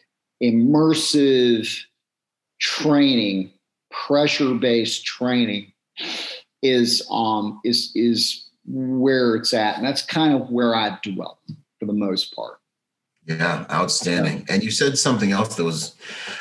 immersive 0.42 1.80
training 2.60 3.52
pressure 3.90 4.54
based 4.54 5.04
training 5.04 5.72
is 6.62 7.06
um 7.10 7.60
is 7.64 7.92
is 7.94 8.48
where 8.66 9.34
it's 9.34 9.52
at. 9.52 9.76
And 9.76 9.86
that's 9.86 10.02
kind 10.02 10.34
of 10.34 10.50
where 10.50 10.74
i 10.74 10.98
dwell 11.02 11.38
for 11.78 11.86
the 11.86 11.92
most 11.92 12.34
part. 12.34 12.58
Yeah 13.26 13.66
outstanding. 13.70 14.46
And 14.48 14.62
you 14.62 14.70
said 14.70 14.98
something 14.98 15.32
else 15.32 15.56
that 15.56 15.64
was 15.64 15.94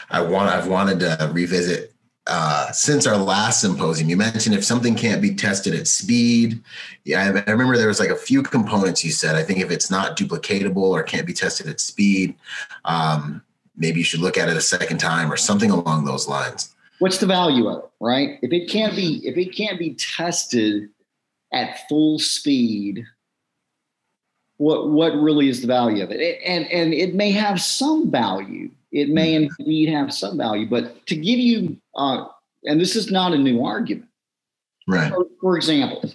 i 0.09 0.21
want 0.21 0.49
i've 0.49 0.67
wanted 0.67 0.99
to 0.99 1.29
revisit 1.33 1.93
uh, 2.27 2.71
since 2.71 3.07
our 3.07 3.17
last 3.17 3.61
symposium, 3.61 4.09
you 4.09 4.15
mentioned 4.15 4.55
if 4.55 4.63
something 4.63 4.95
can't 4.95 5.21
be 5.21 5.33
tested 5.33 5.73
at 5.73 5.87
speed. 5.87 6.61
Yeah, 7.03 7.21
I, 7.21 7.49
I, 7.49 7.51
remember 7.51 7.77
there 7.77 7.87
was 7.87 7.99
like 7.99 8.09
a 8.09 8.15
few 8.15 8.43
components 8.43 9.03
you 9.03 9.11
said. 9.11 9.35
I 9.35 9.43
think 9.43 9.59
if 9.59 9.71
it's 9.71 9.89
not 9.89 10.17
duplicatable 10.17 10.77
or 10.77 11.01
can't 11.01 11.25
be 11.25 11.33
tested 11.33 11.67
at 11.67 11.79
speed, 11.79 12.35
um, 12.85 13.41
maybe 13.75 13.99
you 13.99 14.03
should 14.03 14.19
look 14.19 14.37
at 14.37 14.49
it 14.49 14.57
a 14.57 14.61
second 14.61 14.99
time 14.99 15.31
or 15.31 15.37
something 15.37 15.71
along 15.71 16.05
those 16.05 16.27
lines. 16.27 16.75
What's 16.99 17.17
the 17.17 17.25
value 17.25 17.67
of 17.67 17.85
it, 17.85 17.89
right? 17.99 18.37
If 18.43 18.53
it 18.53 18.69
can't 18.69 18.95
be 18.95 19.27
if 19.27 19.35
it 19.35 19.55
can't 19.55 19.79
be 19.79 19.95
tested 19.95 20.89
at 21.51 21.87
full 21.89 22.19
speed, 22.19 23.03
what 24.57 24.91
what 24.91 25.15
really 25.15 25.49
is 25.49 25.61
the 25.61 25.67
value 25.67 26.03
of 26.03 26.11
it? 26.11 26.21
it 26.21 26.39
and 26.45 26.67
and 26.67 26.93
it 26.93 27.15
may 27.15 27.31
have 27.31 27.59
some 27.59 28.11
value 28.11 28.69
it 28.91 29.09
may 29.09 29.37
hmm. 29.37 29.51
indeed 29.59 29.89
have 29.89 30.13
some 30.13 30.37
value. 30.37 30.67
But 30.69 31.05
to 31.07 31.15
give 31.15 31.39
you, 31.39 31.77
uh, 31.95 32.25
and 32.65 32.79
this 32.79 32.95
is 32.95 33.11
not 33.11 33.33
a 33.33 33.37
new 33.37 33.63
argument. 33.63 34.09
Right. 34.87 35.11
For, 35.11 35.25
for 35.39 35.57
example, 35.57 36.09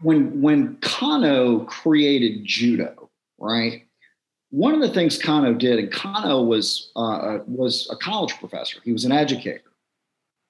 when 0.00 0.40
when 0.40 0.76
Kano 0.76 1.60
created 1.64 2.44
judo, 2.44 3.10
right? 3.38 3.84
One 4.50 4.74
of 4.74 4.80
the 4.80 4.90
things 4.90 5.18
Kano 5.18 5.52
did, 5.52 5.78
and 5.78 5.90
Kano 5.90 6.42
was 6.42 6.92
uh, 6.94 7.38
was 7.46 7.88
a 7.90 7.96
college 7.96 8.34
professor. 8.38 8.78
He 8.84 8.92
was 8.92 9.04
an 9.04 9.12
educator. 9.12 9.62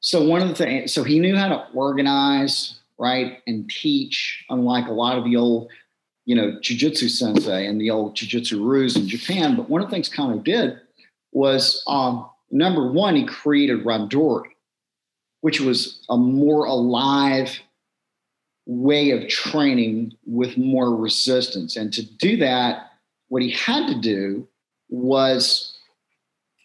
So 0.00 0.22
one 0.22 0.42
of 0.42 0.48
the 0.48 0.54
things, 0.54 0.92
so 0.92 1.02
he 1.02 1.18
knew 1.18 1.34
how 1.34 1.48
to 1.48 1.66
organize, 1.72 2.80
right, 2.98 3.38
and 3.46 3.70
teach. 3.70 4.44
Unlike 4.50 4.88
a 4.88 4.92
lot 4.92 5.16
of 5.16 5.24
the 5.24 5.36
old 5.36 5.70
you 6.24 6.34
know, 6.34 6.58
jujitsu 6.60 7.10
sensei 7.10 7.66
and 7.66 7.80
the 7.80 7.90
old 7.90 8.16
jujitsu 8.16 8.60
ryus 8.60 8.96
in 8.96 9.06
Japan. 9.06 9.56
But 9.56 9.68
one 9.68 9.82
of 9.82 9.88
the 9.88 9.94
things 9.94 10.08
Kano 10.08 10.38
did 10.38 10.78
was 11.32 11.82
um, 11.86 12.28
number 12.54 12.90
one, 12.90 13.16
he 13.16 13.26
created 13.26 13.84
Randori, 13.84 14.48
which 15.42 15.60
was 15.60 16.04
a 16.08 16.16
more 16.16 16.64
alive 16.64 17.60
way 18.66 19.10
of 19.10 19.28
training 19.28 20.16
with 20.24 20.56
more 20.56 20.96
resistance. 20.96 21.76
And 21.76 21.92
to 21.92 22.02
do 22.02 22.38
that, 22.38 22.92
what 23.28 23.42
he 23.42 23.50
had 23.50 23.88
to 23.88 24.00
do 24.00 24.48
was 24.88 25.76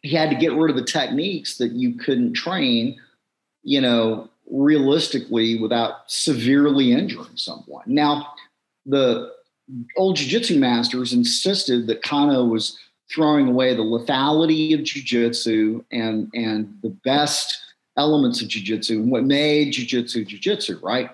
he 0.01 0.15
had 0.15 0.29
to 0.29 0.35
get 0.37 0.53
rid 0.53 0.69
of 0.69 0.77
the 0.77 0.85
techniques 0.85 1.57
that 1.57 1.71
you 1.71 1.95
couldn't 1.95 2.33
train, 2.33 2.97
you 3.63 3.81
know, 3.81 4.29
realistically 4.49 5.59
without 5.59 6.09
severely 6.09 6.91
injuring 6.93 7.35
someone. 7.35 7.83
Now, 7.85 8.33
the 8.85 9.31
old 9.97 10.15
jiu-jitsu 10.15 10.57
masters 10.57 11.13
insisted 11.13 11.87
that 11.87 12.01
Kano 12.01 12.45
was 12.45 12.77
throwing 13.13 13.47
away 13.47 13.75
the 13.75 13.81
lethality 13.81 14.73
of 14.73 14.83
jiu-jitsu 14.83 15.83
and 15.91 16.29
and 16.33 16.77
the 16.81 16.89
best 17.03 17.59
elements 17.97 18.41
of 18.41 18.47
jiu-jitsu 18.47 19.01
and 19.01 19.11
what 19.11 19.23
made 19.23 19.73
jiu-jitsu 19.73 20.25
jiu-jitsu, 20.25 20.79
right? 20.81 21.09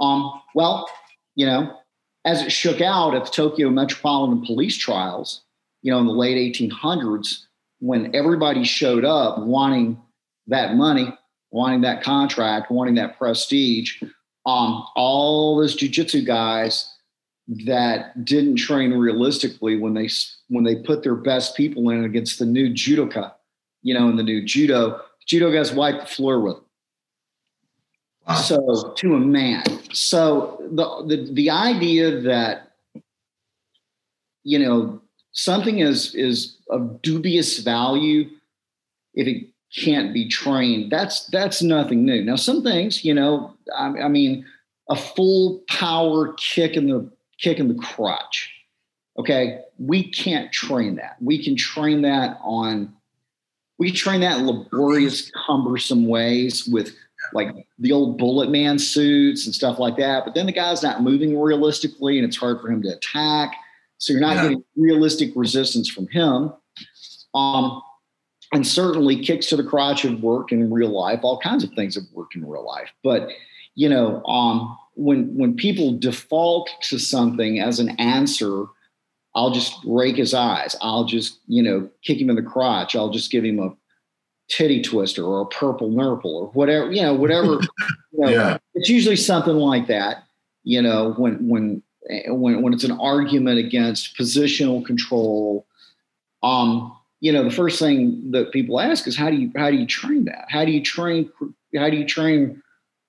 Um, 0.00 0.40
well, 0.54 0.88
you 1.36 1.46
know, 1.46 1.78
as 2.24 2.42
it 2.42 2.50
shook 2.50 2.80
out 2.80 3.14
at 3.14 3.26
the 3.26 3.30
Tokyo 3.30 3.70
Metropolitan 3.70 4.44
Police 4.44 4.76
trials, 4.76 5.42
you 5.82 5.92
know, 5.92 5.98
in 5.98 6.06
the 6.06 6.12
late 6.12 6.54
1800s, 6.54 7.44
when 7.80 8.14
everybody 8.14 8.64
showed 8.64 9.04
up 9.04 9.38
wanting 9.38 10.00
that 10.46 10.74
money, 10.74 11.16
wanting 11.50 11.82
that 11.82 12.02
contract, 12.02 12.70
wanting 12.70 12.94
that 12.94 13.18
prestige, 13.18 14.02
um, 14.46 14.84
all 14.96 15.56
those 15.58 15.76
jiu-jitsu 15.76 16.24
guys 16.24 16.90
that 17.66 18.24
didn't 18.24 18.56
train 18.56 18.92
realistically 18.92 19.76
when 19.76 19.94
they 19.94 20.08
when 20.54 20.64
they 20.64 20.76
put 20.76 21.02
their 21.02 21.14
best 21.14 21.56
people 21.56 21.90
in 21.90 22.04
against 22.04 22.38
the 22.38 22.46
new 22.46 22.70
judoka, 22.70 23.32
you 23.82 23.94
know, 23.94 24.08
in 24.08 24.16
the 24.16 24.22
new 24.22 24.42
judo, 24.42 25.00
judo 25.26 25.52
guys 25.52 25.72
wipe 25.72 26.00
the 26.00 26.06
floor 26.06 26.40
with 26.40 26.54
them. 26.54 26.64
Wow. 28.26 28.34
So 28.36 28.92
to 28.96 29.14
a 29.14 29.20
man. 29.20 29.64
So 29.92 30.62
the, 30.72 31.04
the 31.06 31.32
the 31.34 31.50
idea 31.50 32.20
that 32.22 32.72
you 34.44 34.58
know 34.58 35.02
something 35.32 35.80
is 35.80 36.14
is 36.14 36.56
of 36.70 37.02
dubious 37.02 37.58
value 37.58 38.30
if 39.14 39.26
it 39.26 39.48
can't 39.74 40.12
be 40.12 40.28
trained, 40.28 40.90
that's 40.90 41.26
that's 41.26 41.62
nothing 41.62 42.04
new. 42.04 42.22
Now 42.24 42.36
some 42.36 42.62
things, 42.62 43.04
you 43.04 43.14
know, 43.14 43.54
I, 43.76 43.86
I 43.86 44.08
mean, 44.08 44.46
a 44.88 44.96
full 44.96 45.62
power 45.68 46.32
kick 46.34 46.76
in 46.76 46.88
the 46.88 47.10
kick 47.38 47.58
in 47.58 47.68
the 47.68 47.82
crotch. 47.82 48.53
Okay, 49.18 49.60
we 49.78 50.10
can't 50.10 50.52
train 50.52 50.96
that. 50.96 51.16
We 51.20 51.42
can 51.42 51.56
train 51.56 52.02
that 52.02 52.38
on 52.42 52.94
we 53.78 53.90
train 53.90 54.20
that 54.20 54.38
in 54.38 54.46
laborious, 54.46 55.30
cumbersome 55.46 56.06
ways 56.06 56.66
with 56.66 56.94
like 57.32 57.48
the 57.78 57.92
old 57.92 58.18
bullet 58.18 58.50
man 58.50 58.78
suits 58.78 59.46
and 59.46 59.54
stuff 59.54 59.78
like 59.78 59.96
that. 59.96 60.24
But 60.24 60.34
then 60.34 60.46
the 60.46 60.52
guy's 60.52 60.82
not 60.82 61.02
moving 61.02 61.38
realistically 61.38 62.18
and 62.18 62.26
it's 62.26 62.36
hard 62.36 62.60
for 62.60 62.70
him 62.70 62.82
to 62.82 62.90
attack. 62.90 63.56
So 63.98 64.12
you're 64.12 64.20
not 64.20 64.36
yeah. 64.36 64.42
getting 64.42 64.64
realistic 64.76 65.32
resistance 65.34 65.88
from 65.88 66.06
him. 66.08 66.52
Um, 67.34 67.82
and 68.52 68.64
certainly 68.64 69.24
kicks 69.24 69.46
to 69.46 69.56
the 69.56 69.64
crotch 69.64 70.02
have 70.02 70.20
worked 70.20 70.52
in 70.52 70.72
real 70.72 70.90
life. 70.90 71.20
All 71.22 71.40
kinds 71.40 71.64
of 71.64 71.70
things 71.70 71.96
have 71.96 72.04
worked 72.12 72.36
in 72.36 72.46
real 72.46 72.64
life. 72.64 72.90
But 73.02 73.30
you 73.74 73.88
know, 73.88 74.22
um, 74.24 74.78
when 74.94 75.36
when 75.36 75.56
people 75.56 75.98
default 75.98 76.70
to 76.82 76.98
something 76.98 77.58
as 77.58 77.80
an 77.80 77.90
answer, 77.98 78.66
I'll 79.34 79.50
just 79.50 79.74
rake 79.84 80.16
his 80.16 80.34
eyes. 80.34 80.76
I'll 80.80 81.04
just 81.04 81.38
you 81.46 81.62
know 81.62 81.88
kick 82.02 82.20
him 82.20 82.30
in 82.30 82.36
the 82.36 82.42
crotch. 82.42 82.94
I'll 82.94 83.10
just 83.10 83.30
give 83.30 83.44
him 83.44 83.58
a 83.58 83.74
titty 84.48 84.82
twister 84.82 85.24
or 85.24 85.40
a 85.40 85.46
purple 85.46 85.88
nurple 85.88 86.36
or 86.36 86.48
whatever 86.48 86.92
you 86.92 87.02
know 87.02 87.14
whatever. 87.14 87.46
you 88.12 88.20
know, 88.20 88.28
yeah. 88.28 88.58
It's 88.74 88.88
usually 88.88 89.16
something 89.16 89.56
like 89.56 89.86
that. 89.88 90.24
You 90.62 90.82
know, 90.82 91.12
when 91.12 91.48
when 91.48 91.82
when 92.26 92.62
when 92.62 92.72
it's 92.72 92.84
an 92.84 92.98
argument 92.98 93.58
against 93.58 94.16
positional 94.16 94.84
control. 94.84 95.66
Um, 96.42 96.94
you 97.20 97.32
know, 97.32 97.42
the 97.42 97.50
first 97.50 97.78
thing 97.78 98.32
that 98.32 98.52
people 98.52 98.78
ask 98.78 99.06
is 99.06 99.16
how 99.16 99.30
do 99.30 99.36
you 99.36 99.50
how 99.56 99.70
do 99.70 99.76
you 99.76 99.86
train 99.86 100.26
that? 100.26 100.44
How 100.48 100.64
do 100.64 100.70
you 100.70 100.82
train 100.82 101.30
how 101.74 101.88
do 101.88 101.96
you 101.96 102.06
train 102.06 102.62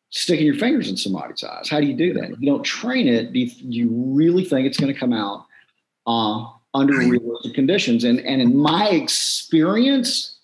sticking 0.09 0.45
your 0.45 0.55
fingers 0.55 0.89
in 0.89 0.95
somebody's 0.95 1.43
eyes? 1.43 1.67
How 1.67 1.81
do 1.81 1.85
you 1.85 1.95
do 1.95 2.13
that? 2.13 2.31
If 2.31 2.39
you 2.39 2.47
don't 2.47 2.63
train 2.63 3.07
it, 3.07 3.33
do 3.33 3.39
you, 3.39 3.49
do 3.49 3.77
you 3.77 3.89
really 3.91 4.45
think 4.45 4.65
it's 4.65 4.77
going 4.77 4.93
to 4.93 4.97
come 4.97 5.11
out 5.11 5.44
uh, 6.07 6.45
under 6.73 6.97
realistic 6.97 7.53
conditions? 7.53 8.03
And 8.03 8.19
and 8.19 8.41
in 8.41 8.57
my 8.57 8.89
experience, 8.89 10.35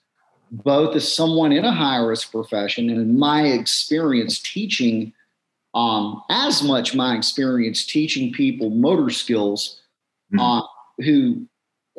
both 0.51 0.95
as 0.95 1.13
someone 1.13 1.51
in 1.51 1.65
a 1.65 1.71
high 1.71 1.97
risk 1.97 2.31
profession 2.31 2.89
and 2.89 2.99
in 2.99 3.17
my 3.17 3.43
experience 3.43 4.39
teaching, 4.39 5.13
um, 5.73 6.21
as 6.29 6.61
much 6.61 6.93
my 6.93 7.15
experience 7.15 7.85
teaching 7.85 8.33
people 8.33 8.69
motor 8.69 9.09
skills 9.09 9.79
mm-hmm. 10.33 10.39
uh, 10.39 10.61
who 11.03 11.47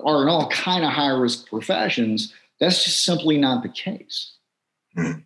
are 0.05 0.23
in 0.23 0.29
all 0.29 0.49
kind 0.51 0.85
of 0.85 0.91
high 0.91 1.11
risk 1.11 1.49
professions, 1.49 2.33
that's 2.61 2.85
just 2.85 3.05
simply 3.05 3.39
not 3.39 3.63
the 3.63 3.69
case. 3.69 4.35
Hmm. 4.95 5.21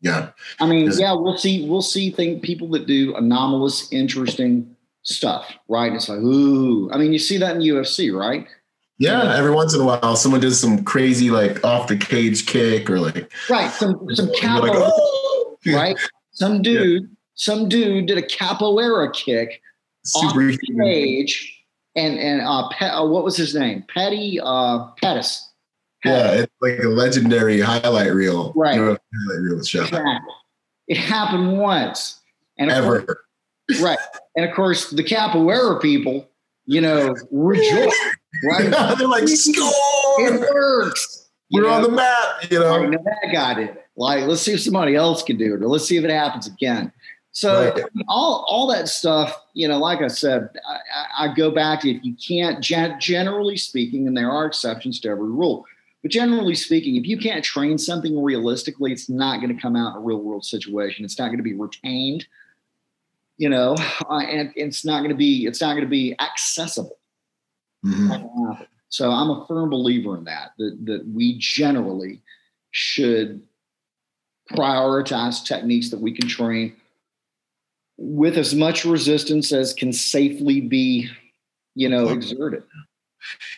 Yeah. 0.00 0.30
I 0.60 0.66
mean, 0.66 0.90
yeah, 0.96 1.12
we'll 1.12 1.36
see, 1.36 1.68
we'll 1.68 1.82
see 1.82 2.10
think 2.10 2.42
people 2.42 2.68
that 2.70 2.86
do 2.86 3.16
anomalous, 3.16 3.92
interesting 3.92 4.76
stuff, 5.08 5.50
right? 5.68 5.92
It's 5.92 6.08
like, 6.08 6.18
ooh. 6.18 6.90
I 6.92 6.98
mean, 6.98 7.12
you 7.12 7.18
see 7.18 7.38
that 7.38 7.56
in 7.56 7.62
UFC, 7.62 8.16
right? 8.16 8.46
Yeah, 8.98 9.36
every 9.36 9.52
once 9.52 9.74
in 9.74 9.80
a 9.80 9.84
while, 9.84 10.16
someone 10.16 10.40
does 10.40 10.58
some 10.60 10.84
crazy 10.84 11.30
like 11.30 11.64
off 11.64 11.86
the 11.86 11.96
cage 11.96 12.46
kick 12.46 12.90
or 12.90 12.98
like 12.98 13.30
right, 13.48 13.70
some 13.70 14.06
some 14.14 14.30
capo, 14.40 14.66
like, 14.66 14.72
oh! 14.74 15.56
right? 15.66 15.96
Some 16.32 16.62
dude, 16.62 17.02
yeah. 17.02 17.08
some 17.34 17.68
dude 17.68 18.06
did 18.06 18.16
a 18.16 18.22
capoeira 18.22 19.12
kick 19.12 19.60
Super 20.04 20.50
off 20.50 20.56
the 20.60 20.84
cage 20.84 21.64
and 21.96 22.16
and 22.16 22.40
uh, 22.42 22.68
uh, 22.80 23.08
what 23.08 23.24
was 23.24 23.36
his 23.36 23.56
name? 23.56 23.84
Petty 23.92 24.38
uh, 24.40 24.86
Pettis. 25.02 25.50
Yeah, 26.04 26.30
it's 26.32 26.52
like 26.60 26.78
a 26.78 26.86
legendary 26.86 27.60
highlight 27.60 28.14
reel. 28.14 28.52
Right. 28.54 28.76
You 28.76 28.84
know, 28.84 28.98
highlight 29.26 29.42
reel 29.42 29.64
shot. 29.64 29.88
Exactly. 29.88 30.34
It 30.86 30.96
happened 30.96 31.58
once. 31.58 32.20
And 32.56 32.70
Ever. 32.70 33.02
Course, 33.02 33.18
right. 33.80 33.98
And 34.36 34.48
of 34.48 34.54
course, 34.54 34.90
the 34.90 35.04
capoeira 35.04 35.80
people, 35.80 36.28
you 36.66 36.80
know, 36.80 37.14
rejoice. 37.30 37.94
Right. 38.44 38.70
Yeah, 38.70 38.94
they're 38.98 39.08
like, 39.08 39.28
score. 39.28 39.72
It 40.18 40.40
works. 40.52 41.30
We're 41.50 41.62
know? 41.62 41.68
on 41.70 41.82
the 41.82 41.90
map. 41.90 42.50
You 42.50 42.60
know, 42.60 42.90
that 42.90 43.30
guy 43.32 43.54
did 43.54 43.70
it. 43.70 43.84
Like, 43.96 44.24
let's 44.26 44.42
see 44.42 44.52
if 44.52 44.60
somebody 44.60 44.94
else 44.94 45.22
can 45.22 45.36
do 45.36 45.54
it, 45.54 45.62
or 45.62 45.68
let's 45.68 45.86
see 45.86 45.96
if 45.96 46.04
it 46.04 46.10
happens 46.10 46.46
again. 46.46 46.92
So 47.32 47.72
right. 47.72 47.84
all 48.08 48.44
all 48.48 48.66
that 48.68 48.88
stuff, 48.88 49.36
you 49.54 49.68
know, 49.68 49.78
like 49.78 50.00
I 50.00 50.08
said, 50.08 50.48
I, 50.68 51.26
I 51.26 51.34
go 51.34 51.50
back 51.50 51.80
to 51.80 51.90
if 51.90 52.02
you 52.04 52.14
can't, 52.16 52.62
generally 52.62 53.56
speaking, 53.56 54.06
and 54.06 54.16
there 54.16 54.30
are 54.30 54.46
exceptions 54.46 55.00
to 55.00 55.08
every 55.08 55.28
rule, 55.28 55.64
but 56.02 56.10
generally 56.10 56.54
speaking, 56.54 56.96
if 56.96 57.06
you 57.06 57.18
can't 57.18 57.44
train 57.44 57.78
something 57.78 58.22
realistically, 58.22 58.92
it's 58.92 59.08
not 59.08 59.40
going 59.40 59.54
to 59.54 59.60
come 59.60 59.76
out 59.76 59.92
in 59.92 59.98
a 59.98 60.04
real 60.04 60.20
world 60.20 60.44
situation. 60.44 61.04
It's 61.04 61.18
not 61.18 61.26
going 61.26 61.38
to 61.38 61.42
be 61.44 61.54
retained, 61.54 62.26
you 63.38 63.48
know, 63.48 63.74
uh, 64.10 64.18
and 64.18 64.52
it's 64.56 64.84
not 64.84 64.98
going 64.98 65.10
to 65.10 65.16
be 65.16 65.46
it's 65.46 65.60
not 65.60 65.72
going 65.72 65.84
to 65.84 65.90
be 65.90 66.14
accessible. 66.20 66.98
Mm-hmm. 67.84 68.62
So 68.90 69.10
I'm 69.10 69.30
a 69.30 69.46
firm 69.46 69.70
believer 69.70 70.16
in 70.16 70.24
that, 70.24 70.52
that 70.58 70.78
that 70.84 71.06
we 71.08 71.38
generally 71.38 72.20
should 72.70 73.42
prioritize 74.50 75.44
techniques 75.44 75.90
that 75.90 76.00
we 76.00 76.12
can 76.12 76.28
train 76.28 76.74
with 77.98 78.38
as 78.38 78.54
much 78.54 78.84
resistance 78.84 79.52
as 79.52 79.74
can 79.74 79.92
safely 79.92 80.60
be, 80.60 81.08
you 81.74 81.88
know, 81.88 82.08
exerted. 82.08 82.62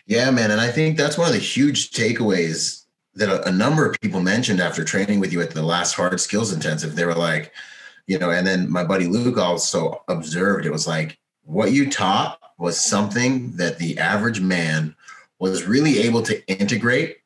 Yeah, 0.06 0.30
man. 0.30 0.50
And 0.50 0.60
I 0.60 0.70
think 0.70 0.96
that's 0.96 1.18
one 1.18 1.28
of 1.28 1.34
the 1.34 1.40
huge 1.40 1.90
takeaways 1.90 2.86
that 3.14 3.28
a, 3.28 3.48
a, 3.48 3.52
number 3.52 3.86
of 3.86 4.00
people 4.00 4.20
mentioned 4.20 4.60
after 4.60 4.84
training 4.84 5.20
with 5.20 5.32
you 5.32 5.40
at 5.40 5.50
the 5.50 5.62
last 5.62 5.94
hard 5.94 6.18
skills 6.20 6.52
intensive. 6.52 6.96
They 6.96 7.04
were 7.04 7.14
like, 7.14 7.52
you 8.06 8.18
know, 8.18 8.30
and 8.30 8.46
then 8.46 8.70
my 8.70 8.84
buddy 8.84 9.06
Luke 9.06 9.38
also 9.38 10.02
observed 10.08 10.66
it 10.66 10.72
was 10.72 10.86
like 10.86 11.18
what 11.44 11.72
you 11.72 11.90
taught 11.90 12.38
was 12.58 12.80
something 12.80 13.56
that 13.56 13.78
the 13.78 13.98
average 13.98 14.40
man 14.40 14.94
was 15.38 15.64
really 15.64 16.00
able 16.00 16.22
to 16.22 16.46
integrate 16.46 17.18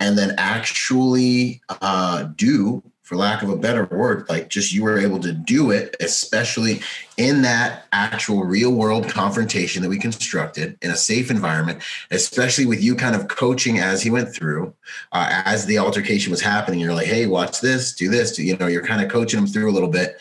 and 0.00 0.18
then 0.18 0.34
actually 0.36 1.60
uh, 1.80 2.24
do 2.36 2.82
for 3.06 3.14
lack 3.14 3.40
of 3.40 3.48
a 3.48 3.56
better 3.56 3.84
word, 3.84 4.28
like 4.28 4.48
just 4.48 4.72
you 4.72 4.82
were 4.82 4.98
able 4.98 5.20
to 5.20 5.30
do 5.32 5.70
it, 5.70 5.94
especially 6.00 6.80
in 7.16 7.42
that 7.42 7.86
actual 7.92 8.42
real 8.42 8.72
world 8.72 9.08
confrontation 9.08 9.80
that 9.80 9.88
we 9.88 9.96
constructed 9.96 10.76
in 10.82 10.90
a 10.90 10.96
safe 10.96 11.30
environment, 11.30 11.80
especially 12.10 12.66
with 12.66 12.82
you 12.82 12.96
kind 12.96 13.14
of 13.14 13.28
coaching 13.28 13.78
as 13.78 14.02
he 14.02 14.10
went 14.10 14.34
through, 14.34 14.74
uh, 15.12 15.42
as 15.44 15.66
the 15.66 15.78
altercation 15.78 16.32
was 16.32 16.40
happening. 16.40 16.80
You're 16.80 16.94
like, 16.94 17.06
hey, 17.06 17.26
watch 17.26 17.60
this, 17.60 17.94
do 17.94 18.08
this, 18.08 18.34
do, 18.34 18.42
you 18.42 18.56
know, 18.56 18.66
you're 18.66 18.84
kind 18.84 19.00
of 19.00 19.08
coaching 19.08 19.38
him 19.38 19.46
through 19.46 19.70
a 19.70 19.72
little 19.72 19.88
bit. 19.88 20.18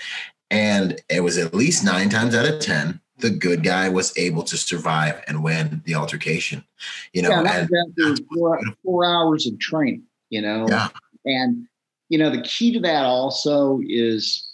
And 0.52 1.02
it 1.10 1.22
was 1.22 1.40
at 1.40 1.56
least 1.56 1.84
nine 1.84 2.10
times 2.10 2.36
out 2.36 2.46
of 2.46 2.60
10, 2.60 3.02
the 3.18 3.32
good 3.32 3.64
guy 3.64 3.90
was 3.90 4.16
able 4.16 4.44
to 4.44 4.58
survive 4.58 5.24
and 5.28 5.44
win 5.44 5.82
the 5.86 5.96
altercation. 5.96 6.64
You 7.14 7.24
know, 7.24 7.30
yeah, 7.30 7.66
and, 7.98 8.22
four, 8.32 8.62
four 8.84 9.06
hours 9.06 9.48
of 9.48 9.58
training, 9.58 10.04
you 10.30 10.44
know, 10.44 10.68
yeah. 10.70 10.90
and 11.26 11.68
you 12.10 12.18
know, 12.18 12.30
the 12.30 12.42
key 12.42 12.74
to 12.74 12.80
that 12.82 13.06
also 13.06 13.80
is, 13.84 14.52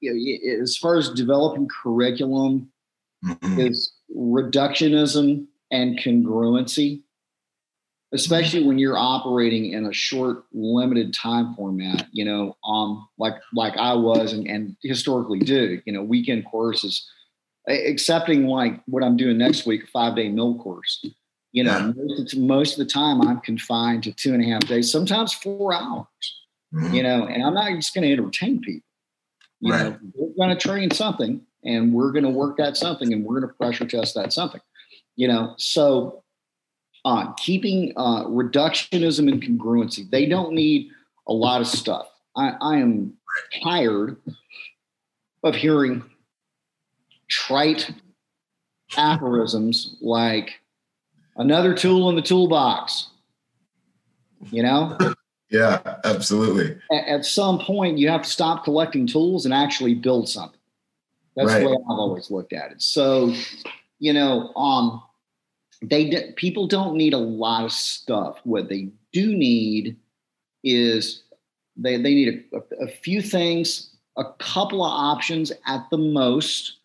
you 0.00 0.12
know, 0.12 0.62
as 0.62 0.76
far 0.76 0.96
as 0.96 1.10
developing 1.10 1.68
curriculum, 1.68 2.70
mm-hmm. 3.24 3.60
is 3.60 3.92
reductionism 4.14 5.46
and 5.70 5.98
congruency, 5.98 7.02
especially 8.12 8.62
when 8.64 8.78
you're 8.78 8.98
operating 8.98 9.72
in 9.72 9.86
a 9.86 9.92
short, 9.92 10.44
limited 10.52 11.14
time 11.14 11.54
format. 11.54 12.06
You 12.12 12.24
know, 12.24 12.56
um, 12.66 13.08
like 13.18 13.36
like 13.54 13.76
I 13.76 13.94
was 13.94 14.32
and, 14.32 14.46
and 14.46 14.76
historically 14.82 15.40
do. 15.40 15.80
You 15.86 15.92
know, 15.92 16.02
weekend 16.02 16.44
courses, 16.44 17.08
accepting 17.68 18.46
like 18.46 18.82
what 18.86 19.02
I'm 19.02 19.16
doing 19.16 19.38
next 19.38 19.66
week, 19.66 19.84
a 19.84 19.86
five 19.86 20.14
day 20.14 20.28
mill 20.28 20.58
course 20.58 21.04
you 21.52 21.64
know, 21.64 21.92
most, 21.96 22.34
of, 22.34 22.38
most, 22.40 22.72
of, 22.72 22.78
the 22.78 22.90
time 22.90 23.20
I'm 23.20 23.40
confined 23.40 24.02
to 24.04 24.12
two 24.12 24.34
and 24.34 24.42
a 24.42 24.48
half 24.48 24.62
days, 24.62 24.90
sometimes 24.90 25.32
four 25.32 25.74
hours. 25.74 26.06
Mm-hmm. 26.74 26.94
You 26.94 27.02
know, 27.02 27.26
and 27.26 27.42
I'm 27.42 27.52
not 27.52 27.70
just 27.72 27.94
going 27.94 28.04
to 28.04 28.12
entertain 28.12 28.60
people. 28.60 28.88
You 29.60 29.72
right. 29.72 29.82
know, 29.84 29.98
we're 30.14 30.46
going 30.46 30.56
to 30.56 30.68
train 30.68 30.90
something, 30.90 31.42
and 31.64 31.92
we're 31.92 32.10
going 32.12 32.24
to 32.24 32.30
work 32.30 32.56
that 32.56 32.76
something, 32.76 33.12
and 33.12 33.24
we're 33.24 33.40
going 33.40 33.52
to 33.52 33.56
pressure 33.56 33.86
test 33.86 34.14
that 34.14 34.32
something. 34.32 34.60
You 35.16 35.28
know, 35.28 35.54
so 35.58 36.22
uh, 37.04 37.32
keeping 37.34 37.92
uh, 37.96 38.24
reductionism 38.24 39.30
and 39.30 39.42
congruency. 39.42 40.08
They 40.08 40.26
don't 40.26 40.54
need 40.54 40.90
a 41.28 41.32
lot 41.32 41.60
of 41.60 41.66
stuff. 41.66 42.08
I, 42.36 42.54
I 42.60 42.76
am 42.78 43.14
tired 43.62 44.16
of 45.44 45.54
hearing 45.54 46.04
trite 47.28 47.90
aphorisms 48.96 49.96
like 50.00 50.60
another 51.36 51.74
tool 51.74 52.08
in 52.10 52.16
the 52.16 52.22
toolbox. 52.22 53.08
You 54.50 54.62
know? 54.62 54.98
yeah, 55.50 55.98
absolutely. 56.04 56.76
At, 56.90 57.06
at, 57.06 57.24
some 57.24 57.58
point, 57.58 57.98
you 57.98 58.08
have 58.08 58.22
to 58.22 58.28
stop 58.28 58.64
collecting 58.64 59.06
tools 59.06 59.44
and 59.44 59.54
actually 59.54 59.94
build 59.94 60.28
something. 60.28 60.58
That's 61.36 61.48
right. 61.48 61.60
the 61.60 61.70
way 61.70 61.76
I've 61.76 61.98
always 61.98 62.30
looked 62.30 62.52
at 62.52 62.72
it. 62.72 62.82
So, 62.82 63.34
you 63.98 64.12
know, 64.12 64.52
um, 64.54 65.02
they 65.80 66.32
people 66.36 66.66
don't 66.66 66.96
need 66.96 67.14
a 67.14 67.18
lot 67.18 67.64
of 67.64 67.72
stuff. 67.72 68.38
What 68.44 68.68
they 68.68 68.90
do 69.12 69.34
need 69.34 69.96
is 70.62 71.22
they 71.76 71.96
they 71.96 72.14
need 72.14 72.44
a, 72.52 72.84
a 72.84 72.88
few 72.88 73.22
things, 73.22 73.96
a 74.16 74.24
couple 74.38 74.84
of 74.84 74.90
options 74.90 75.52
at 75.66 75.88
the 75.90 75.98
most. 75.98 76.78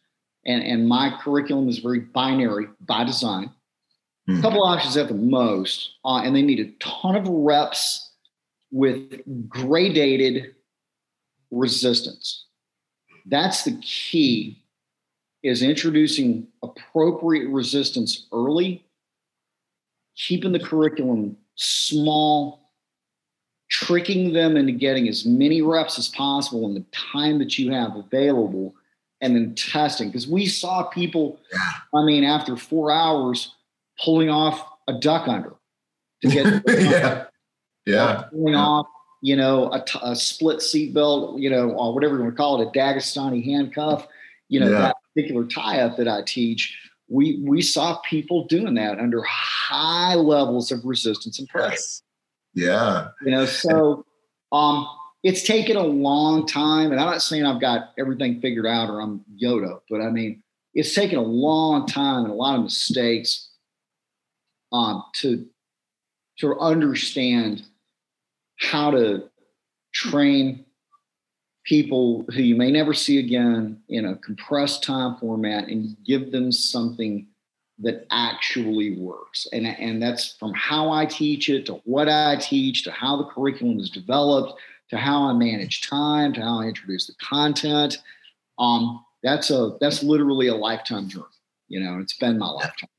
And, 0.46 0.64
and 0.64 0.88
my 0.88 1.14
curriculum 1.22 1.68
is 1.68 1.80
very 1.80 2.00
binary 2.00 2.68
by 2.80 3.04
design 3.04 3.52
a 4.28 4.42
couple 4.42 4.64
options 4.64 4.98
at 4.98 5.08
the 5.08 5.14
most, 5.14 5.92
uh, 6.04 6.18
and 6.18 6.36
they 6.36 6.42
need 6.42 6.60
a 6.60 6.72
ton 6.84 7.16
of 7.16 7.28
reps 7.28 8.12
with 8.72 9.22
gradated 9.48 10.54
resistance. 11.52 12.46
That's 13.26 13.64
the 13.64 13.80
key 13.82 14.62
is 15.44 15.62
introducing 15.62 16.48
appropriate 16.62 17.48
resistance 17.50 18.28
early, 18.34 18.86
keeping 20.16 20.52
the 20.52 20.60
curriculum 20.60 21.38
small, 21.56 22.72
tricking 23.70 24.34
them 24.34 24.58
into 24.58 24.74
getting 24.74 25.08
as 25.08 25.26
many 25.26 25.62
reps 25.62 25.98
as 25.98 26.10
possible 26.10 26.68
in 26.68 26.74
the 26.74 26.86
time 26.92 27.40
that 27.40 27.58
you 27.58 27.72
have 27.72 27.96
available, 27.96 28.76
and 29.22 29.36
then 29.36 29.56
testing. 29.56 30.10
Because 30.10 30.28
we 30.28 30.46
saw 30.46 30.84
people, 30.84 31.40
I 31.94 32.04
mean, 32.04 32.24
after 32.24 32.58
four 32.58 32.92
hours, 32.92 33.54
pulling 34.04 34.30
off 34.30 34.64
a 34.88 34.94
duck 34.94 35.28
under 35.28 35.54
to 36.22 36.28
get 36.30 36.64
yeah. 36.68 37.26
Yeah. 37.86 38.24
pulling 38.32 38.54
Yeah. 38.54 38.60
off, 38.60 38.88
you 39.22 39.36
know, 39.36 39.72
a, 39.72 39.84
t- 39.84 40.00
a 40.02 40.16
split 40.16 40.62
seat 40.62 40.94
belt, 40.94 41.40
you 41.40 41.50
know, 41.50 41.72
or 41.72 41.94
whatever 41.94 42.16
you 42.18 42.24
want 42.24 42.34
to 42.34 42.38
call 42.38 42.62
it, 42.62 42.68
a 42.68 42.72
Dagestani 42.72 43.44
handcuff, 43.44 44.08
you 44.50 44.60
know, 44.60 44.70
Yeah. 44.70 44.80
that 44.80 44.96
particular 45.14 45.46
tie 45.46 45.80
up 45.82 45.98
that 45.98 46.08
I 46.08 46.22
teach. 46.24 46.78
We 47.10 47.40
we 47.46 47.62
saw 47.62 47.98
people 48.00 48.46
doing 48.48 48.74
that 48.76 49.00
under 49.00 49.24
high 49.24 50.16
levels 50.16 50.72
of 50.72 50.84
resistance 50.84 51.40
and 51.40 51.48
pressure. 51.48 51.72
Yes. 51.72 52.02
Yeah. 52.54 53.08
You 53.24 53.32
know, 53.32 53.46
so 53.46 54.06
um, 54.52 54.88
it's 55.24 55.44
taken 55.44 55.78
a 55.78 55.84
long 55.84 56.46
time, 56.46 56.92
and 56.92 57.00
I'm 57.00 57.08
not 57.08 57.22
saying 57.22 57.46
I've 57.46 57.62
got 57.62 57.92
everything 57.98 58.42
figured 58.42 58.66
out 58.66 58.90
or 58.90 59.00
I'm 59.02 59.24
Yoda, 59.42 59.80
but 59.90 60.02
I 60.02 60.10
mean, 60.10 60.44
it's 60.74 60.94
taken 60.94 61.18
a 61.18 61.22
long 61.24 61.88
time 61.88 62.24
and 62.26 62.32
a 62.34 62.36
lot 62.36 62.56
of 62.56 62.64
mistakes 62.64 63.47
um, 64.72 65.04
to 65.16 65.46
to 66.40 66.58
understand 66.60 67.64
how 68.60 68.92
to 68.92 69.30
train 69.94 70.66
people 71.64 72.26
who 72.34 72.42
you 72.42 72.56
may 72.56 72.72
never 72.72 72.94
see 72.94 73.20
again 73.20 73.82
in 73.90 74.06
a 74.06 74.16
compressed 74.18 74.84
time 74.84 75.18
format 75.18 75.68
and 75.68 75.98
give 76.06 76.32
them 76.32 76.52
something 76.52 77.28
that 77.80 78.08
actually 78.10 78.96
works. 78.98 79.48
And, 79.52 79.68
and 79.68 80.02
that's 80.02 80.34
from 80.38 80.54
how 80.54 80.92
I 80.92 81.06
teach 81.06 81.50
it 81.50 81.66
to 81.68 81.74
what 81.84 82.10
I 82.10 82.38
teach 82.38 82.84
to 82.84 82.92
how 82.92 83.18
the 83.18 83.26
curriculum 83.26 83.80
is 83.80 83.90
developed 83.90 84.60
to 84.90 84.98
how 84.98 85.28
I 85.28 85.34
manage 85.34 85.88
time 85.88 86.34
to 86.34 86.42
how 86.42 86.62
I 86.62 86.66
introduce 86.66 87.08
the 87.08 87.14
content. 87.22 87.98
Um, 88.58 89.04
that's 89.22 89.50
a 89.50 89.78
that's 89.82 90.02
literally 90.02 90.48
a 90.48 90.56
lifetime 90.56 91.10
journey. 91.10 91.26
You 91.68 91.82
know, 91.82 92.00
it's 92.00 92.18
been 92.18 92.38
my 92.38 92.48
lifetime. 92.48 92.90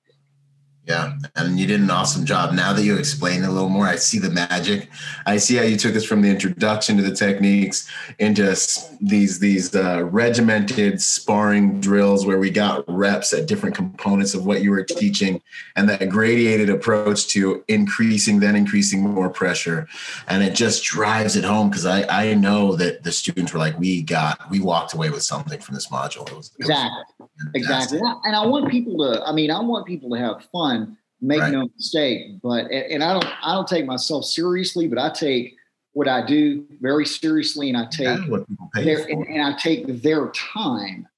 Yeah, 0.89 1.19
and 1.37 1.61
you 1.61 1.67
did 1.67 1.83
an 1.83 1.91
awesome 1.91 2.25
job. 2.25 2.55
Now 2.55 2.73
that 2.73 2.83
you 2.83 2.97
explain 2.97 3.43
it 3.43 3.47
a 3.47 3.53
little 3.53 3.69
more, 3.69 3.87
I 3.87 3.97
see 3.97 4.19
the 4.19 4.31
magic. 4.31 4.89
I 5.27 5.37
see 5.37 5.57
how 5.57 5.65
you 5.65 5.77
took 5.77 5.95
us 5.95 6.03
from 6.03 6.23
the 6.23 6.31
introduction 6.31 6.97
to 6.97 7.03
the 7.03 7.15
techniques 7.15 7.87
into 8.19 8.57
these 8.99 9.39
these 9.39 9.75
uh, 9.77 10.05
regimented 10.05 11.03
sparring 11.03 11.79
drills 11.83 12.25
where 12.25 12.39
we 12.39 12.49
got 12.49 12.85
reps 12.89 13.35
at 13.35 13.47
different 13.47 13.77
components 13.77 14.33
of 14.33 14.47
what 14.47 14.63
you 14.63 14.71
were 14.71 14.83
teaching, 14.83 15.43
and 15.77 15.91
that 15.91 16.01
gradated 16.01 16.73
approach 16.73 17.29
to 17.29 17.63
increasing, 17.69 18.41
then 18.41 18.57
increasing 18.57 19.03
more 19.03 19.29
pressure, 19.29 19.87
and 20.27 20.43
it 20.43 20.55
just 20.55 20.83
drives 20.85 21.37
it 21.37 21.45
home 21.45 21.69
because 21.69 21.85
I 21.85 22.05
I 22.09 22.33
know 22.33 22.77
that 22.77 23.03
the 23.03 23.13
students 23.13 23.53
were 23.53 23.59
like, 23.59 23.79
we 23.79 24.01
got 24.01 24.51
we 24.51 24.59
walked 24.61 24.95
away 24.95 25.11
with 25.11 25.23
something 25.23 25.61
from 25.61 25.75
this 25.75 25.89
module. 25.89 26.27
It 26.31 26.35
was, 26.35 26.53
it 26.59 26.63
Exactly. 26.63 27.19
Exactly. 27.55 28.01
And 28.25 28.35
I 28.35 28.45
want 28.45 28.71
people 28.71 28.97
to, 28.99 29.23
I 29.25 29.33
mean, 29.33 29.51
I 29.51 29.61
want 29.61 29.87
people 29.87 30.11
to 30.11 30.17
have 30.17 30.45
fun, 30.53 30.78
make 31.21 31.41
Right. 31.41 31.53
no 31.53 31.69
mistake, 31.77 32.41
but, 32.43 32.71
and 32.71 33.03
I 33.03 33.13
don't, 33.13 33.27
I 33.45 33.55
don't 33.55 33.67
take 33.69 33.87
myself 33.87 34.25
seriously, 34.25 34.87
but 34.87 34.99
I 34.99 35.11
take 35.11 35.57
what 35.93 36.07
I 36.07 36.25
do 36.25 36.65
very 36.81 37.05
seriously 37.07 37.69
and 37.71 37.77
I 37.77 37.87
take 37.87 38.21
what 38.31 38.47
pay 38.75 38.85
their, 38.85 39.05
and, 39.09 39.27
and 39.27 39.43
I 39.43 39.57
take 39.59 40.03
their 40.03 40.29
time 40.31 41.09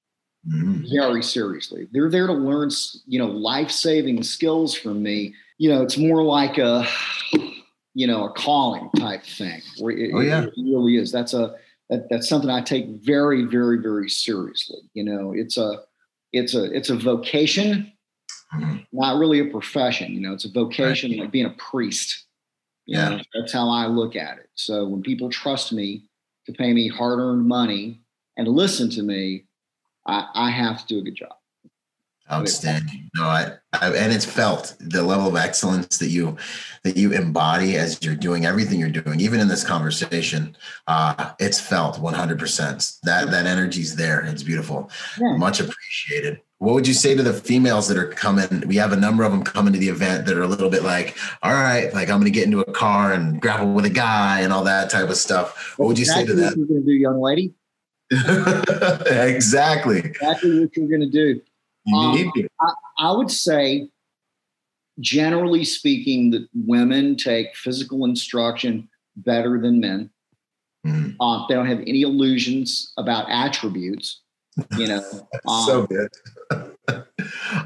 Mhm. 0.47 0.89
very 0.89 1.21
seriously. 1.21 1.87
They're 1.91 2.09
there 2.09 2.25
to 2.25 2.33
learn, 2.33 2.71
you 3.05 3.19
know, 3.19 3.27
life-saving 3.27 4.23
skills 4.23 4.73
from 4.73 5.03
me. 5.03 5.35
You 5.59 5.69
know, 5.69 5.83
it's 5.83 5.99
more 5.99 6.23
like 6.23 6.57
a, 6.57 6.87
you 7.93 8.07
know, 8.07 8.25
a 8.25 8.33
calling 8.33 8.89
type 8.97 9.23
thing. 9.23 9.61
where 9.77 9.95
It, 9.95 10.11
Oh, 10.15 10.21
yeah. 10.21 10.45
it 10.45 10.53
really 10.57 10.97
is. 10.97 11.11
That's 11.11 11.35
a, 11.35 11.53
that, 11.91 12.07
that's 12.09 12.27
something 12.27 12.49
I 12.49 12.61
take 12.61 12.87
very, 13.05 13.43
very, 13.43 13.77
very 13.77 14.09
seriously. 14.09 14.79
You 14.95 15.03
know, 15.03 15.31
it's 15.33 15.57
a, 15.57 15.81
it's 16.33 16.55
a, 16.55 16.63
it's 16.75 16.89
a 16.89 16.95
vocation. 16.95 17.91
Not 18.91 19.17
really 19.17 19.39
a 19.39 19.45
profession. 19.45 20.13
You 20.13 20.21
know, 20.21 20.33
it's 20.33 20.45
a 20.45 20.51
vocation 20.51 21.15
like 21.17 21.31
being 21.31 21.45
a 21.45 21.51
priest. 21.51 22.25
You 22.85 22.97
Yeah. 22.97 23.09
know, 23.09 23.21
that's 23.33 23.53
how 23.53 23.69
I 23.69 23.87
look 23.87 24.15
at 24.15 24.37
it. 24.37 24.49
So 24.55 24.85
when 24.87 25.01
people 25.01 25.29
trust 25.29 25.71
me 25.71 26.05
to 26.45 26.51
pay 26.53 26.73
me 26.73 26.87
hard-earned 26.87 27.47
money 27.47 28.01
and 28.37 28.47
listen 28.47 28.89
to 28.91 29.03
me, 29.03 29.45
I, 30.05 30.27
I 30.33 30.49
have 30.49 30.81
to 30.81 30.87
do 30.87 30.99
a 30.99 31.01
good 31.03 31.15
job. 31.15 31.35
Outstanding. 32.31 33.09
No, 33.15 33.23
I, 33.23 33.51
I 33.73 33.91
and 33.93 34.13
it's 34.13 34.25
felt 34.25 34.75
the 34.79 35.03
level 35.03 35.27
of 35.27 35.35
excellence 35.35 35.97
that 35.97 36.09
you 36.09 36.37
that 36.83 36.97
you 36.97 37.11
embody 37.11 37.75
as 37.75 38.01
you're 38.01 38.15
doing 38.15 38.45
everything 38.45 38.79
you're 38.79 38.89
doing, 38.89 39.19
even 39.19 39.39
in 39.39 39.47
this 39.47 39.63
conversation. 39.63 40.55
Uh, 40.87 41.31
it's 41.39 41.59
felt 41.59 41.99
100. 41.99 42.39
percent 42.39 42.93
That 43.03 43.31
that 43.31 43.45
energy's 43.45 43.95
there. 43.95 44.21
It's 44.21 44.43
beautiful. 44.43 44.89
Yeah. 45.19 45.35
Much 45.37 45.59
appreciated. 45.59 46.41
What 46.59 46.75
would 46.75 46.87
you 46.87 46.93
say 46.93 47.15
to 47.15 47.23
the 47.23 47.33
females 47.33 47.87
that 47.87 47.97
are 47.97 48.07
coming? 48.07 48.63
We 48.67 48.75
have 48.75 48.91
a 48.91 48.95
number 48.95 49.23
of 49.23 49.31
them 49.31 49.43
coming 49.43 49.73
to 49.73 49.79
the 49.79 49.89
event 49.89 50.27
that 50.27 50.37
are 50.37 50.43
a 50.43 50.47
little 50.47 50.69
bit 50.69 50.83
like, 50.83 51.17
all 51.41 51.53
right, 51.53 51.91
like 51.93 52.09
I'm 52.09 52.19
going 52.19 52.31
to 52.31 52.39
get 52.39 52.45
into 52.45 52.59
a 52.59 52.71
car 52.71 53.13
and 53.13 53.41
grapple 53.41 53.73
with 53.73 53.85
a 53.85 53.89
guy 53.89 54.41
and 54.41 54.53
all 54.53 54.63
that 54.65 54.91
type 54.91 55.09
of 55.09 55.17
stuff. 55.17 55.73
What 55.77 55.87
would 55.87 55.97
you 55.97 56.05
say 56.05 56.23
to 56.23 56.33
Exactly 56.33 56.61
What 56.61 56.69
you're 56.69 56.77
going 56.77 56.81
to 56.81 56.85
do, 56.85 56.93
young 56.93 57.19
lady? 57.19 57.53
that? 58.11 59.07
exactly. 59.35 59.99
Exactly 59.99 60.59
what 60.59 60.77
you're 60.77 60.87
going 60.87 61.01
to 61.01 61.09
do. 61.09 61.41
You 61.85 61.95
Um, 61.97 62.15
need 62.15 62.31
to. 62.35 62.47
I 62.99 63.11
would 63.11 63.31
say, 63.31 63.89
generally 64.99 65.63
speaking, 65.63 66.31
that 66.31 66.47
women 66.53 67.15
take 67.15 67.55
physical 67.55 68.05
instruction 68.05 68.87
better 69.15 69.59
than 69.59 69.79
men. 69.79 70.09
Mhm. 70.85 71.15
Uh, 71.19 71.45
they 71.47 71.55
don't 71.55 71.67
have 71.67 71.81
any 71.81 72.01
illusions 72.01 72.93
about 72.97 73.29
attributes. 73.29 74.21
You 74.77 74.87
know, 74.87 75.27
um, 75.47 75.65
so 75.65 75.87
good. 75.87 76.09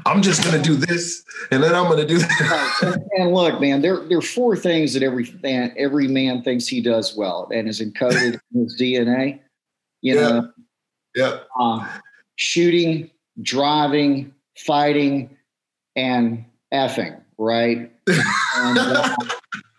I'm 0.06 0.22
just 0.22 0.44
gonna 0.44 0.62
do 0.62 0.76
this, 0.76 1.24
and 1.50 1.62
then 1.62 1.74
I'm 1.74 1.90
gonna 1.90 2.06
do 2.06 2.18
that. 2.18 2.72
and, 2.82 3.02
and 3.18 3.34
look, 3.34 3.60
man, 3.60 3.82
there 3.82 4.06
there 4.08 4.18
are 4.18 4.22
four 4.22 4.56
things 4.56 4.94
that 4.94 5.02
every 5.02 5.30
man, 5.42 5.74
every 5.76 6.08
man 6.08 6.42
thinks 6.42 6.66
he 6.66 6.80
does 6.80 7.16
well 7.16 7.48
and 7.52 7.68
is 7.68 7.80
encoded 7.80 8.38
in 8.54 8.62
his 8.62 8.80
DNA. 8.80 9.40
You 10.02 10.14
Yeah. 10.14 10.20
know, 10.20 10.52
yeah, 11.16 11.38
uh, 11.58 11.88
shooting, 12.36 13.10
driving, 13.42 14.34
fighting, 14.56 15.36
and 15.94 16.44
effing. 16.72 17.20
Right. 17.38 17.92
And, 18.58 18.78
uh, 18.78 19.14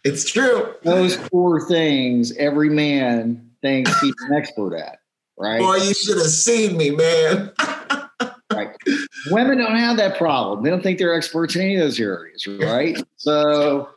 it's 0.03 0.29
true. 0.29 0.75
those 0.83 1.15
four 1.15 1.67
things 1.67 2.31
every 2.37 2.69
man 2.69 3.49
thinks 3.61 3.99
he's 3.99 4.13
an 4.29 4.35
expert 4.35 4.75
at. 4.75 4.99
Right. 5.37 5.59
Boy, 5.59 5.77
you 5.77 5.93
should 5.93 6.17
have 6.17 6.27
seen 6.27 6.77
me, 6.77 6.91
man. 6.91 7.51
Right. 8.53 8.75
Women 9.29 9.57
don't 9.57 9.75
have 9.75 9.97
that 9.97 10.17
problem. 10.17 10.63
They 10.63 10.69
don't 10.69 10.81
think 10.81 10.97
they're 10.97 11.13
experts 11.13 11.55
in 11.55 11.61
any 11.61 11.75
of 11.75 11.81
those 11.81 11.99
areas, 11.99 12.47
right? 12.47 12.97
so, 13.17 13.89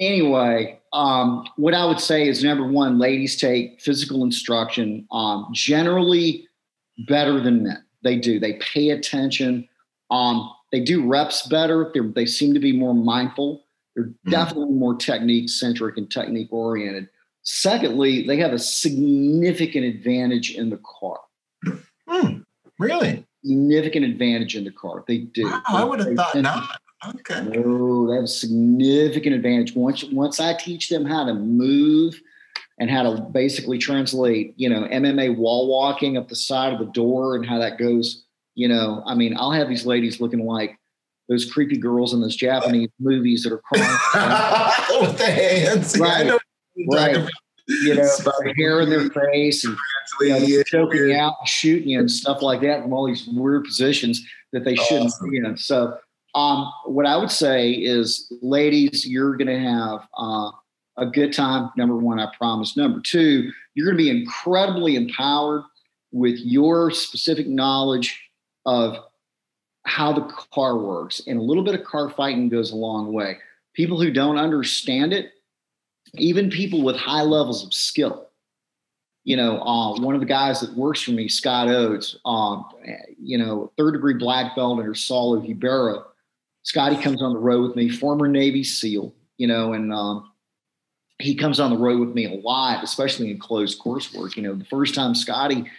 anyway, 0.00 0.80
um, 0.92 1.46
what 1.56 1.74
I 1.74 1.86
would 1.86 2.00
say 2.00 2.28
is 2.28 2.42
number 2.42 2.66
one, 2.66 2.98
ladies 2.98 3.36
take 3.36 3.80
physical 3.80 4.24
instruction 4.24 5.06
um, 5.12 5.48
generally 5.52 6.46
better 7.06 7.40
than 7.40 7.62
men. 7.62 7.83
They 8.04 8.16
do. 8.16 8.38
They 8.38 8.54
pay 8.54 8.90
attention. 8.90 9.68
Um, 10.10 10.52
they 10.70 10.80
do 10.80 11.06
reps 11.06 11.46
better. 11.48 11.90
They're, 11.92 12.04
they 12.04 12.26
seem 12.26 12.54
to 12.54 12.60
be 12.60 12.72
more 12.72 12.94
mindful. 12.94 13.64
They're 13.96 14.10
definitely 14.28 14.74
more 14.74 14.94
technique 14.94 15.48
centric 15.48 15.96
and 15.96 16.10
technique 16.10 16.48
oriented. 16.52 17.08
Secondly, 17.42 18.26
they 18.26 18.36
have 18.38 18.52
a 18.52 18.58
significant 18.58 19.84
advantage 19.84 20.54
in 20.54 20.70
the 20.70 20.80
car. 21.00 21.20
Hmm, 22.08 22.38
really? 22.78 23.24
Significant 23.44 24.04
advantage 24.04 24.56
in 24.56 24.64
the 24.64 24.70
car. 24.70 25.04
They 25.06 25.18
do. 25.18 25.44
Wow, 25.44 25.62
I 25.68 25.84
would 25.84 26.00
have 26.00 26.14
thought 26.14 26.36
not. 26.36 26.80
Okay. 27.06 27.42
No, 27.42 28.08
they 28.08 28.14
have 28.14 28.24
a 28.24 28.28
significant 28.28 29.36
advantage. 29.36 29.74
Once 29.74 30.04
once 30.04 30.40
I 30.40 30.54
teach 30.54 30.88
them 30.88 31.04
how 31.04 31.24
to 31.24 31.34
move 31.34 32.20
and 32.78 32.90
how 32.90 33.02
to 33.04 33.20
basically 33.22 33.78
translate, 33.78 34.52
you 34.56 34.68
know, 34.68 34.82
MMA 34.88 35.36
wall 35.36 35.68
walking 35.68 36.16
up 36.16 36.28
the 36.28 36.36
side 36.36 36.72
of 36.72 36.78
the 36.80 36.86
door 36.92 37.36
and 37.36 37.46
how 37.46 37.58
that 37.58 37.78
goes, 37.78 38.24
you 38.54 38.68
know, 38.68 39.02
I 39.06 39.14
mean, 39.14 39.36
I'll 39.36 39.52
have 39.52 39.68
these 39.68 39.86
ladies 39.86 40.20
looking 40.20 40.44
like 40.44 40.78
those 41.28 41.50
creepy 41.50 41.76
girls 41.78 42.12
in 42.12 42.20
those 42.20 42.36
Japanese 42.36 42.90
movies 43.00 43.44
that 43.44 43.52
are 43.52 43.58
crying 43.58 43.82
With 45.00 45.18
the 45.18 45.24
hands. 45.26 45.98
Right. 45.98 46.26
know 46.26 46.38
what 46.86 47.12
you're 47.12 47.22
Right. 47.22 47.30
you 47.66 47.94
know, 47.94 48.10
hair 48.56 48.80
in 48.80 48.90
their 48.90 49.08
face 49.10 49.64
and 49.64 49.76
you 50.20 50.28
know, 50.28 50.36
Yeah, 50.38 50.62
choking 50.66 51.08
you 51.08 51.16
out, 51.16 51.34
shooting 51.46 51.88
you, 51.88 52.00
and 52.00 52.10
stuff 52.10 52.42
like 52.42 52.60
that 52.62 52.82
from 52.82 52.92
all 52.92 53.06
these 53.06 53.26
weird 53.26 53.64
positions 53.64 54.20
that 54.52 54.64
they 54.64 54.74
shouldn't 54.74 55.06
Awesome. 55.06 55.30
be 55.30 55.38
in. 55.38 55.56
So 55.56 55.96
Um, 56.34 56.70
what 56.86 57.06
I 57.06 57.16
would 57.16 57.30
say 57.30 57.70
is, 57.70 58.26
ladies, 58.42 59.06
you're 59.06 59.36
going 59.36 59.46
to 59.46 59.58
have 59.58 60.06
uh, 60.18 60.50
a 60.96 61.06
good 61.06 61.32
time. 61.32 61.70
Number 61.76 61.96
one, 61.96 62.20
I 62.20 62.28
promise. 62.36 62.76
Number 62.76 63.00
two, 63.00 63.50
you're 63.74 63.86
going 63.86 63.96
to 63.96 64.02
be 64.02 64.10
incredibly 64.10 64.96
empowered 64.96 65.62
with 66.12 66.38
your 66.38 66.90
specific 66.90 67.48
knowledge 67.48 68.30
of 68.66 68.98
how 69.84 70.12
the 70.12 70.22
car 70.52 70.78
works. 70.78 71.20
And 71.26 71.38
a 71.38 71.42
little 71.42 71.64
bit 71.64 71.74
of 71.74 71.84
car 71.84 72.10
fighting 72.10 72.48
goes 72.48 72.72
a 72.72 72.76
long 72.76 73.12
way. 73.12 73.38
People 73.74 74.00
who 74.00 74.12
don't 74.12 74.38
understand 74.38 75.12
it, 75.12 75.32
even 76.14 76.50
people 76.50 76.82
with 76.82 76.96
high 76.96 77.22
levels 77.22 77.64
of 77.64 77.74
skill. 77.74 78.28
You 79.24 79.36
know, 79.36 79.58
uh, 79.60 79.98
one 79.98 80.14
of 80.14 80.20
the 80.20 80.26
guys 80.26 80.60
that 80.60 80.74
works 80.74 81.02
for 81.02 81.12
me, 81.12 81.28
Scott 81.28 81.68
Oates, 81.68 82.16
um, 82.26 82.66
you 83.18 83.38
know, 83.38 83.72
third 83.76 83.92
degree 83.92 84.14
black 84.14 84.54
belt 84.54 84.78
under 84.78 84.92
Saulo 84.92 85.40
Ribeiro. 85.42 86.04
Scotty 86.62 86.96
comes 87.02 87.22
on 87.22 87.32
the 87.32 87.38
road 87.38 87.66
with 87.66 87.76
me, 87.76 87.88
former 87.88 88.28
Navy 88.28 88.62
SEAL, 88.62 89.14
you 89.38 89.46
know, 89.46 89.72
and 89.72 89.92
um, 89.92 90.30
he 91.20 91.34
comes 91.34 91.60
on 91.60 91.70
the 91.70 91.76
road 91.76 92.00
with 92.00 92.14
me 92.14 92.26
a 92.26 92.40
lot, 92.40 92.82
especially 92.82 93.30
in 93.30 93.38
closed 93.38 93.80
coursework. 93.80 94.36
You 94.36 94.42
know, 94.42 94.54
the 94.54 94.64
first 94.64 94.94
time 94.94 95.14
Scotty 95.14 95.70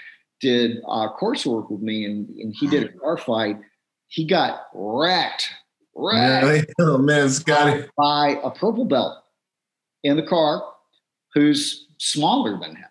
did 0.41 0.77
uh, 0.87 1.09
coursework 1.19 1.69
with 1.69 1.81
me 1.81 2.05
and, 2.05 2.29
and 2.29 2.53
he 2.57 2.67
did 2.67 2.83
a 2.83 2.99
car 2.99 3.17
fight, 3.17 3.57
he 4.07 4.25
got 4.25 4.67
wrecked, 4.73 5.49
wrecked. 5.95 6.73
Oh 6.79 6.97
man, 6.97 7.29
Scotty. 7.29 7.85
By 7.97 8.39
a 8.43 8.51
purple 8.51 8.85
belt 8.85 9.17
in 10.03 10.15
the 10.15 10.23
car 10.23 10.63
who's 11.33 11.87
smaller 11.97 12.57
than 12.59 12.75
him. 12.75 12.89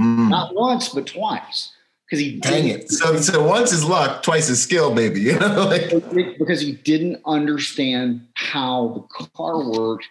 Mm. 0.00 0.28
Not 0.28 0.54
once, 0.54 0.90
but 0.90 1.06
twice. 1.06 1.72
Because 2.08 2.24
he 2.24 2.38
dang 2.38 2.68
it. 2.68 2.90
So, 2.90 3.16
so 3.16 3.44
once 3.44 3.72
is 3.72 3.84
luck, 3.84 4.22
twice 4.22 4.48
is 4.48 4.62
skill, 4.62 4.94
baby. 4.94 5.20
You 5.26 5.38
know, 5.40 5.66
like 5.66 5.90
because 6.38 6.60
he 6.60 6.72
didn't 6.72 7.20
understand 7.26 8.26
how 8.34 9.06
the 9.10 9.28
car 9.34 9.68
worked 9.68 10.06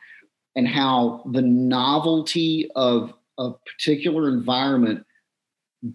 and 0.55 0.67
how 0.67 1.23
the 1.31 1.41
novelty 1.41 2.69
of 2.75 3.13
a 3.37 3.51
particular 3.65 4.29
environment 4.29 5.05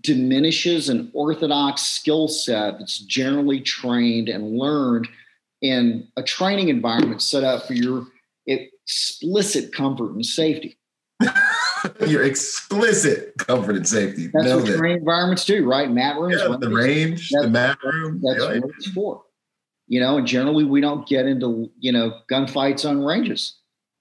diminishes 0.03 0.89
an 0.89 1.11
orthodox 1.15 1.83
skill 1.83 2.29
set 2.29 2.79
that's 2.79 2.99
generally 2.99 3.61
trained 3.61 4.29
and 4.29 4.57
learned 4.57 5.09
in 5.63 6.07
a 6.17 6.23
training 6.23 6.69
environment 6.69 7.21
set 7.21 7.45
up 7.45 7.67
for 7.67 7.75
your 7.75 8.07
explicit 8.47 9.73
comfort 9.73 10.13
and 10.13 10.25
safety. 10.25 10.79
your 12.07 12.25
explicit 12.25 13.35
comfort 13.39 13.77
and 13.77 13.89
safety. 13.89 14.29
That's 14.33 14.47
know 14.47 14.57
what 14.59 14.67
that. 14.67 14.79
training 14.79 14.99
environments 14.99 15.45
do, 15.45 15.67
right? 15.69 15.91
Mat 15.91 16.17
rooms, 16.19 16.41
yeah, 16.41 16.57
the 16.59 16.71
range, 16.71 17.29
the 17.31 17.49
mat 17.49 17.79
room. 17.83 18.21
That's 18.23 18.45
what 18.45 18.71
it's 18.79 18.91
for. 18.91 19.23
You 19.89 20.01
know, 20.01 20.19
and 20.19 20.27
generally 20.27 20.65
we 20.65 20.81
don't 20.81 21.07
get 21.07 21.27
into 21.27 21.71
you 21.79 21.93
know 21.93 22.21
gunfights 22.31 22.89
on 22.89 23.03
ranges. 23.03 23.60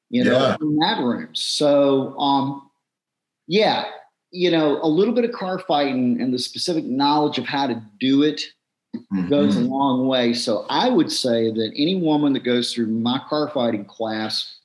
You 0.10 0.24
know, 0.24 0.32
yeah. 0.32 0.58
that 0.60 1.04
room. 1.04 1.30
So, 1.34 2.18
um, 2.18 2.70
yeah, 3.48 3.86
you 4.32 4.52
know, 4.52 4.80
a 4.82 4.88
little 4.88 5.14
bit 5.14 5.26
of 5.26 5.32
car 5.32 5.60
fighting 5.60 6.20
and 6.22 6.34
the 6.34 6.40
specific 6.40 6.86
knowledge 6.86 7.38
of 7.38 7.46
how 7.46 7.68
to 7.68 7.82
do 8.00 8.24
it 8.24 8.42
mm-hmm. 8.96 9.28
goes 9.28 9.56
a 9.56 9.62
long 9.62 10.08
way. 10.08 10.34
So 10.34 10.66
I 10.70 10.90
would 10.90 11.12
say 11.12 11.52
that 11.52 11.72
any 11.76 11.96
woman 11.96 12.34
that 12.34 12.44
goes 12.44 12.74
through 12.74 12.88
my 12.88 13.22
car 13.30 13.50
fighting 13.54 13.86
class 13.86 14.58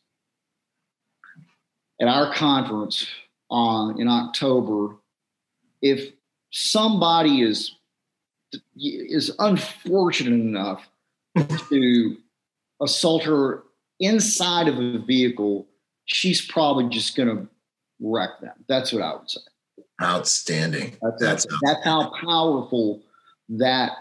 at 2.01 2.09
our 2.09 2.33
conference 2.35 3.07
on 3.51 4.01
in 4.01 4.09
October, 4.09 4.97
if 5.83 6.13
somebody 6.51 7.43
is 7.43 7.75
is 8.77 9.35
unfortunate 9.39 10.33
enough 10.33 10.89
to 11.69 12.17
assault 12.81 13.25
her 13.25 13.65
inside 14.05 14.69
of 14.69 14.79
a 14.79 14.99
vehicle, 14.99 15.67
she's 16.05 16.45
probably 16.45 16.89
just 16.89 17.17
going 17.17 17.29
to 17.29 17.49
wreck 18.01 18.41
them. 18.41 18.55
That's 18.69 18.93
what 18.93 19.03
I 19.03 19.15
would 19.15 19.31
say. 19.31 19.41
Outstanding. 20.03 20.97
That's, 21.03 21.21
that's, 21.21 21.47
that's 21.63 21.85
how 21.85 22.13
powerful 22.21 23.03
that 23.49 23.93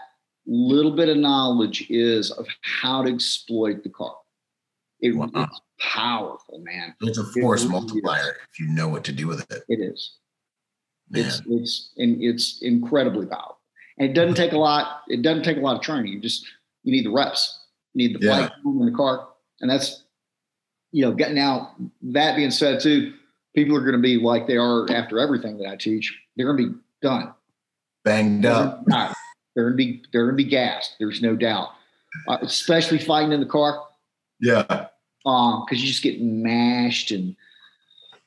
little 0.46 0.94
bit 0.94 1.08
of 1.08 1.16
knowledge 1.16 1.86
is 1.90 2.30
of 2.30 2.46
how 2.62 3.02
to 3.02 3.12
exploit 3.12 3.82
the 3.82 3.90
car. 3.90 4.16
It, 5.00 5.16
wow. 5.16 5.28
It's 5.34 5.60
powerful, 5.80 6.60
man. 6.60 6.94
It's 7.00 7.18
a 7.18 7.24
force 7.24 7.64
it 7.64 7.68
multiplier 7.68 8.20
is. 8.20 8.36
if 8.52 8.60
you 8.60 8.68
know 8.68 8.88
what 8.88 9.04
to 9.04 9.12
do 9.12 9.26
with 9.26 9.40
it. 9.50 9.62
It 9.68 9.80
is. 9.80 10.14
Man. 11.10 11.26
It's 11.26 11.42
it's 11.46 11.92
and 11.96 12.22
it's 12.22 12.62
incredibly 12.62 13.26
powerful. 13.26 13.58
And 13.98 14.08
it 14.08 14.14
doesn't 14.14 14.34
take 14.34 14.52
a 14.52 14.58
lot. 14.58 15.02
It 15.08 15.22
doesn't 15.22 15.44
take 15.44 15.58
a 15.58 15.60
lot 15.60 15.76
of 15.76 15.82
training. 15.82 16.12
You 16.12 16.20
just 16.20 16.46
you 16.82 16.92
need 16.92 17.04
the 17.04 17.10
reps. 17.10 17.60
You 17.92 18.08
need 18.08 18.20
the 18.20 18.24
yeah. 18.24 18.36
flight 18.36 18.52
in 18.64 18.86
the 18.86 18.92
car, 18.92 19.28
and 19.64 19.70
that's 19.70 20.04
you 20.92 21.02
know 21.02 21.12
getting 21.12 21.38
out. 21.38 21.70
That 22.02 22.36
being 22.36 22.50
said, 22.50 22.80
too, 22.80 23.14
people 23.56 23.74
are 23.74 23.80
going 23.80 23.94
to 23.94 23.98
be 23.98 24.18
like 24.18 24.46
they 24.46 24.58
are 24.58 24.86
after 24.92 25.18
everything 25.18 25.56
that 25.58 25.68
I 25.68 25.76
teach. 25.76 26.14
They're 26.36 26.44
going 26.44 26.58
to 26.58 26.72
be 26.74 26.78
done, 27.00 27.32
banged 28.04 28.44
up. 28.44 28.84
They're 28.86 29.70
going 29.70 29.72
to 29.72 29.76
be 29.76 30.02
they're 30.12 30.26
going 30.26 30.36
to 30.36 30.44
be 30.44 30.50
gassed. 30.50 30.96
There's 31.00 31.22
no 31.22 31.34
doubt, 31.34 31.70
uh, 32.28 32.36
especially 32.42 32.98
fighting 32.98 33.32
in 33.32 33.40
the 33.40 33.46
car. 33.46 33.82
Yeah, 34.38 34.88
um, 35.24 35.64
because 35.64 35.82
you 35.82 35.88
just 35.88 36.02
get 36.02 36.20
mashed, 36.20 37.10
and 37.10 37.34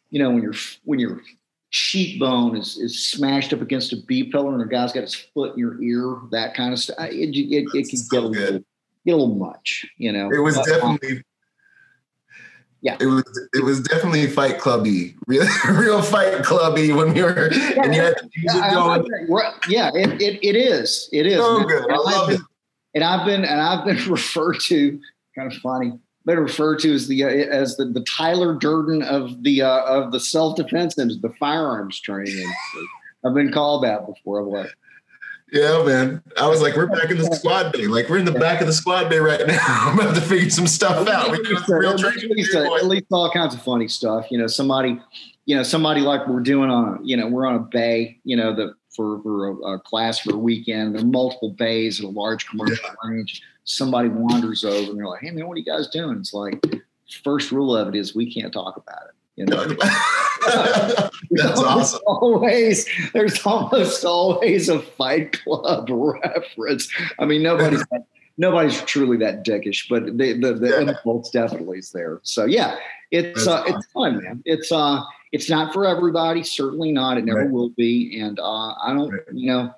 you 0.09 0.17
know 0.17 0.31
when 0.31 0.41
your 0.41 0.55
when 0.85 0.97
your 0.97 1.21
cheekbone 1.69 2.57
is 2.57 2.77
is 2.77 3.07
smashed 3.07 3.53
up 3.53 3.61
against 3.61 3.93
a 3.93 3.97
B 4.07 4.23
pillar, 4.23 4.53
and 4.53 4.63
a 4.63 4.65
guy's 4.65 4.91
got 4.91 5.01
his 5.01 5.13
foot 5.13 5.53
in 5.53 5.59
your 5.59 5.79
ear, 5.83 6.17
that 6.31 6.55
kind 6.55 6.73
of 6.73 6.79
stuff. 6.79 6.97
It 6.99 7.35
it, 7.35 7.53
it, 7.53 7.67
it 7.75 7.89
can 7.89 7.99
so 7.99 8.09
get 8.09 8.23
a 8.23 8.27
little 8.27 8.63
get 9.07 9.13
a 9.13 9.17
little 9.17 9.35
much, 9.35 9.85
you 9.97 10.11
know. 10.11 10.29
It 10.31 10.39
was 10.39 10.55
but, 10.55 10.69
um, 10.81 10.95
definitely. 10.95 11.17
Um, 11.17 11.23
yeah, 12.81 12.97
it 12.99 13.05
was 13.07 13.49
it 13.53 13.63
was 13.63 13.81
definitely 13.81 14.27
Fight 14.27 14.59
Clubby, 14.59 15.15
real 15.27 15.47
real 15.71 16.01
Fight 16.01 16.43
Clubby 16.43 16.91
when 16.91 17.13
we 17.13 17.23
were 17.23 17.51
yeah, 17.51 17.83
and 17.83 17.95
you 17.95 18.01
had 18.01 18.15
the 18.15 18.29
music 18.35 18.61
yeah, 18.61 18.73
going. 18.73 19.05
Yeah, 19.67 19.91
it, 19.93 20.21
it, 20.21 20.39
it 20.43 20.55
is 20.55 21.09
it 21.11 21.25
is. 21.25 21.37
So 21.37 21.63
good, 21.63 21.91
I 21.91 21.97
love 21.97 22.27
been, 22.29 22.37
it. 22.37 22.41
And 22.95 23.03
I've 23.03 23.25
been 23.25 23.43
and 23.45 23.61
I've 23.61 23.85
been 23.85 23.97
referred 24.11 24.59
to 24.61 24.99
kind 25.35 25.51
of 25.51 25.57
funny, 25.59 25.93
been 26.25 26.39
referred 26.39 26.79
to 26.79 26.93
as 26.93 27.07
the 27.07 27.23
uh, 27.23 27.29
as 27.29 27.77
the, 27.77 27.85
the 27.85 28.01
Tyler 28.01 28.55
Durden 28.55 29.01
of 29.03 29.43
the 29.43 29.63
uh, 29.63 29.81
of 29.83 30.11
the 30.11 30.19
self 30.19 30.57
defense 30.57 30.97
and 30.97 31.11
the 31.21 31.33
firearms 31.39 31.99
training. 31.99 32.51
I've 33.25 33.33
been 33.33 33.51
called 33.51 33.83
that 33.83 34.05
before. 34.05 34.39
I'm 34.39 34.49
like, 34.49 34.69
yeah, 35.51 35.83
man. 35.83 36.21
I 36.37 36.47
was 36.47 36.61
like, 36.61 36.75
we're 36.75 36.87
back 36.87 37.09
in 37.09 37.17
the 37.17 37.35
squad 37.35 37.71
bay. 37.71 37.87
Like 37.87 38.09
we're 38.09 38.17
in 38.17 38.25
the 38.25 38.31
back 38.31 38.59
of 38.61 38.67
the 38.67 38.73
squad 38.73 39.09
bay 39.09 39.19
right 39.19 39.45
now. 39.47 39.57
I'm 39.67 39.99
about 39.99 40.15
to 40.15 40.21
figure 40.21 40.49
some 40.49 40.67
stuff 40.67 41.07
out. 41.07 41.31
We 41.31 41.39
real 41.69 41.91
at, 41.91 42.13
least, 42.29 42.55
at 42.55 42.85
least 42.85 43.05
all 43.11 43.31
kinds 43.31 43.53
of 43.53 43.61
funny 43.61 43.87
stuff. 43.87 44.27
You 44.29 44.37
know, 44.37 44.47
somebody, 44.47 44.99
you 45.45 45.55
know, 45.55 45.63
somebody 45.63 46.01
like 46.01 46.27
we're 46.27 46.41
doing 46.41 46.69
on, 46.69 46.99
you 47.03 47.15
know, 47.15 47.27
we're 47.27 47.45
on 47.45 47.55
a 47.55 47.59
bay. 47.59 48.19
You 48.23 48.35
know, 48.35 48.53
the 48.53 48.73
for 48.97 49.21
for 49.21 49.47
a, 49.47 49.55
a 49.75 49.79
class 49.79 50.19
for 50.19 50.33
a 50.33 50.37
weekend. 50.37 50.95
There 50.95 51.01
are 51.01 51.05
multiple 51.05 51.51
bays 51.51 51.99
at 51.99 52.05
a 52.05 52.09
large 52.09 52.47
commercial 52.47 52.83
yeah. 52.83 53.09
range. 53.09 53.41
Somebody 53.63 54.09
wanders 54.09 54.65
over 54.65 54.91
and 54.91 54.99
they're 54.99 55.07
like, 55.07 55.21
"Hey, 55.21 55.31
man, 55.31 55.47
what 55.47 55.55
are 55.55 55.59
you 55.59 55.65
guys 55.65 55.87
doing?" 55.87 56.17
It's 56.17 56.33
like 56.33 56.61
first 57.23 57.51
rule 57.53 57.75
of 57.77 57.87
it 57.87 57.95
is 57.95 58.15
we 58.15 58.33
can't 58.33 58.51
talk 58.51 58.75
about 58.75 59.03
it. 59.07 59.15
You 59.37 59.45
know, 59.45 59.67
that's 61.31 61.59
awesome. 61.59 61.99
Always, 62.07 62.87
there's 63.13 63.45
almost 63.45 64.03
always 64.03 64.67
a 64.67 64.79
Fight 64.79 65.39
Club 65.43 65.89
reference. 65.91 66.91
I 67.19 67.25
mean, 67.25 67.43
nobody's 67.43 67.83
nobody's 68.39 68.81
truly 68.81 69.17
that 69.17 69.45
dickish, 69.45 69.87
but 69.89 70.17
the 70.17 70.33
the, 70.33 70.53
the 70.53 70.69
yeah. 70.69 70.89
impulse 70.89 71.29
definitely 71.29 71.77
is 71.77 71.91
there. 71.91 72.19
So 72.23 72.45
yeah, 72.45 72.77
it's 73.11 73.47
uh, 73.47 73.63
it's 73.67 73.85
fun, 73.93 74.23
man. 74.23 74.41
It's 74.43 74.71
uh, 74.71 75.03
it's 75.31 75.51
not 75.51 75.71
for 75.71 75.85
everybody. 75.85 76.43
Certainly 76.43 76.91
not. 76.91 77.19
It 77.19 77.25
never 77.25 77.41
right. 77.41 77.51
will 77.51 77.69
be. 77.69 78.19
And 78.19 78.39
uh, 78.39 78.73
I 78.83 78.93
don't, 78.93 79.11
right. 79.11 79.21
you 79.31 79.51
know, 79.51 79.71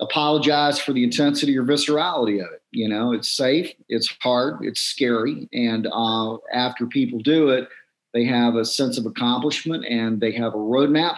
apologize 0.00 0.78
for 0.78 0.92
the 0.92 1.02
intensity 1.02 1.58
or 1.58 1.64
viscerality 1.64 2.44
of 2.44 2.52
it. 2.52 2.62
You 2.70 2.88
know, 2.88 3.12
it's 3.12 3.28
safe, 3.28 3.72
it's 3.88 4.14
hard, 4.22 4.58
it's 4.62 4.80
scary, 4.80 5.48
and 5.52 5.88
uh, 5.92 6.36
after 6.52 6.86
people 6.86 7.18
do 7.18 7.50
it 7.50 7.68
they 8.12 8.24
have 8.24 8.56
a 8.56 8.64
sense 8.64 8.98
of 8.98 9.06
accomplishment 9.06 9.84
and 9.86 10.20
they 10.20 10.32
have 10.32 10.54
a 10.54 10.58
roadmap 10.58 11.16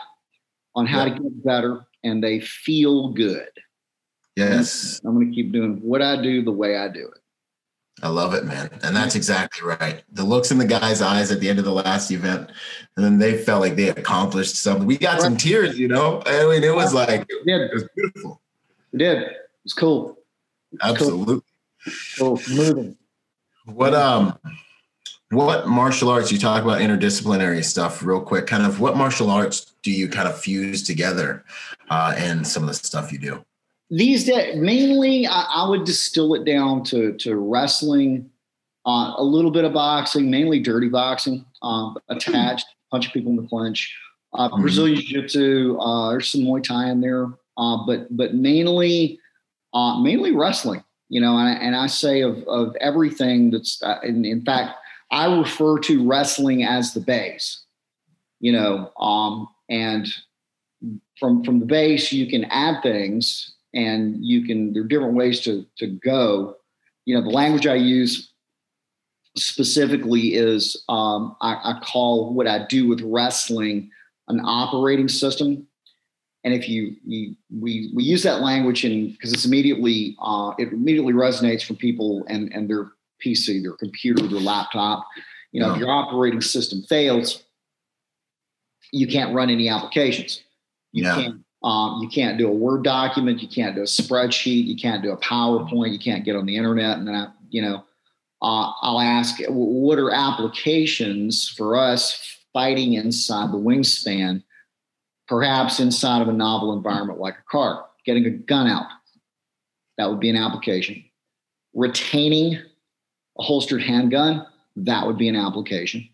on 0.74 0.86
how 0.86 1.04
yeah. 1.04 1.14
to 1.14 1.20
get 1.20 1.44
better 1.44 1.86
and 2.02 2.22
they 2.22 2.40
feel 2.40 3.10
good. 3.10 3.48
Yes. 4.36 5.00
I'm 5.04 5.14
going 5.14 5.30
to 5.30 5.34
keep 5.34 5.52
doing 5.52 5.80
what 5.82 6.02
I 6.02 6.20
do 6.20 6.42
the 6.42 6.52
way 6.52 6.76
I 6.76 6.88
do 6.88 7.06
it. 7.06 7.20
I 8.02 8.08
love 8.08 8.34
it, 8.34 8.44
man. 8.44 8.70
And 8.82 8.94
that's 8.94 9.14
exactly 9.14 9.66
right. 9.66 10.02
The 10.12 10.24
looks 10.24 10.50
in 10.50 10.58
the 10.58 10.64
guy's 10.64 11.00
eyes 11.00 11.30
at 11.30 11.38
the 11.38 11.48
end 11.48 11.60
of 11.60 11.64
the 11.64 11.72
last 11.72 12.10
event, 12.10 12.50
and 12.96 13.04
then 13.04 13.18
they 13.18 13.38
felt 13.38 13.60
like 13.60 13.76
they 13.76 13.88
accomplished 13.88 14.56
something. 14.56 14.84
We 14.84 14.98
got 14.98 15.14
right. 15.14 15.22
some 15.22 15.36
tears, 15.36 15.78
you 15.78 15.86
know. 15.86 16.20
I 16.26 16.44
mean, 16.46 16.64
it 16.64 16.74
was 16.74 16.92
like 16.92 17.20
it, 17.20 17.46
it 17.46 17.72
was 17.72 17.88
beautiful. 17.94 18.40
It 18.92 18.98
did. 18.98 19.22
It 19.22 19.36
was 19.62 19.74
cool. 19.74 20.18
Absolutely. 20.82 21.40
Cool. 22.18 22.36
cool. 22.38 22.56
Moving. 22.56 22.96
What 23.66 23.94
um 23.94 24.38
what 25.30 25.66
martial 25.66 26.08
arts 26.10 26.30
you 26.30 26.38
talk 26.38 26.62
about 26.62 26.80
interdisciplinary 26.80 27.64
stuff 27.64 28.02
real 28.02 28.20
quick 28.20 28.46
kind 28.46 28.64
of 28.64 28.80
what 28.80 28.96
martial 28.96 29.30
arts 29.30 29.74
do 29.82 29.90
you 29.90 30.08
kind 30.08 30.28
of 30.28 30.38
fuse 30.38 30.82
together 30.82 31.44
uh, 31.90 32.14
and 32.16 32.46
some 32.46 32.62
of 32.62 32.68
the 32.68 32.74
stuff 32.74 33.12
you 33.12 33.18
do 33.18 33.44
these 33.90 34.24
days 34.24 34.56
mainly 34.56 35.26
I, 35.26 35.42
I, 35.42 35.68
would 35.68 35.84
distill 35.84 36.34
it 36.34 36.44
down 36.44 36.84
to 36.84 37.14
to 37.14 37.36
wrestling 37.36 38.30
uh, 38.86 39.14
a 39.16 39.24
little 39.24 39.50
bit 39.50 39.64
of 39.64 39.72
boxing, 39.72 40.30
mainly 40.30 40.60
dirty 40.60 40.88
boxing, 40.88 41.44
um, 41.62 41.96
attached, 42.08 42.66
punching 42.90 43.12
people 43.12 43.30
in 43.30 43.36
the 43.36 43.48
clinch. 43.48 43.96
Uh, 44.34 44.48
mm-hmm. 44.48 44.60
Brazilian 44.60 45.00
Jiu-Jitsu. 45.00 45.78
Uh, 45.78 46.10
there's 46.10 46.28
some 46.28 46.42
Muay 46.42 46.62
Thai 46.62 46.90
in 46.90 47.00
there, 47.00 47.28
uh, 47.56 47.78
but 47.86 48.14
but 48.16 48.34
mainly 48.34 49.18
uh, 49.72 50.00
mainly 50.00 50.32
wrestling. 50.32 50.82
You 51.08 51.20
know, 51.20 51.36
and, 51.38 51.60
and 51.62 51.76
I 51.76 51.86
say 51.86 52.22
of 52.22 52.42
of 52.44 52.76
everything 52.76 53.50
that's 53.50 53.82
uh, 53.82 54.00
in, 54.02 54.24
in 54.24 54.44
fact 54.44 54.78
I 55.14 55.32
refer 55.38 55.78
to 55.78 56.06
wrestling 56.06 56.64
as 56.64 56.92
the 56.92 57.00
base. 57.00 57.62
You 58.40 58.52
know, 58.52 58.90
um, 59.00 59.48
and 59.70 60.06
from 61.18 61.44
from 61.44 61.60
the 61.60 61.66
base 61.66 62.12
you 62.12 62.26
can 62.26 62.44
add 62.46 62.82
things, 62.82 63.54
and 63.72 64.16
you 64.22 64.44
can 64.44 64.72
there 64.72 64.82
are 64.82 64.86
different 64.88 65.14
ways 65.14 65.40
to 65.42 65.64
to 65.78 65.86
go. 65.86 66.56
You 67.06 67.14
know, 67.14 67.22
the 67.22 67.30
language 67.30 67.66
I 67.66 67.76
use 67.76 68.32
specifically 69.36 70.34
is 70.34 70.84
um, 70.88 71.36
I, 71.40 71.54
I 71.54 71.80
call 71.82 72.34
what 72.34 72.46
I 72.46 72.66
do 72.66 72.88
with 72.88 73.00
wrestling 73.02 73.90
an 74.28 74.40
operating 74.40 75.08
system 75.08 75.66
and 76.44 76.52
if 76.52 76.68
you, 76.68 76.94
you 77.04 77.34
we 77.50 77.90
we 77.94 78.04
use 78.04 78.22
that 78.22 78.42
language 78.42 78.84
and 78.84 79.12
because 79.12 79.32
it's 79.32 79.46
immediately 79.46 80.16
uh, 80.22 80.52
it 80.58 80.68
immediately 80.72 81.14
resonates 81.14 81.64
from 81.64 81.76
people 81.76 82.24
and 82.28 82.52
and 82.52 82.68
their 82.68 82.92
PC, 83.24 83.62
their 83.62 83.72
computer, 83.72 84.26
their 84.26 84.40
laptop. 84.40 85.06
You 85.52 85.60
know, 85.60 85.68
yeah. 85.68 85.74
if 85.74 85.78
your 85.78 85.90
operating 85.90 86.40
system 86.40 86.82
fails, 86.82 87.44
you 88.92 89.06
can't 89.06 89.34
run 89.34 89.50
any 89.50 89.68
applications. 89.68 90.42
You 90.92 91.04
yeah. 91.04 91.14
can't 91.14 91.40
um, 91.62 92.02
you 92.02 92.08
can't 92.08 92.36
do 92.36 92.46
a 92.46 92.52
Word 92.52 92.84
document, 92.84 93.40
you 93.40 93.48
can't 93.48 93.74
do 93.74 93.80
a 93.80 93.86
spreadsheet, 93.86 94.66
you 94.66 94.76
can't 94.76 95.02
do 95.02 95.12
a 95.12 95.16
PowerPoint, 95.16 95.92
you 95.92 95.98
can't 95.98 96.22
get 96.22 96.36
on 96.36 96.44
the 96.44 96.56
internet, 96.56 96.98
and 96.98 97.08
then 97.08 97.14
I, 97.14 97.28
you 97.48 97.62
know, 97.62 97.82
uh, 98.42 98.70
I'll 98.82 99.00
ask, 99.00 99.36
what 99.48 99.98
are 99.98 100.10
applications 100.10 101.48
for 101.48 101.74
us 101.74 102.36
fighting 102.52 102.92
inside 102.92 103.50
the 103.50 103.56
wingspan? 103.56 104.42
perhaps 105.26 105.80
inside 105.80 106.22
of 106.22 106.28
a 106.28 106.32
novel 106.32 106.72
environment 106.72 107.18
like 107.18 107.34
a 107.38 107.50
car, 107.50 107.86
getting 108.04 108.26
a 108.26 108.30
gun 108.30 108.66
out. 108.66 108.86
That 109.96 110.10
would 110.10 110.20
be 110.20 110.30
an 110.30 110.36
application. 110.36 111.04
Retaining 111.72 112.58
a 113.38 113.42
holstered 113.42 113.82
handgun, 113.82 114.46
that 114.76 115.06
would 115.06 115.18
be 115.18 115.28
an 115.28 115.36
application. 115.36 116.08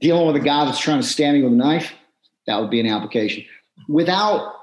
Dealing 0.00 0.26
with 0.26 0.36
a 0.36 0.44
guy 0.44 0.64
that's 0.64 0.78
trying 0.78 1.00
to 1.00 1.06
stab 1.06 1.34
you 1.34 1.44
with 1.44 1.52
a 1.52 1.56
knife, 1.56 1.92
that 2.46 2.60
would 2.60 2.70
be 2.70 2.80
an 2.80 2.86
application. 2.86 3.44
Without 3.88 4.54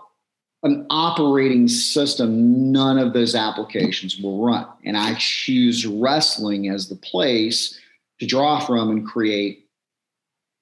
an 0.63 0.86
operating 0.89 1.67
system, 1.67 2.71
none 2.71 2.99
of 2.99 3.13
those 3.13 3.34
applications 3.34 4.19
will 4.19 4.45
run. 4.45 4.67
And 4.86 4.95
I 4.95 5.15
choose 5.15 5.88
wrestling 5.88 6.69
as 6.69 6.88
the 6.88 6.95
place 6.95 7.79
to 8.19 8.27
draw 8.27 8.59
from 8.59 8.91
and 8.91 9.07
create 9.07 9.67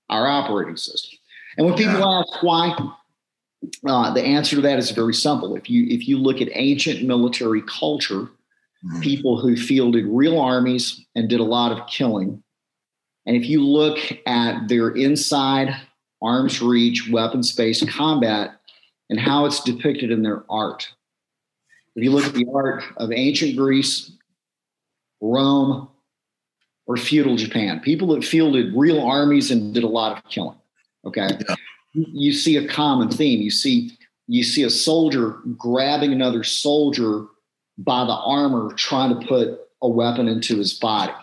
our 0.09 0.28
operating 0.28 0.78
system. 0.78 1.20
And 1.57 1.67
when 1.67 1.76
people 1.76 2.03
ask 2.05 2.41
why, 2.41 2.74
uh, 3.86 4.13
the 4.13 4.24
answer 4.24 4.55
to 4.55 4.61
that 4.61 4.80
is 4.80 4.91
very 4.91 5.13
simple. 5.13 5.55
If 5.55 5.70
you 5.70 5.86
if 5.88 6.07
you 6.07 6.17
look 6.17 6.41
at 6.41 6.47
ancient 6.53 7.03
military 7.03 7.61
culture. 7.63 8.30
Mm. 8.86 9.01
people 9.01 9.38
who 9.38 9.57
fielded 9.57 10.05
real 10.07 10.39
armies 10.39 11.05
and 11.13 11.27
did 11.27 11.41
a 11.41 11.43
lot 11.43 11.73
of 11.73 11.86
killing, 11.88 12.41
and 13.25 13.36
if 13.36 13.45
you 13.45 13.63
look 13.63 13.99
at 14.25 14.67
their 14.69 14.89
inside 14.91 15.75
arms 16.21 16.61
reach 16.61 17.09
weapons 17.11 17.53
based 17.53 17.88
combat 17.89 18.59
and 19.09 19.19
how 19.19 19.45
it's 19.45 19.63
depicted 19.63 20.11
in 20.11 20.23
their 20.23 20.45
art, 20.49 20.88
if 21.95 22.03
you 22.03 22.11
look 22.11 22.25
at 22.25 22.34
the 22.34 22.47
art 22.53 22.84
of 22.97 23.11
ancient 23.11 23.57
Greece, 23.57 24.11
Rome, 25.19 25.89
or 26.88 26.95
feudal 26.95 27.36
Japan, 27.36 27.82
people 27.82 28.07
that 28.15 28.23
fielded 28.23 28.73
real 28.75 29.01
armies 29.01 29.51
and 29.51 29.73
did 29.73 29.84
a 29.84 29.88
lot 29.88 30.17
of 30.17 30.23
killing. 30.30 30.57
Okay. 31.05 31.27
Yeah. 31.47 31.55
You 31.93 32.32
see 32.32 32.55
a 32.55 32.67
common 32.67 33.09
theme. 33.09 33.41
You 33.41 33.51
see 33.51 33.97
you 34.27 34.43
see 34.43 34.63
a 34.63 34.69
soldier 34.69 35.39
grabbing 35.57 36.13
another 36.13 36.43
soldier 36.43 37.25
by 37.80 38.03
the 38.03 38.13
armor, 38.13 38.73
trying 38.73 39.17
to 39.19 39.25
put 39.25 39.59
a 39.82 39.89
weapon 39.89 40.27
into 40.27 40.57
his 40.57 40.73
body. 40.73 41.13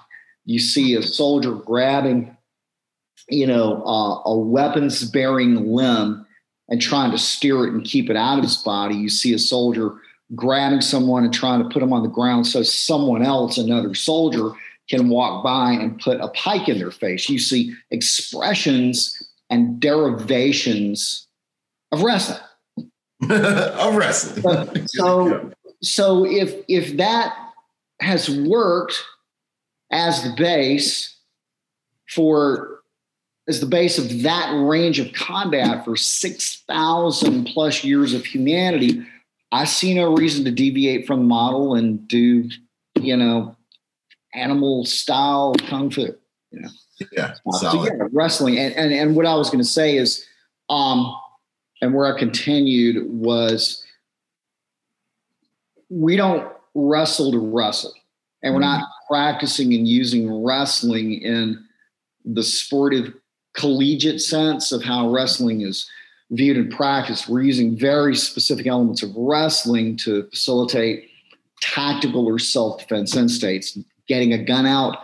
You 0.45 0.59
see 0.59 0.95
a 0.95 1.03
soldier 1.03 1.53
grabbing, 1.53 2.37
you 3.29 3.47
know, 3.47 3.83
uh, 3.85 4.23
a 4.25 4.39
weapons 4.39 5.05
bearing 5.11 5.73
limb 5.73 6.27
and 6.69 6.81
trying 6.81 7.11
to 7.11 7.19
steer 7.19 7.67
it 7.67 7.75
and 7.75 7.85
keep 7.85 8.09
it 8.09 8.17
out 8.17 8.39
of 8.39 8.45
his 8.45 8.57
body. 8.57 8.95
You 8.95 9.09
see 9.09 9.35
a 9.35 9.39
soldier 9.39 9.95
grabbing 10.35 10.81
someone 10.81 11.25
and 11.25 11.33
trying 11.33 11.63
to 11.63 11.69
put 11.69 11.81
them 11.81 11.93
on 11.93 12.03
the 12.03 12.09
ground 12.09 12.47
so 12.47 12.63
someone 12.63 13.23
else, 13.23 13.59
another 13.59 13.95
soldier, 13.95 14.51
can 14.89 15.09
walk 15.09 15.45
by 15.45 15.73
and 15.73 16.01
put 16.01 16.21
a 16.21 16.29
pike 16.29 16.69
in 16.69 16.79
their 16.79 16.91
face. 16.91 17.29
You 17.29 17.39
see 17.39 17.75
expressions 17.91 19.21
and 19.51 19.79
derivations 19.79 21.27
of 21.93 22.03
wrestling. 22.03 22.41
of 23.31 23.97
wrestling. 23.97 24.43
So, 24.43 24.85
so, 24.87 25.53
so 25.87 26.25
if 26.25 26.55
if 26.69 26.97
that 26.97 27.37
has 28.01 28.29
worked 28.31 29.03
as 29.91 30.23
the 30.23 30.35
base 30.37 31.17
for 32.09 32.81
as 33.49 33.61
the 33.61 33.67
base 33.67 33.99
of 33.99 34.23
that 34.23 34.53
range 34.67 34.99
of 34.99 35.13
combat 35.13 35.85
for 35.85 35.97
6,000 35.97 37.45
plus 37.45 37.85
years 37.85 38.13
of 38.13 38.25
humanity, 38.25 39.07
I 39.53 39.65
see 39.65 39.95
no 39.95 40.13
reason 40.15 40.45
to 40.47 40.51
deviate 40.51 41.07
from 41.07 41.21
the 41.21 41.27
model 41.27 41.77
and 41.77 42.07
do, 42.09 42.49
you 43.01 43.17
know, 43.17 43.57
animal 44.35 44.85
style 44.85 45.55
kung 45.69 45.91
fu. 45.91 46.09
You 46.51 46.61
know. 46.61 46.69
Yeah. 47.13 47.35
So 47.53 47.85
yeah, 47.85 47.91
wrestling. 48.11 48.59
And, 48.59 48.75
and 48.75 48.93
and 48.93 49.15
what 49.15 49.27
I 49.27 49.35
was 49.35 49.49
going 49.49 49.63
to 49.63 49.69
say 49.69 49.97
is, 49.97 50.27
um, 50.69 51.15
and 51.81 51.95
where 51.95 52.13
I 52.13 52.19
continued 52.19 53.09
was, 53.09 53.85
we 55.89 56.17
don't 56.17 56.51
wrestle 56.75 57.33
to 57.33 57.39
wrestle, 57.39 57.93
and 58.43 58.55
we're 58.55 58.61
not 58.61 58.81
mm-hmm. 58.81 59.15
practicing 59.15 59.75
and 59.75 59.87
using 59.87 60.45
wrestling 60.45 61.21
in 61.23 61.65
the 62.25 62.43
sportive 62.43 63.15
collegiate 63.55 64.21
sense 64.21 64.73
of 64.73 64.83
how 64.83 65.11
wrestling 65.11 65.63
is 65.63 65.89
viewed 66.31 66.57
and 66.57 66.71
practiced. 66.71 67.29
We're 67.29 67.43
using 67.43 67.79
very 67.79 68.15
specific 68.15 68.67
elements 68.67 69.03
of 69.03 69.11
wrestling 69.17 69.97
to 69.99 70.25
facilitate 70.25 71.09
tactical 71.61 72.27
or 72.27 72.39
self 72.39 72.81
defense 72.81 73.17
instincts. 73.17 73.79
Getting 74.09 74.33
a 74.33 74.45
gun 74.45 74.67
out, 74.67 74.99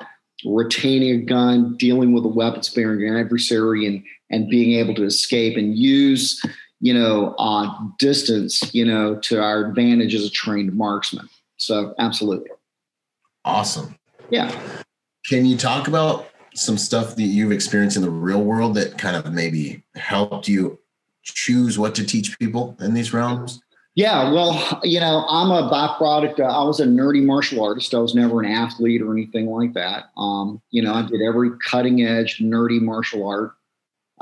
retaining 0.45 1.23
a 1.23 1.25
gun, 1.25 1.77
dealing 1.77 2.13
with 2.13 2.25
a 2.25 2.29
weapons 2.29 2.69
bearing 2.69 3.19
adversary, 3.19 3.87
and 3.87 4.05
and 4.31 4.49
being 4.49 4.79
able 4.79 4.95
to 4.95 5.05
escape 5.05 5.57
and 5.57 5.77
use 5.77 6.43
you 6.83 6.93
know 6.93 7.35
uh, 7.39 7.75
distance 7.99 8.75
you 8.75 8.85
know 8.85 9.15
to 9.21 9.41
our 9.41 9.65
advantage 9.65 10.15
as 10.15 10.27
a 10.27 10.31
trained 10.31 10.75
marksman. 10.75 11.29
So 11.57 11.95
absolutely, 11.99 12.51
awesome. 13.45 13.97
Yeah. 14.29 14.51
Can 15.27 15.47
you 15.47 15.57
talk 15.57 15.89
about 15.89 16.27
some 16.55 16.77
stuff 16.77 17.17
that 17.17 17.23
you've 17.23 17.53
experienced 17.53 17.97
in 17.97 18.03
the 18.03 18.11
real 18.11 18.43
world 18.43 18.75
that 18.75 18.99
kind 18.99 19.17
of 19.17 19.33
maybe 19.33 19.83
helped 19.95 20.49
you 20.49 20.79
choose 21.23 21.79
what 21.79 21.95
to 21.95 22.05
teach 22.05 22.39
people 22.39 22.77
in 22.81 22.95
these 22.95 23.13
realms? 23.13 23.63
Yeah, 23.95 24.33
well, 24.33 24.81
you 24.83 25.01
know, 25.01 25.27
I'm 25.29 25.51
a 25.51 25.69
byproduct. 25.71 26.41
Uh, 26.41 26.45
I 26.45 26.65
was 26.65 26.81
a 26.81 26.87
nerdy 26.87 27.23
martial 27.23 27.63
artist. 27.63 27.93
I 27.93 27.99
was 27.99 28.15
never 28.15 28.43
an 28.43 28.51
athlete 28.51 29.03
or 29.03 29.13
anything 29.13 29.47
like 29.47 29.75
that. 29.75 30.05
Um, 30.17 30.63
you 30.71 30.81
know, 30.83 30.95
I 30.95 31.03
did 31.03 31.21
every 31.21 31.51
cutting 31.59 32.03
edge 32.03 32.39
nerdy 32.39 32.81
martial 32.81 33.29
art. 33.29 33.53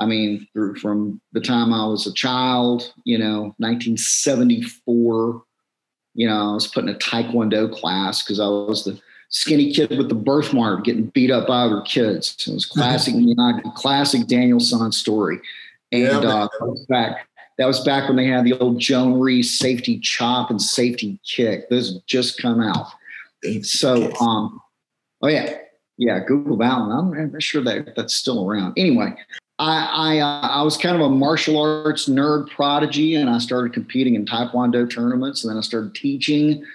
I 0.01 0.07
mean, 0.07 0.47
through 0.51 0.75
from 0.77 1.21
the 1.31 1.39
time 1.39 1.71
I 1.71 1.85
was 1.85 2.07
a 2.07 2.13
child, 2.13 2.91
you 3.05 3.19
know, 3.19 3.53
1974, 3.59 5.43
you 6.15 6.27
know, 6.27 6.51
I 6.51 6.53
was 6.55 6.65
put 6.65 6.83
in 6.83 6.89
a 6.89 6.97
Taekwondo 6.97 7.71
class 7.71 8.23
because 8.23 8.39
I 8.39 8.47
was 8.47 8.83
the 8.83 8.99
skinny 9.29 9.71
kid 9.71 9.95
with 9.95 10.09
the 10.09 10.15
birthmark 10.15 10.85
getting 10.85 11.05
beat 11.07 11.29
up 11.29 11.47
by 11.47 11.61
other 11.61 11.81
kids. 11.81 12.35
So 12.39 12.51
It 12.51 12.55
was 12.55 12.65
classic, 12.67 13.13
classic 13.75 14.25
Daniel 14.25 14.59
San 14.59 14.91
story. 14.91 15.39
And 15.91 16.23
yeah, 16.23 16.47
uh, 16.47 16.47
back 16.89 17.27
that 17.59 17.67
was 17.67 17.81
back 17.81 18.07
when 18.07 18.17
they 18.17 18.25
had 18.25 18.43
the 18.43 18.53
old 18.53 18.79
Jhoon 18.79 19.21
Rhee's 19.21 19.59
safety 19.59 19.99
chop 19.99 20.49
and 20.49 20.59
safety 20.59 21.19
kick. 21.23 21.69
Those 21.69 22.01
just 22.07 22.41
come 22.41 22.59
out. 22.59 22.87
So, 23.61 24.11
um, 24.15 24.59
oh 25.21 25.27
yeah, 25.27 25.57
yeah. 25.97 26.21
Google 26.25 26.57
that 26.57 26.79
one. 26.79 26.91
I'm, 26.91 27.13
I'm 27.13 27.39
sure 27.39 27.63
that 27.63 27.95
that's 27.95 28.15
still 28.15 28.49
around. 28.49 28.73
Anyway, 28.77 29.13
I 29.61 30.17
I, 30.17 30.19
uh, 30.19 30.47
I 30.47 30.61
was 30.63 30.77
kind 30.77 30.95
of 30.95 31.01
a 31.01 31.09
martial 31.09 31.61
arts 31.61 32.09
nerd 32.09 32.49
prodigy, 32.49 33.15
and 33.15 33.29
I 33.29 33.37
started 33.37 33.73
competing 33.73 34.15
in 34.15 34.25
Taekwondo 34.25 34.89
tournaments, 34.89 35.43
and 35.43 35.51
then 35.51 35.57
I 35.57 35.61
started 35.61 35.95
teaching 35.95 36.65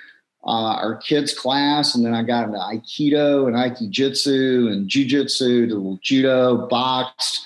uh, 0.45 0.77
our 0.77 0.97
kids 0.97 1.35
class, 1.35 1.95
and 1.95 2.05
then 2.05 2.15
I 2.15 2.23
got 2.23 2.47
into 2.47 2.59
Aikido 2.59 3.49
and 3.49 3.57
Aikijitsu 3.57 4.73
and 4.73 4.89
Jiu-Jitsu, 4.89 5.67
did 5.67 6.03
judo, 6.03 6.69
boxed 6.69 7.45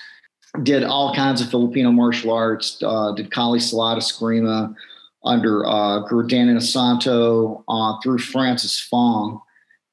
did 0.63 0.83
all 0.83 1.15
kinds 1.15 1.41
of 1.41 1.49
Filipino 1.49 1.91
martial 1.91 2.31
arts, 2.31 2.81
uh, 2.83 3.13
did 3.13 3.31
Kali 3.31 3.59
Salada 3.59 3.97
Eskrima 3.97 4.75
under 5.23 5.65
uh, 5.65 5.99
Guru 5.99 6.27
Dan 6.27 6.47
Inosanto 6.47 7.63
uh, 7.67 7.99
through 8.01 8.19
Francis 8.19 8.79
Fong. 8.79 9.41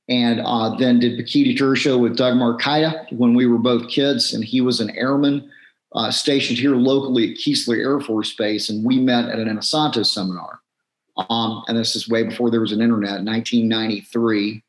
And 0.09 0.41
uh, 0.41 0.75
then 0.77 1.01
did 1.01 1.27
Tour 1.57 1.77
Show 1.77 1.99
with 1.99 2.17
Doug 2.17 2.35
Marcaida 2.35 3.13
when 3.13 3.35
we 3.35 3.47
were 3.47 3.59
both 3.59 3.91
kids, 3.91 4.33
and 4.33 4.43
he 4.43 4.61
was 4.61 4.81
an 4.81 4.91
airman 4.97 5.51
uh, 5.93 6.11
stationed 6.11 6.59
here 6.59 6.77
locally 6.77 7.31
at 7.31 7.37
Keesler 7.37 7.79
Air 7.79 8.01
Force 8.01 8.35
Base, 8.35 8.71
and 8.71 8.85
we 8.85 8.99
met 8.99 9.29
at 9.29 9.39
an 9.39 9.49
Inosanto 9.49 10.05
seminar. 10.05 10.61
Um, 11.29 11.65
and 11.67 11.77
this 11.77 11.97
is 11.97 12.09
way 12.09 12.23
before 12.23 12.51
there 12.51 12.61
was 12.61 12.73
an 12.73 12.81
internet, 12.81 13.25
1993. 13.25 14.63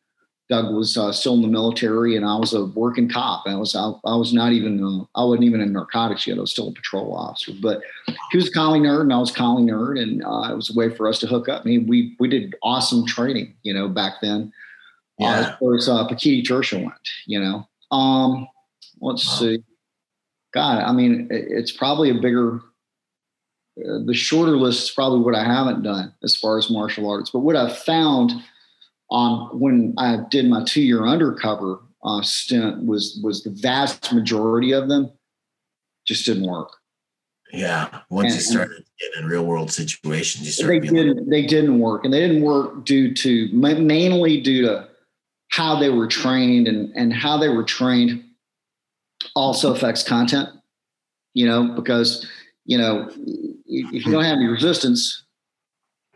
Doug 0.50 0.74
was 0.74 0.98
uh, 0.98 1.12
still 1.12 1.36
in 1.36 1.44
the 1.44 1.48
military, 1.48 2.16
and 2.16 2.26
I 2.26 2.36
was 2.36 2.56
a 2.56 2.66
working 2.66 3.08
cop. 3.08 3.44
I 3.46 3.56
was 3.56 3.76
I, 3.76 3.92
I 4.04 4.16
was 4.16 4.34
not 4.34 4.52
even 4.52 4.84
uh, 4.84 5.06
I 5.16 5.24
wasn't 5.24 5.44
even 5.44 5.62
in 5.62 5.72
narcotics 5.72 6.26
yet. 6.26 6.40
I 6.40 6.42
was 6.42 6.52
still 6.52 6.70
a 6.70 6.74
patrol 6.74 7.16
officer. 7.16 7.52
But 7.62 7.84
he 8.32 8.38
was 8.38 8.48
a 8.48 8.52
Kali 8.52 8.80
nerd, 8.80 9.02
and 9.02 9.14
I 9.14 9.20
was 9.20 9.30
a 9.30 9.36
Kali 9.36 9.62
nerd, 9.62 10.02
and 10.02 10.26
uh, 10.26 10.52
it 10.52 10.56
was 10.56 10.72
a 10.72 10.74
way 10.74 10.90
for 10.90 11.08
us 11.08 11.20
to 11.20 11.28
hook 11.28 11.50
up. 11.50 11.62
I 11.62 11.66
mean, 11.66 11.86
we 11.86 12.16
we 12.20 12.28
did 12.28 12.56
awesome 12.64 13.06
training, 13.06 13.54
you 13.62 13.76
know, 13.76 13.88
back 13.88 14.14
then. 14.24 14.52
Uh, 15.20 15.26
yeah. 15.26 15.40
as 15.40 15.56
far 15.60 15.76
as 15.76 15.90
uh, 15.90 16.08
Pekiti 16.08 16.44
Tirsia 16.44 16.82
went, 16.82 17.10
you 17.26 17.40
know. 17.40 17.68
Um, 17.96 18.48
let's 19.02 19.28
wow. 19.28 19.48
see. 19.48 19.64
God, 20.54 20.82
I 20.84 20.92
mean, 20.94 21.28
it's 21.30 21.72
probably 21.72 22.10
a 22.10 22.16
bigger. 22.16 22.62
Uh, 23.78 24.00
the 24.06 24.14
shorter 24.14 24.58
list 24.58 24.84
is 24.84 24.92
probably 24.92 25.20
what 25.20 25.36
I 25.36 25.44
haven't 25.44 25.84
done 25.84 26.14
as 26.24 26.36
far 26.36 26.58
as 26.58 26.70
martial 26.70 27.10
arts, 27.10 27.30
but 27.30 27.40
what 27.40 27.56
I've 27.56 27.78
found 27.78 28.32
on 29.10 29.60
when 29.60 29.94
I 29.98 30.20
did 30.30 30.48
my 30.48 30.64
two 30.64 30.82
year 30.82 31.06
undercover 31.06 31.80
uh, 32.04 32.22
stint 32.22 32.86
was 32.86 33.20
was 33.24 33.44
the 33.44 33.52
vast 33.52 34.14
majority 34.14 34.72
of 34.72 34.90
them 34.90 35.12
just 36.06 36.26
didn't 36.26 36.48
work. 36.48 36.72
Yeah, 37.52 38.02
once 38.10 38.34
and, 38.34 38.36
you 38.36 38.42
started 38.42 38.86
getting 39.00 39.24
in 39.24 39.30
real 39.30 39.46
world 39.46 39.72
situations, 39.72 40.46
you 40.46 40.52
started. 40.52 40.84
They 40.84 40.88
didn't. 40.90 41.30
They 41.30 41.46
didn't 41.46 41.80
work, 41.80 42.06
and 42.06 42.14
they 42.14 42.20
didn't 42.20 42.44
work 42.44 42.86
due 42.86 43.14
to 43.14 43.50
mainly 43.52 44.42
due 44.42 44.62
to 44.64 44.89
how 45.50 45.80
they 45.80 45.90
were 45.90 46.08
trained, 46.08 46.68
and 46.68 46.92
and 46.96 47.14
how 47.14 47.38
they 47.38 47.50
were 47.50 47.64
trained 47.64 48.24
also 49.36 49.74
affects 49.74 50.04
content. 50.04 50.50
You 51.34 51.46
know, 51.46 51.76
because 51.76 52.28
you 52.66 52.78
know 52.78 53.10
if 53.70 54.06
you 54.06 54.12
don't 54.12 54.24
have 54.24 54.38
any 54.38 54.48
resistance, 54.48 55.24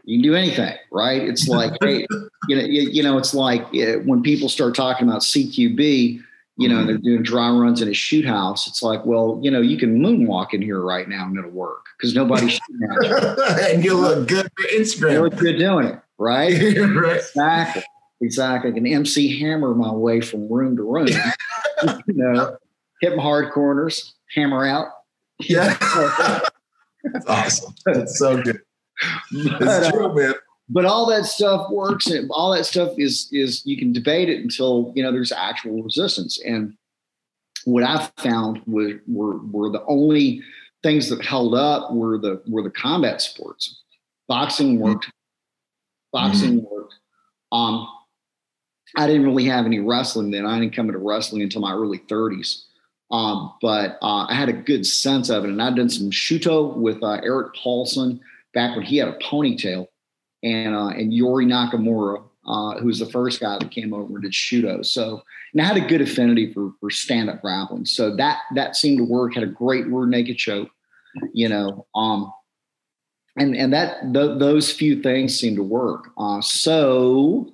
you 0.03 0.17
can 0.17 0.23
do 0.23 0.36
anything, 0.36 0.75
right? 0.91 1.21
It's 1.21 1.47
like, 1.47 1.73
hey, 1.84 2.05
you 2.47 2.55
know, 2.55 2.63
you, 2.63 2.89
you 2.89 3.03
know, 3.03 3.17
it's 3.17 3.34
like 3.34 3.61
uh, 3.75 3.99
when 4.05 4.21
people 4.21 4.49
start 4.49 4.75
talking 4.75 5.07
about 5.07 5.21
CQB, 5.21 6.21
you 6.57 6.69
know, 6.69 6.77
mm-hmm. 6.77 6.88
they're 6.88 6.97
doing 6.97 7.23
dry 7.23 7.49
runs 7.49 7.81
in 7.81 7.89
a 7.89 7.93
shoot 7.93 8.25
house. 8.25 8.67
It's 8.67 8.84
like, 8.84 9.05
well, 9.05 9.39
you 9.41 9.49
know, 9.49 9.61
you 9.61 9.77
can 9.77 9.99
moonwalk 9.99 10.53
in 10.53 10.61
here 10.61 10.81
right 10.81 11.07
now 11.09 11.25
and 11.25 11.38
it'll 11.38 11.49
work 11.49 11.86
because 11.97 12.13
nobody's 12.13 12.51
shooting 12.67 12.89
at 12.89 13.03
you. 13.07 13.73
and 13.73 13.86
you 13.86 13.95
look 13.95 14.27
good 14.27 14.47
for 14.55 14.67
Instagram. 14.75 15.13
You 15.13 15.21
look 15.21 15.38
good 15.38 15.57
doing 15.57 15.88
it, 15.88 15.99
right? 16.17 16.53
right. 16.77 17.17
Exactly. 17.17 17.84
Exactly. 18.24 18.71
I 18.71 18.74
can 18.74 18.88
MC 18.88 19.39
hammer 19.39 19.76
my 19.76 19.91
way 19.91 20.21
from 20.21 20.51
room 20.51 20.76
to 20.78 20.84
room. 20.84 21.07
you 22.07 22.13
know, 22.15 22.57
hit 23.01 23.11
them 23.11 23.19
hard 23.19 23.51
corners, 23.51 24.13
hammer 24.34 24.65
out. 24.65 24.88
Yeah. 25.39 25.78
That's 27.03 27.26
awesome. 27.28 27.76
That's 27.86 28.17
so 28.17 28.41
good 28.41 28.61
but, 29.32 29.61
it's 29.61 29.89
true, 29.89 30.05
uh, 30.05 30.13
man. 30.13 30.34
But 30.69 30.86
all 30.86 31.05
that 31.07 31.26
stuff 31.26 31.69
works, 31.69 32.07
and 32.07 32.30
all 32.32 32.53
that 32.53 32.65
stuff 32.65 32.93
is 32.97 33.28
is 33.32 33.65
you 33.65 33.78
can 33.78 33.91
debate 33.91 34.30
it 34.30 34.41
until 34.41 34.93
you 34.95 35.03
know 35.03 35.11
there's 35.11 35.32
actual 35.32 35.84
resistance. 35.84 36.39
And 36.43 36.76
what 37.65 37.84
I 37.84 38.09
found 38.17 38.61
were 38.65 39.01
were, 39.07 39.38
were 39.45 39.69
the 39.69 39.84
only 39.86 40.41
things 40.82 41.09
that 41.09 41.24
held 41.24 41.53
up 41.53 41.93
were 41.93 42.17
the 42.17 42.41
were 42.47 42.63
the 42.63 42.71
combat 42.71 43.21
sports. 43.21 43.82
Boxing 44.28 44.76
mm-hmm. 44.76 44.84
worked. 44.84 45.11
Boxing 46.11 46.61
mm-hmm. 46.61 46.74
worked. 46.74 46.95
Um, 47.51 47.88
I 48.96 49.08
didn't 49.08 49.26
really 49.26 49.46
have 49.46 49.66
any 49.66 49.80
wrestling 49.80 50.32
then. 50.32 50.46
I 50.46 50.60
didn't 50.60 50.76
come 50.76 50.88
into 50.88 51.00
wrestling 51.00 51.41
until 51.41 51.62
my 51.62 51.74
early 51.74 52.00
30s. 52.00 52.64
Um, 53.12 53.54
but 53.62 53.98
uh, 54.02 54.26
I 54.28 54.34
had 54.34 54.50
a 54.50 54.54
good 54.54 54.86
sense 54.86 55.30
of 55.30 55.44
it. 55.44 55.50
And 55.50 55.62
I'd 55.62 55.76
done 55.76 55.89
some 55.89 56.10
Shooto 56.10 56.76
with 56.76 57.02
uh, 57.04 57.20
Erik 57.24 57.56
Paulson 57.56 58.20
back 58.54 58.76
when 58.76 58.86
he 58.86 58.98
had 58.98 59.08
a 59.08 59.18
ponytail, 59.20 59.88
and 60.44 60.76
uh, 60.76 60.88
and 60.88 61.14
Yori 61.14 61.46
Nakamura, 61.46 62.24
uh, 62.48 62.80
who 62.80 62.88
was 62.88 63.00
the 63.00 63.10
first 63.10 63.39
guy 63.39 63.58
that 63.58 63.72
came 63.72 63.94
over 63.94 64.16
and 64.16 64.24
did 64.24 64.32
Shooto. 64.32 64.86
So 64.86 65.22
and 65.54 65.62
I 65.62 65.66
had 65.66 65.78
a 65.78 65.88
good 65.88 66.02
affinity 66.02 66.52
for 66.52 66.74
for 66.80 66.89
stand 66.89 67.30
up 67.30 67.41
grappling. 67.41 67.86
So 67.86 68.16
that 68.16 68.39
that 68.56 68.76
seemed 68.76 68.98
to 68.98 69.04
work. 69.04 69.36
Had 69.36 69.44
a 69.44 69.48
great 69.48 69.86
rear 69.88 70.08
naked 70.08 70.38
choke, 70.38 70.70
you 71.34 71.48
know. 71.48 71.86
Um, 71.96 72.34
and 73.38 73.56
and 73.56 73.72
that 73.74 74.02
th- 74.14 74.39
those 74.39 74.72
few 74.72 75.02
things 75.02 75.39
seemed 75.39 75.58
to 75.58 75.64
work. 75.64 76.10
Uh, 76.18 76.41
so 76.41 77.53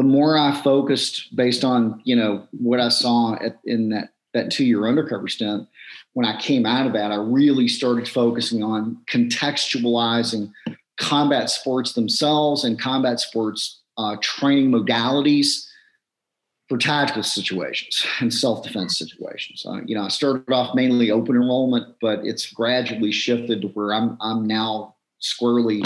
the 0.00 0.06
more 0.06 0.38
I 0.38 0.58
focused 0.62 1.36
based 1.36 1.62
on 1.62 2.00
you 2.04 2.16
know 2.16 2.48
what 2.52 2.80
I 2.80 2.88
saw 2.88 3.34
at, 3.34 3.58
in 3.66 3.90
that 3.90 4.14
that 4.32 4.50
two 4.50 4.64
year 4.64 4.86
undercover 4.86 5.28
stint, 5.28 5.68
when 6.14 6.24
I 6.24 6.40
came 6.40 6.64
out 6.64 6.86
of 6.86 6.94
that, 6.94 7.12
I 7.12 7.16
really 7.16 7.68
started 7.68 8.08
focusing 8.08 8.62
on 8.62 8.96
contextualizing 9.10 10.50
combat 10.98 11.50
sports 11.50 11.92
themselves 11.92 12.64
and 12.64 12.80
combat 12.80 13.20
sports 13.20 13.82
uh, 13.98 14.16
training 14.22 14.70
modalities 14.70 15.66
for 16.70 16.78
tactical 16.78 17.22
situations 17.22 18.06
and 18.20 18.32
self-defense 18.32 18.96
situations. 18.96 19.66
Uh, 19.66 19.80
you 19.84 19.94
know, 19.94 20.04
I 20.04 20.08
started 20.08 20.50
off 20.50 20.74
mainly 20.74 21.10
open 21.10 21.36
enrollment, 21.36 21.94
but 22.00 22.20
it's 22.24 22.50
gradually 22.50 23.12
shifted 23.12 23.60
to 23.60 23.68
where 23.68 23.92
I'm 23.92 24.16
I'm 24.22 24.46
now 24.46 24.94
squarely 25.18 25.82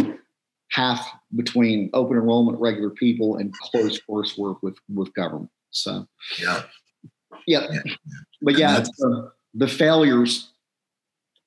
half 0.70 1.06
between 1.36 1.90
open 1.94 2.16
enrollment, 2.16 2.60
regular 2.60 2.90
people, 2.90 3.36
and 3.36 3.52
closed 3.54 4.02
coursework 4.08 4.56
with 4.62 4.76
with 4.92 5.12
government. 5.14 5.50
So 5.70 6.06
yeah, 6.40 6.62
yeah, 7.46 7.66
yeah. 7.70 7.94
but 8.42 8.58
yeah, 8.58 8.84
the 9.54 9.68
failures 9.68 10.50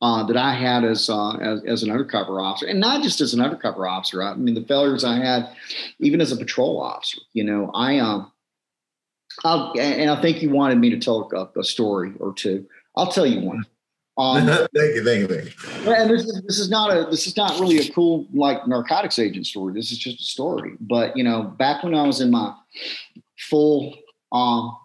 uh, 0.01 0.23
that 0.27 0.37
I 0.37 0.53
had 0.53 0.83
as, 0.83 1.09
uh, 1.09 1.31
as, 1.37 1.63
as 1.65 1.83
an 1.83 1.91
undercover 1.91 2.39
officer, 2.39 2.67
and 2.67 2.79
not 2.79 3.01
just 3.01 3.19
as 3.19 3.33
an 3.33 3.41
undercover 3.41 3.87
officer. 3.87 4.21
I 4.21 4.35
mean, 4.35 4.55
the 4.55 4.65
failures 4.65 5.03
I 5.03 5.17
had 5.17 5.49
even 5.99 6.21
as 6.21 6.31
a 6.31 6.37
patrol 6.37 6.81
officer. 6.81 7.19
You 7.33 7.43
know, 7.43 7.71
I 7.73 7.99
um, 7.99 8.31
I'll, 9.43 9.73
and 9.79 10.09
I 10.09 10.21
think 10.21 10.41
you 10.41 10.49
wanted 10.49 10.77
me 10.77 10.89
to 10.91 10.99
tell 10.99 11.29
a, 11.33 11.59
a 11.59 11.63
story 11.63 12.13
or 12.19 12.33
two. 12.33 12.67
I'll 12.95 13.11
tell 13.11 13.25
you 13.25 13.41
one. 13.41 13.65
Um, 14.17 14.47
thank 14.75 14.95
you, 14.95 15.03
thank 15.03 15.19
you, 15.19 15.27
thank 15.27 15.85
you. 15.85 15.93
And 15.93 16.09
this 16.09 16.23
is 16.23 16.41
this 16.47 16.59
is 16.59 16.69
not 16.69 16.95
a 16.95 17.09
this 17.09 17.27
is 17.27 17.37
not 17.37 17.59
really 17.59 17.79
a 17.79 17.91
cool 17.91 18.27
like 18.33 18.67
narcotics 18.67 19.19
agent 19.19 19.45
story. 19.45 19.73
This 19.73 19.91
is 19.91 19.97
just 19.97 20.19
a 20.19 20.23
story. 20.23 20.73
But 20.79 21.15
you 21.15 21.23
know, 21.23 21.43
back 21.43 21.83
when 21.83 21.93
I 21.93 22.05
was 22.05 22.21
in 22.21 22.31
my 22.31 22.53
full 23.37 23.95
um, 24.31 24.75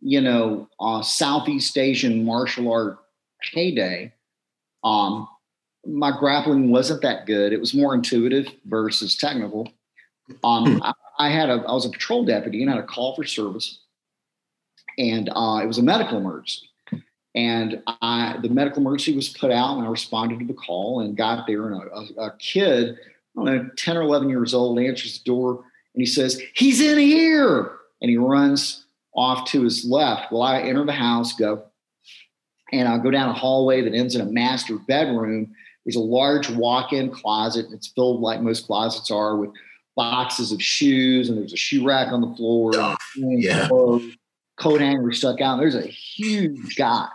you 0.00 0.20
know, 0.20 0.68
uh, 0.80 1.02
Southeast 1.02 1.76
Asian 1.76 2.24
martial 2.24 2.72
art 2.72 2.98
heyday, 3.52 4.12
um, 4.84 5.28
my 5.86 6.16
grappling 6.16 6.70
wasn't 6.70 7.02
that 7.02 7.26
good. 7.26 7.52
It 7.52 7.60
was 7.60 7.74
more 7.74 7.94
intuitive 7.94 8.46
versus 8.66 9.16
technical. 9.16 9.70
Um, 10.44 10.76
hmm. 10.76 10.82
I, 10.82 10.92
I, 11.18 11.30
had 11.30 11.48
a, 11.48 11.64
I 11.66 11.72
was 11.72 11.86
a 11.86 11.90
patrol 11.90 12.24
deputy 12.24 12.62
and 12.62 12.70
had 12.70 12.78
a 12.78 12.86
call 12.86 13.16
for 13.16 13.24
service, 13.24 13.80
and 14.98 15.30
uh, 15.34 15.60
it 15.62 15.66
was 15.66 15.78
a 15.78 15.82
medical 15.82 16.18
emergency. 16.18 16.67
And 17.34 17.82
I, 17.86 18.38
the 18.42 18.48
medical 18.48 18.80
emergency 18.80 19.14
was 19.14 19.28
put 19.28 19.50
out, 19.50 19.76
and 19.76 19.86
I 19.86 19.90
responded 19.90 20.40
to 20.40 20.46
the 20.46 20.54
call 20.54 21.00
and 21.00 21.16
got 21.16 21.46
there. 21.46 21.68
And 21.68 21.82
a, 21.82 22.20
a, 22.20 22.26
a 22.26 22.36
kid, 22.38 22.96
I 23.36 23.44
don't 23.44 23.44
know, 23.44 23.70
10 23.76 23.96
or 23.96 24.02
11 24.02 24.28
years 24.28 24.54
old, 24.54 24.78
answers 24.78 25.18
the 25.18 25.24
door 25.24 25.64
and 25.98 26.06
he 26.06 26.06
says, 26.06 26.40
He's 26.54 26.80
in 26.80 26.98
here. 26.98 27.72
And 28.00 28.08
he 28.08 28.16
runs 28.16 28.86
off 29.16 29.50
to 29.50 29.64
his 29.64 29.84
left. 29.84 30.30
Well, 30.30 30.42
I 30.42 30.60
enter 30.60 30.84
the 30.84 30.92
house, 30.92 31.32
go, 31.32 31.64
and 32.72 32.86
I'll 32.86 33.00
go 33.00 33.10
down 33.10 33.30
a 33.30 33.32
hallway 33.32 33.82
that 33.82 33.94
ends 33.94 34.14
in 34.14 34.20
a 34.20 34.26
master 34.26 34.76
bedroom. 34.86 35.52
There's 35.84 35.96
a 35.96 36.00
large 36.00 36.48
walk-in 36.50 37.10
closet. 37.10 37.66
It's 37.72 37.88
filled 37.88 38.20
like 38.20 38.40
most 38.40 38.66
closets 38.66 39.10
are 39.10 39.36
with 39.36 39.50
boxes 39.96 40.52
of 40.52 40.62
shoes, 40.62 41.28
and 41.28 41.36
there's 41.36 41.52
a 41.52 41.56
shoe 41.56 41.84
rack 41.84 42.12
on 42.12 42.20
the 42.20 42.32
floor, 42.36 42.70
oh, 42.76 42.94
yeah. 43.16 43.66
coat 44.56 44.80
hanger 44.80 45.10
stuck 45.10 45.40
out. 45.40 45.58
There's 45.58 45.74
a 45.74 45.82
huge 45.82 46.76
guy, 46.76 47.08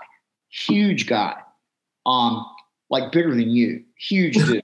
huge 0.54 1.08
guy, 1.08 1.36
um, 2.06 2.46
like 2.90 3.12
bigger 3.12 3.32
than 3.32 3.50
you, 3.50 3.84
huge 3.98 4.36
dude. 4.36 4.62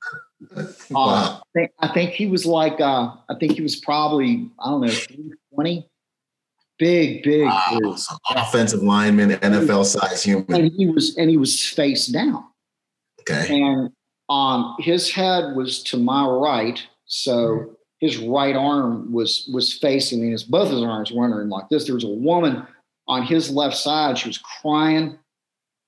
wow. 0.90 0.96
um, 0.96 1.42
I, 1.42 1.42
think, 1.54 1.72
I 1.80 1.88
think 1.90 2.12
he 2.12 2.28
was 2.28 2.46
like, 2.46 2.80
uh, 2.80 3.12
I 3.30 3.36
think 3.40 3.54
he 3.54 3.62
was 3.62 3.76
probably, 3.78 4.50
I 4.64 4.70
don't 4.70 4.82
know, 4.82 4.94
20, 5.56 5.90
big, 6.78 7.24
big, 7.24 7.46
wow. 7.46 7.96
offensive 8.36 8.82
lineman, 8.82 9.32
NFL 9.32 9.86
size 9.86 10.24
human. 10.24 10.46
And 10.50 10.72
he 10.72 10.88
was 10.88 11.18
and 11.18 11.30
he 11.30 11.38
was 11.38 11.64
face 11.64 12.08
down. 12.08 12.46
Okay. 13.22 13.62
And 13.62 13.92
um, 14.30 14.76
his 14.80 15.12
head 15.12 15.56
was 15.56 15.84
to 15.84 15.98
my 15.98 16.26
right, 16.26 16.82
so 17.06 17.76
his 18.00 18.18
right 18.18 18.56
arm 18.56 19.12
was 19.12 19.50
was 19.54 19.74
facing 19.74 20.22
me. 20.22 20.32
his 20.32 20.44
both 20.44 20.70
his 20.70 20.82
arms 20.82 21.12
were 21.12 21.26
under 21.26 21.42
him 21.42 21.50
like 21.50 21.68
this. 21.70 21.86
There 21.86 21.96
was 21.96 22.06
a 22.06 22.08
woman 22.08 22.66
on 23.08 23.24
his 23.24 23.52
left 23.52 23.76
side. 23.76 24.18
She 24.18 24.30
was 24.30 24.38
crying, 24.38 25.18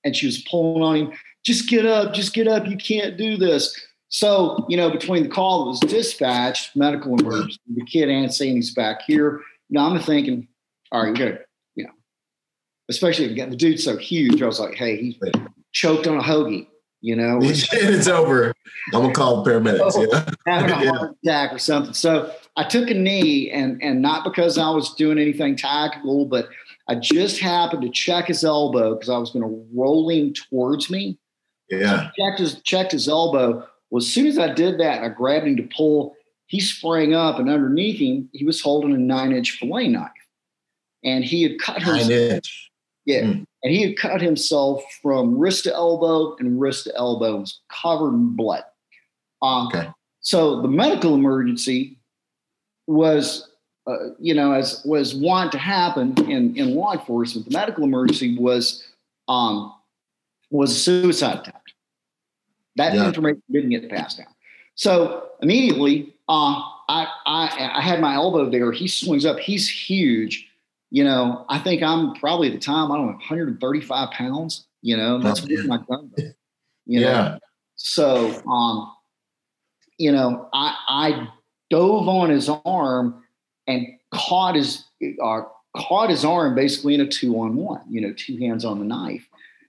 and 0.04 0.16
she 0.16 0.26
was 0.26 0.42
pulling 0.42 0.82
on 0.82 0.96
him. 0.96 1.12
Just 1.44 1.68
get 1.68 1.86
up, 1.86 2.14
just 2.14 2.34
get 2.34 2.46
up. 2.46 2.66
You 2.66 2.76
can't 2.76 3.16
do 3.16 3.36
this. 3.36 3.74
So, 4.08 4.66
you 4.68 4.76
know, 4.76 4.90
between 4.90 5.22
the 5.22 5.28
call 5.28 5.64
that 5.64 5.70
was 5.70 5.80
dispatched, 5.80 6.76
medical 6.76 7.18
emergency, 7.18 7.58
the 7.74 7.84
kid 7.84 8.08
ain't 8.10 8.34
saying 8.34 8.56
he's 8.56 8.74
back 8.74 9.02
here. 9.06 9.40
Now 9.70 9.88
I'm 9.88 9.98
thinking, 10.00 10.48
all 10.92 11.04
right, 11.04 11.16
got 11.16 11.40
you 11.74 11.84
know, 11.84 11.92
especially 12.90 13.30
again, 13.32 13.50
the 13.50 13.56
dude's 13.56 13.84
so 13.84 13.96
huge. 13.96 14.42
I 14.42 14.46
was 14.46 14.60
like, 14.60 14.74
hey, 14.74 14.96
he 14.96 15.20
choked 15.72 16.06
on 16.06 16.18
a 16.18 16.22
hoagie. 16.22 16.66
You 17.00 17.16
know, 17.16 17.38
it's 17.42 18.06
over. 18.06 18.54
I'm 18.94 19.00
gonna 19.00 19.12
call 19.12 19.42
the 19.42 19.50
paramedics. 19.50 20.12
Yeah. 20.12 20.34
having 20.46 20.70
a 20.70 20.92
heart 20.92 21.16
attack 21.24 21.52
or 21.52 21.58
something. 21.58 21.94
So 21.94 22.32
I 22.56 22.64
took 22.64 22.90
a 22.90 22.94
knee, 22.94 23.50
and 23.50 23.82
and 23.82 24.02
not 24.02 24.24
because 24.24 24.58
I 24.58 24.70
was 24.70 24.94
doing 24.94 25.18
anything 25.18 25.56
tactical, 25.56 26.26
but 26.26 26.48
I 26.92 26.96
just 26.96 27.40
happened 27.40 27.80
to 27.82 27.88
check 27.88 28.26
his 28.26 28.44
elbow 28.44 28.94
because 28.94 29.08
I 29.08 29.16
was 29.16 29.30
going 29.30 29.48
to 29.48 29.66
roll 29.74 30.10
him 30.10 30.34
towards 30.34 30.90
me. 30.90 31.18
Yeah. 31.70 32.10
So 32.10 32.10
checked 32.18 32.38
his 32.38 32.60
checked 32.62 32.92
his 32.92 33.08
elbow. 33.08 33.66
Well, 33.90 33.98
as 33.98 34.12
soon 34.12 34.26
as 34.26 34.38
I 34.38 34.52
did 34.52 34.78
that, 34.78 35.02
I 35.02 35.08
grabbed 35.08 35.46
him 35.46 35.56
to 35.56 35.68
pull. 35.74 36.14
He 36.48 36.60
sprang 36.60 37.14
up, 37.14 37.38
and 37.38 37.48
underneath 37.48 37.98
him, 37.98 38.28
he 38.34 38.44
was 38.44 38.60
holding 38.60 38.92
a 38.92 38.98
nine-inch 38.98 39.52
fillet 39.52 39.88
knife, 39.88 40.10
and 41.02 41.24
he 41.24 41.42
had 41.44 41.58
cut 41.58 41.82
himself. 41.82 42.10
nine 42.10 42.20
inch. 42.20 42.70
Yeah, 43.06 43.22
mm. 43.22 43.46
and 43.62 43.72
he 43.72 43.82
had 43.82 43.96
cut 43.96 44.20
himself 44.20 44.82
from 45.00 45.38
wrist 45.38 45.64
to 45.64 45.72
elbow, 45.72 46.36
and 46.36 46.60
wrist 46.60 46.84
to 46.84 46.94
elbow 46.94 47.36
was 47.36 47.60
covered 47.70 48.12
in 48.12 48.36
blood. 48.36 48.64
Um, 49.40 49.68
okay. 49.68 49.88
So 50.20 50.60
the 50.60 50.68
medical 50.68 51.14
emergency 51.14 51.98
was 52.86 53.48
uh, 53.86 54.10
you 54.18 54.34
know, 54.34 54.52
as 54.52 54.82
was 54.84 55.14
want 55.14 55.52
to 55.52 55.58
happen 55.58 56.14
in, 56.30 56.56
in 56.56 56.74
law 56.74 56.92
enforcement, 56.92 57.48
the 57.48 57.52
medical 57.56 57.84
emergency 57.84 58.38
was 58.38 58.86
um, 59.28 59.74
was 60.50 60.70
a 60.70 60.74
suicide 60.74 61.40
attempt. 61.40 61.74
That 62.76 62.94
yeah. 62.94 63.06
information 63.06 63.42
didn't 63.50 63.70
get 63.70 63.90
passed 63.90 64.18
down. 64.18 64.28
So 64.76 65.28
immediately, 65.42 66.14
uh, 66.28 66.62
I, 66.88 67.06
I 67.26 67.72
I 67.74 67.80
had 67.80 68.00
my 68.00 68.14
elbow 68.14 68.48
there. 68.48 68.70
He 68.72 68.86
swings 68.86 69.26
up. 69.26 69.38
He's 69.38 69.68
huge. 69.68 70.48
You 70.90 71.04
know, 71.04 71.44
I 71.48 71.58
think 71.58 71.82
I'm 71.82 72.14
probably 72.14 72.48
at 72.48 72.54
the 72.54 72.60
time 72.60 72.92
I 72.92 72.96
don't 72.96 73.06
know 73.06 73.12
135 73.12 74.10
pounds. 74.10 74.66
You 74.82 74.96
know, 74.96 75.18
that's 75.18 75.40
oh, 75.42 75.66
my 75.66 75.78
gun. 75.78 76.12
You 76.86 77.00
know? 77.00 77.08
yeah. 77.08 77.38
So, 77.76 78.42
um, 78.46 78.92
you 79.98 80.12
know, 80.12 80.48
I 80.52 80.76
I 80.88 81.28
dove 81.70 82.08
on 82.08 82.30
his 82.30 82.48
arm 82.64 83.21
and 83.66 83.86
caught 84.12 84.56
his 84.56 84.84
uh, 85.22 85.42
caught 85.76 86.10
his 86.10 86.24
arm 86.24 86.54
basically 86.54 86.94
in 86.94 87.00
a 87.00 87.08
two 87.08 87.38
on 87.38 87.56
one, 87.56 87.82
you 87.88 88.00
know, 88.00 88.12
two 88.16 88.36
hands 88.38 88.64
on 88.64 88.78
the 88.78 88.84
knife, 88.84 89.26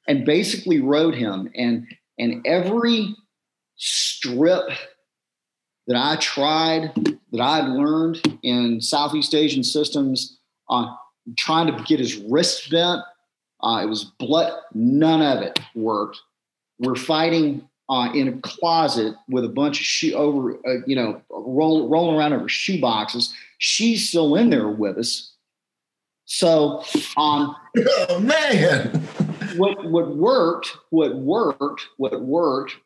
and 0.08 0.26
basically 0.26 0.80
rode 0.80 1.16
him. 1.16 1.50
And 1.56 1.88
and 2.20 2.46
every 2.46 3.16
strip 3.76 4.70
that 5.88 5.98
I 5.98 6.16
tried, 6.18 6.94
that 7.32 7.42
I'd 7.42 7.68
learned 7.68 8.22
in 8.44 8.80
Southeast 8.80 9.36
Asian 9.36 9.64
systems, 9.64 10.38
uh, 10.70 10.94
trying 11.38 11.68
to 11.68 11.84
get 11.84 12.00
his 12.00 12.16
wrist 12.16 12.70
bent, 12.70 13.02
uh, 13.62 13.82
it 13.84 13.88
was 13.88 14.06
blood. 14.20 14.54
None 14.74 15.22
of 15.22 15.42
it 15.42 15.60
worked. 15.76 16.20
We're 16.80 16.96
fighting 16.96 17.68
uh, 17.94 18.12
in 18.14 18.28
a 18.28 18.38
closet 18.40 19.14
with 19.30 19.46
a 19.46 19.50
bunch 19.50 19.80
of 19.80 19.86
shoe 19.86 20.16
over, 20.16 20.54
uh, 20.66 20.82
you 20.88 20.96
know, 20.96 21.22
roll, 21.30 21.88
rolling 21.88 22.18
around 22.18 22.34
over 22.34 22.50
shoe 22.50 22.82
boxes. 22.82 23.32
She's 23.60 24.10
still 24.10 24.36
in 24.36 24.50
there 24.50 24.68
with 24.68 24.98
us. 24.98 25.34
So, 26.26 26.84
um, 27.18 27.56
oh 28.10 28.20
man, 28.20 28.90
what 29.58 29.86
what 29.86 30.16
worked, 30.16 30.76
what 30.90 31.18
worked, 31.18 31.88
what 31.98 32.20
worked 32.20 32.78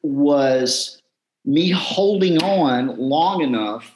was 0.00 1.02
me 1.44 1.70
holding 1.70 2.42
on 2.42 2.96
long 2.96 3.42
enough, 3.42 3.92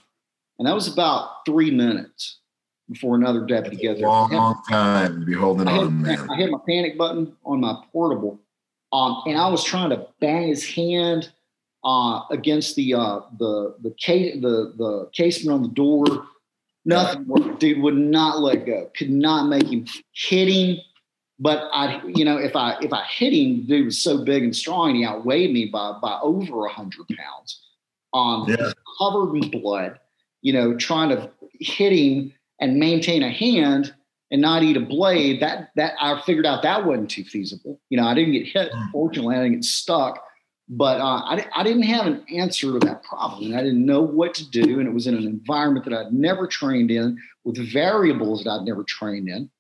and 0.59 0.69
that 0.69 0.75
was 0.75 0.93
about 0.93 1.47
three 1.47 1.71
minutes 1.71 2.41
before 2.91 3.17
another 3.17 3.47
deputy 3.47 3.77
gets 3.77 4.01
there. 4.01 4.09
Long, 4.09 4.31
long 4.31 4.61
time 4.69 5.21
to 5.21 5.27
be 5.27 5.33
holding 5.33 5.69
I 5.69 5.79
on, 5.79 6.05
hit, 6.05 6.19
man. 6.19 6.31
I 6.31 6.37
hit 6.37 6.51
my 6.51 6.59
panic 6.69 6.99
button 6.99 7.35
on 7.47 7.61
my 7.61 7.81
portable 7.93 8.39
um, 8.93 9.23
and 9.27 9.39
I 9.39 9.49
was 9.49 9.65
trying 9.65 9.91
to 9.91 10.07
bang 10.21 10.49
his 10.49 10.65
hand 10.65 11.33
uh, 11.85 12.23
against 12.31 12.77
the 12.77 12.95
uh, 12.95 13.21
the 13.39 13.75
the 13.83 13.91
case 13.93 14.41
the 14.41 14.73
the 14.77 15.11
casement 15.13 15.55
on 15.55 15.63
the 15.63 15.75
door. 15.75 16.05
Nothing 16.85 17.27
worked. 17.27 17.61
Dude 17.61 17.81
would 17.81 17.97
not 17.97 18.41
let 18.41 18.67
go. 18.67 18.91
Could 18.97 19.11
not 19.11 19.47
make 19.47 19.69
him 19.69 19.87
hit 20.13 20.49
him. 20.49 20.79
But 21.39 21.69
I, 21.73 22.03
you 22.07 22.25
know, 22.25 22.37
if 22.37 22.55
I 22.55 22.77
if 22.83 22.93
I 22.93 23.05
hit 23.05 23.33
him, 23.33 23.67
dude 23.67 23.87
was 23.87 24.01
so 24.01 24.25
big 24.25 24.43
and 24.43 24.55
strong, 24.55 24.91
and 24.91 24.97
he 24.99 25.07
outweighed 25.07 25.53
me 25.53 25.67
by 25.67 25.99
by 26.03 26.19
over 26.23 26.67
a 26.67 26.73
hundred 26.73 27.07
pounds. 27.09 27.63
Um, 28.15 28.47
yeah. 28.49 28.73
covered 28.99 29.35
in 29.37 29.51
blood. 29.51 29.99
You 30.43 30.53
know, 30.53 30.77
trying 30.77 31.09
to 31.11 31.31
hit 31.61 31.93
him 31.93 32.33
and 32.61 32.79
maintain 32.79 33.23
a 33.23 33.31
hand 33.31 33.95
and 34.33 34.41
not 34.41 34.63
eat 34.63 34.79
a 34.79 34.81
blade, 34.81 35.41
that 35.41 35.69
that 35.77 35.93
I 36.01 36.21
figured 36.23 36.47
out 36.47 36.63
that 36.63 36.87
wasn't 36.87 37.11
too 37.11 37.23
feasible. 37.23 37.79
You 37.91 37.99
know, 37.99 38.07
I 38.07 38.15
didn't 38.15 38.33
get 38.33 38.47
hit. 38.47 38.73
Hmm. 38.73 38.91
Fortunately, 38.91 39.37
I 39.37 39.43
didn't 39.43 39.57
get 39.57 39.65
stuck, 39.65 40.25
but 40.71 41.01
uh, 41.01 41.05
I, 41.05 41.47
I 41.55 41.63
didn't 41.63 41.83
have 41.83 42.07
an 42.07 42.25
answer 42.35 42.73
to 42.73 42.79
that 42.87 43.05
problem, 43.05 43.45
and 43.45 43.55
I 43.55 43.63
didn't 43.63 43.85
know 43.85 44.01
what 44.01 44.33
to 44.35 44.51
do. 44.51 44.81
And 44.81 44.89
it 44.89 44.95
was 44.95 45.07
in 45.07 45.15
an 45.15 45.25
environment 45.25 45.85
that 45.85 45.95
I'd 45.95 46.15
never 46.15 46.47
trained 46.47 46.91
in, 46.91 47.19
with 47.45 47.59
variables 47.73 48.43
that 48.43 48.51
I'd 48.51 48.65
never 48.65 48.83
trained 48.85 49.29
in. 49.29 49.51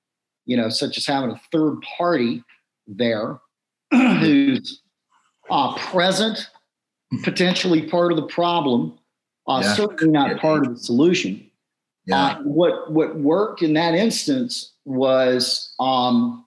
You 0.47 0.57
know, 0.57 0.71
such 0.71 0.97
as 0.97 1.07
having 1.07 1.31
a 1.31 1.41
third 1.53 1.77
party 1.99 2.43
there 2.89 3.39
who's 3.91 4.81
uh, 5.51 5.77
present, 5.77 6.49
potentially 7.25 7.89
part 7.89 8.11
of 8.11 8.17
the 8.17 8.27
problem, 8.27 8.99
uh, 9.47 9.61
yeah. 9.63 9.75
certainly 9.75 10.13
not 10.13 10.41
part 10.41 10.67
of 10.67 10.75
the 10.75 10.81
solution. 10.81 11.47
Yeah. 12.07 12.25
Uh, 12.25 12.43
what 12.43 12.91
what 12.91 13.17
worked 13.17 13.63
in 13.63 13.75
that 13.75 13.95
instance 13.95 14.73
was 14.85 15.73
um, 15.79 16.45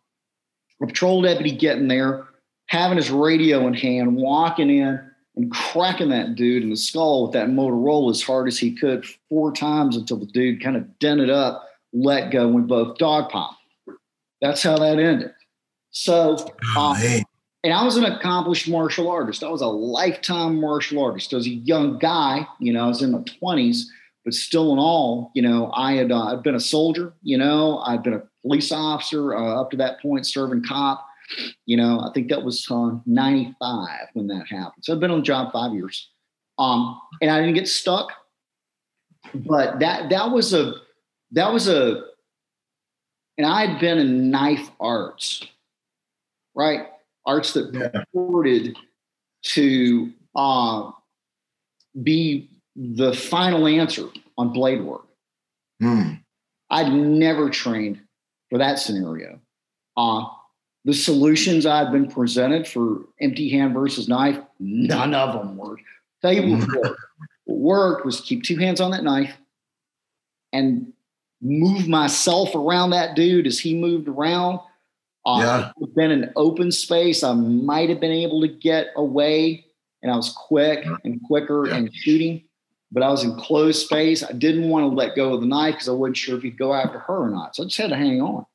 a 0.81 0.87
patrol 0.87 1.21
deputy 1.21 1.51
getting 1.51 1.87
there, 1.87 2.27
having 2.67 2.97
his 2.97 3.09
radio 3.09 3.65
in 3.67 3.73
hand, 3.73 4.15
walking 4.15 4.69
in 4.69 4.99
and 5.35 5.51
cracking 5.51 6.09
that 6.09 6.35
dude 6.35 6.63
in 6.63 6.69
the 6.69 6.77
skull 6.77 7.23
with 7.23 7.33
that 7.33 7.47
Motorola 7.47 8.11
as 8.11 8.21
hard 8.21 8.47
as 8.47 8.57
he 8.57 8.71
could 8.71 9.05
four 9.29 9.51
times 9.51 9.97
until 9.97 10.17
the 10.17 10.25
dude 10.25 10.63
kind 10.63 10.77
of 10.77 10.99
dented 10.99 11.29
up, 11.29 11.67
let 11.93 12.31
go, 12.31 12.45
and 12.45 12.55
we 12.55 12.61
both 12.61 12.97
dog 12.97 13.29
pop. 13.29 13.57
That's 14.41 14.63
how 14.63 14.77
that 14.77 14.99
ended. 14.99 15.31
So, 15.91 16.37
oh, 16.75 16.91
um, 16.91 17.23
and 17.63 17.73
I 17.73 17.83
was 17.83 17.97
an 17.97 18.05
accomplished 18.05 18.67
martial 18.67 19.09
artist. 19.09 19.43
I 19.43 19.49
was 19.49 19.61
a 19.61 19.67
lifetime 19.67 20.59
martial 20.59 21.03
artist. 21.03 21.33
I 21.33 21.37
was 21.37 21.47
a 21.47 21.51
young 21.51 21.97
guy, 21.97 22.45
you 22.59 22.71
know, 22.71 22.83
I 22.83 22.87
was 22.87 23.01
in 23.01 23.11
my 23.11 23.19
20s 23.19 23.85
but 24.25 24.33
still 24.33 24.73
in 24.73 24.79
all, 24.79 25.31
you 25.35 25.41
know, 25.41 25.71
I 25.73 25.93
had 25.93 26.11
uh, 26.11 26.33
I'd 26.33 26.43
been 26.43 26.55
a 26.55 26.59
soldier, 26.59 27.13
you 27.21 27.37
know, 27.37 27.77
I'd 27.85 28.03
been 28.03 28.15
a 28.15 28.23
police 28.41 28.71
officer 28.71 29.35
uh, 29.35 29.61
up 29.61 29.69
to 29.71 29.77
that 29.77 30.01
point, 30.01 30.25
serving 30.25 30.63
cop. 30.63 31.05
You 31.65 31.77
know, 31.77 32.01
I 32.01 32.11
think 32.13 32.29
that 32.29 32.43
was 32.43 32.67
uh, 32.69 32.91
95 33.05 33.87
when 34.13 34.27
that 34.27 34.47
happened. 34.49 34.83
So 34.83 34.93
I've 34.93 34.99
been 34.99 35.11
on 35.11 35.19
the 35.19 35.25
job 35.25 35.53
five 35.53 35.73
years. 35.73 36.09
Um, 36.57 36.99
and 37.21 37.31
I 37.31 37.39
didn't 37.39 37.55
get 37.55 37.67
stuck. 37.67 38.11
But 39.33 39.79
that 39.79 40.09
that 40.09 40.31
was 40.31 40.53
a 40.53 40.73
that 41.31 41.51
was 41.51 41.67
a 41.67 42.03
and 43.37 43.45
I 43.45 43.65
had 43.65 43.79
been 43.79 43.97
in 43.97 44.29
knife 44.29 44.69
arts, 44.79 45.43
right? 46.55 46.87
Arts 47.25 47.53
that 47.53 47.73
purported 48.13 48.77
to 49.43 50.11
uh, 50.35 50.91
be 52.01 52.49
the 52.75 53.13
final 53.13 53.67
answer 53.67 54.07
on 54.37 54.51
blade 54.51 54.81
work. 54.81 55.07
Mm. 55.81 56.21
I'd 56.69 56.91
never 56.91 57.49
trained 57.49 58.01
for 58.49 58.57
that 58.57 58.79
scenario. 58.79 59.39
Uh, 59.95 60.25
the 60.83 60.93
solutions 60.93 61.65
I'd 61.65 61.91
been 61.91 62.09
presented 62.09 62.67
for 62.67 63.05
empty 63.19 63.49
hand 63.49 63.73
versus 63.73 64.07
knife, 64.07 64.39
none 64.59 65.13
of 65.13 65.33
them 65.33 65.57
worked. 65.57 65.83
You 66.23 66.57
what 66.57 66.67
worked. 66.67 67.01
what 67.45 67.59
worked 67.59 68.05
was 68.05 68.21
keep 68.21 68.43
two 68.43 68.57
hands 68.57 68.81
on 68.81 68.91
that 68.91 69.03
knife 69.03 69.35
and 70.51 70.91
move 71.41 71.87
myself 71.87 72.55
around 72.55 72.89
that 72.91 73.15
dude 73.15 73.45
as 73.45 73.59
he 73.59 73.75
moved 73.75 74.07
around. 74.07 74.59
Uh, 75.25 75.71
yeah. 75.77 75.85
been 75.95 76.11
an 76.11 76.31
open 76.35 76.71
space. 76.71 77.23
I 77.23 77.33
might 77.33 77.89
have 77.89 77.99
been 77.99 78.11
able 78.11 78.41
to 78.41 78.47
get 78.47 78.87
away, 78.95 79.65
and 80.01 80.11
I 80.11 80.15
was 80.15 80.31
quick 80.31 80.85
and 81.03 81.21
quicker 81.23 81.67
yeah. 81.67 81.75
and 81.75 81.93
shooting 81.93 82.43
but 82.91 83.03
I 83.03 83.09
was 83.09 83.23
in 83.23 83.35
closed 83.35 83.85
space. 83.85 84.23
I 84.23 84.31
didn't 84.31 84.69
want 84.69 84.83
to 84.83 84.95
let 84.95 85.15
go 85.15 85.33
of 85.33 85.41
the 85.41 85.47
knife 85.47 85.75
because 85.75 85.89
I 85.89 85.93
wasn't 85.93 86.17
sure 86.17 86.37
if 86.37 86.43
he'd 86.43 86.57
go 86.57 86.73
after 86.73 86.99
her 86.99 87.23
or 87.23 87.29
not. 87.29 87.55
So 87.55 87.63
I 87.63 87.65
just 87.65 87.77
had 87.77 87.89
to 87.89 87.95
hang 87.95 88.21
on. 88.21 88.45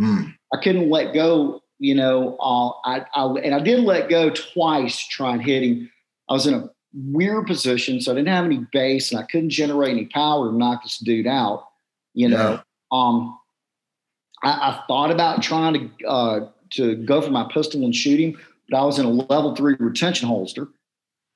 Mm. 0.00 0.34
I 0.52 0.56
couldn't 0.62 0.90
let 0.90 1.14
go, 1.14 1.62
you 1.78 1.94
know. 1.94 2.36
Uh, 2.40 2.70
I, 2.84 3.06
I, 3.14 3.26
and 3.44 3.54
I 3.54 3.60
did 3.60 3.80
let 3.84 4.08
go 4.08 4.30
twice 4.30 4.98
trying 4.98 5.38
to 5.38 5.44
try 5.44 5.52
hit 5.52 5.62
him. 5.62 5.90
I 6.28 6.32
was 6.32 6.46
in 6.46 6.54
a 6.54 6.70
weird 6.92 7.46
position, 7.46 8.00
so 8.00 8.12
I 8.12 8.14
didn't 8.14 8.28
have 8.28 8.44
any 8.44 8.64
base, 8.72 9.10
and 9.10 9.20
I 9.20 9.24
couldn't 9.24 9.50
generate 9.50 9.92
any 9.92 10.06
power 10.06 10.50
to 10.50 10.56
knock 10.56 10.82
this 10.82 10.98
dude 10.98 11.26
out. 11.26 11.66
You 12.14 12.28
know, 12.28 12.52
yeah. 12.52 12.60
um, 12.90 13.38
I, 14.42 14.50
I, 14.50 14.84
thought 14.88 15.10
about 15.10 15.42
trying 15.42 15.74
to 15.74 16.06
uh, 16.06 16.48
to 16.70 16.96
go 16.96 17.20
for 17.20 17.30
my 17.30 17.48
pistol 17.52 17.84
and 17.84 17.94
shoot 17.94 18.18
him, 18.18 18.40
but 18.68 18.78
I 18.78 18.84
was 18.84 18.98
in 18.98 19.06
a 19.06 19.10
level 19.10 19.54
three 19.54 19.76
retention 19.78 20.28
holster, 20.28 20.68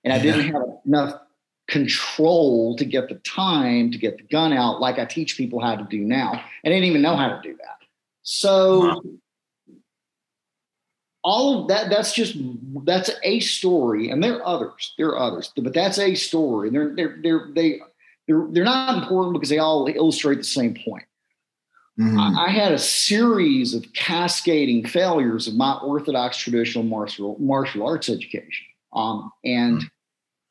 and 0.03 0.13
I 0.13 0.19
didn't 0.19 0.53
have 0.53 0.63
enough 0.85 1.21
control 1.67 2.77
to 2.77 2.85
get 2.85 3.09
the 3.09 3.15
time 3.17 3.91
to 3.91 3.99
get 3.99 4.19
the 4.19 4.23
gun 4.25 4.53
out 4.53 4.81
like 4.81 4.99
I 4.99 5.05
teach 5.05 5.37
people 5.37 5.61
how 5.61 5.77
to 5.77 5.85
do 5.85 6.01
now. 6.01 6.33
I 6.65 6.69
didn't 6.69 6.85
even 6.85 7.03
know 7.03 7.17
how 7.17 7.29
to 7.29 7.41
do 7.43 7.57
that. 7.57 7.79
So 8.23 8.81
wow. 8.81 9.03
all 11.23 11.63
of 11.63 11.69
that, 11.69 11.89
that's 11.91 12.13
just 12.13 12.37
that's 12.85 13.11
a 13.23 13.41
story. 13.41 14.11
And 14.11 14.23
there 14.23 14.37
are 14.37 14.47
others. 14.47 14.95
There 14.99 15.09
are 15.09 15.19
others, 15.19 15.53
but 15.57 15.73
that's 15.73 15.99
a 15.99 16.15
story. 16.15 16.71
They're 16.71 16.95
they're 16.95 17.19
they're 17.23 17.49
they 17.55 17.81
they're, 18.29 18.47
they're 18.51 18.65
not 18.65 19.03
important 19.03 19.35
because 19.35 19.49
they 19.49 19.59
all 19.59 19.87
illustrate 19.87 20.37
the 20.37 20.45
same 20.45 20.75
point. 20.75 21.05
Mm-hmm. 21.99 22.19
I, 22.19 22.49
had 22.49 22.73
a 22.73 22.79
series 22.79 23.73
of 23.73 23.93
cascading 23.93 24.85
failures 24.85 25.47
of 25.47 25.55
my 25.55 25.75
orthodox 25.75 26.37
traditional 26.37 26.83
martial 26.83 27.37
martial 27.39 27.87
arts 27.87 28.09
education. 28.09 28.67
Um, 28.93 29.31
and 29.45 29.79
mm-hmm 29.79 29.87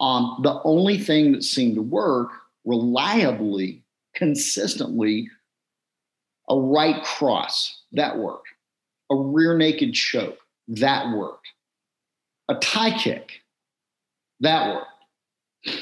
um, 0.03 0.41
the 0.43 0.61
only 0.65 0.97
thing 0.97 1.31
that 1.31 1.43
seemed 1.43 1.75
to 1.75 1.81
work 1.81 2.31
reliably, 2.65 3.81
consistently, 4.13 5.29
a 6.49 6.59
right 6.59 7.01
cross, 7.05 7.83
that 7.93 8.17
worked. 8.17 8.49
A 9.09 9.15
rear 9.15 9.57
naked 9.57 9.93
choke, 9.93 10.39
that 10.67 11.15
worked. 11.15 11.47
A 12.49 12.55
Thai 12.55 12.97
kick, 12.97 13.31
that 14.41 14.75
worked. 14.75 15.79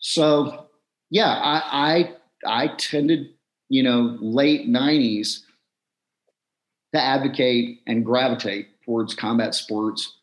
So, 0.00 0.66
yeah, 1.10 1.28
I, 1.30 2.16
I, 2.48 2.64
I 2.64 2.74
tended, 2.76 3.34
you 3.68 3.84
know, 3.84 4.18
late 4.20 4.68
90s 4.68 5.42
to 6.92 7.00
advocate 7.00 7.82
and 7.86 8.04
gravitate 8.04 8.82
towards 8.84 9.14
combat 9.14 9.54
sports 9.54 10.18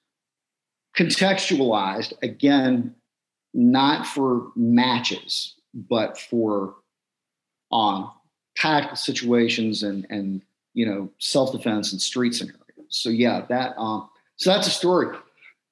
contextualized 1.00 2.14
again, 2.22 2.94
not 3.54 4.06
for 4.06 4.52
matches, 4.56 5.56
but 5.74 6.18
for 6.18 6.76
um, 7.72 8.12
tactical 8.56 8.98
situations 8.98 9.82
and 9.82 10.06
and 10.10 10.42
you 10.74 10.86
know 10.86 11.10
self 11.20 11.54
defense 11.54 11.94
and 11.94 12.02
street 12.02 12.36
scenarios. 12.36 12.60
So 12.90 13.10
yeah, 13.10 13.46
that 13.48 13.76
um, 13.78 14.10
so 14.36 14.50
that's 14.52 14.68
a 14.68 14.72
story. 14.72 15.16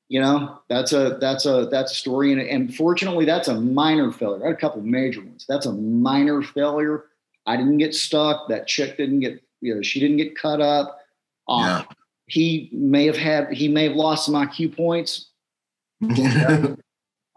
You 0.07 0.21
know, 0.21 0.61
that's 0.69 0.93
a 0.93 1.17
that's 1.19 1.45
a 1.45 1.67
that's 1.69 1.91
a 1.91 1.95
story, 1.95 2.31
and, 2.31 2.41
and 2.41 2.73
fortunately, 2.73 3.25
that's 3.25 3.49
a 3.49 3.59
minor 3.59 4.13
failure. 4.13 4.45
I 4.45 4.47
had 4.47 4.55
a 4.55 4.59
couple 4.59 4.81
major 4.81 5.19
ones. 5.19 5.45
That's 5.49 5.65
a 5.65 5.73
minor 5.73 6.41
failure. 6.41 7.05
I 7.45 7.57
didn't 7.57 7.79
get 7.79 7.93
stuck. 7.93 8.47
That 8.47 8.67
chick 8.67 8.95
didn't 8.95 9.19
get 9.19 9.43
you 9.59 9.75
know 9.75 9.81
she 9.81 9.99
didn't 9.99 10.17
get 10.17 10.37
cut 10.37 10.61
up. 10.61 11.01
Um, 11.49 11.63
yeah 11.63 11.83
he 12.27 12.69
may 12.73 13.05
have 13.05 13.17
had 13.17 13.51
he 13.51 13.67
may 13.67 13.85
have 13.85 13.95
lost 13.95 14.25
some 14.25 14.35
IQ 14.35 14.75
points. 14.75 15.29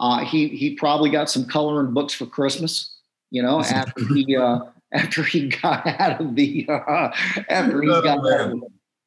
uh, 0.01 0.25
he 0.25 0.49
he 0.49 0.75
probably 0.75 1.11
got 1.11 1.31
some 1.31 1.47
coloring 1.47 1.95
books 1.95 2.13
for 2.13 2.27
Christmas. 2.27 2.97
You 3.31 3.43
know, 3.43 3.61
after 3.65 4.05
he 4.15 4.37
uh, 4.37 4.61
after 4.93 5.23
he 5.23 5.49
got 5.49 5.87
out 5.87 6.21
of 6.21 6.35
the 6.35 6.67
uh, 6.69 7.11
after 7.49 7.81
he 7.81 7.89
got 7.89 8.07
out 8.07 8.53
of 8.53 8.63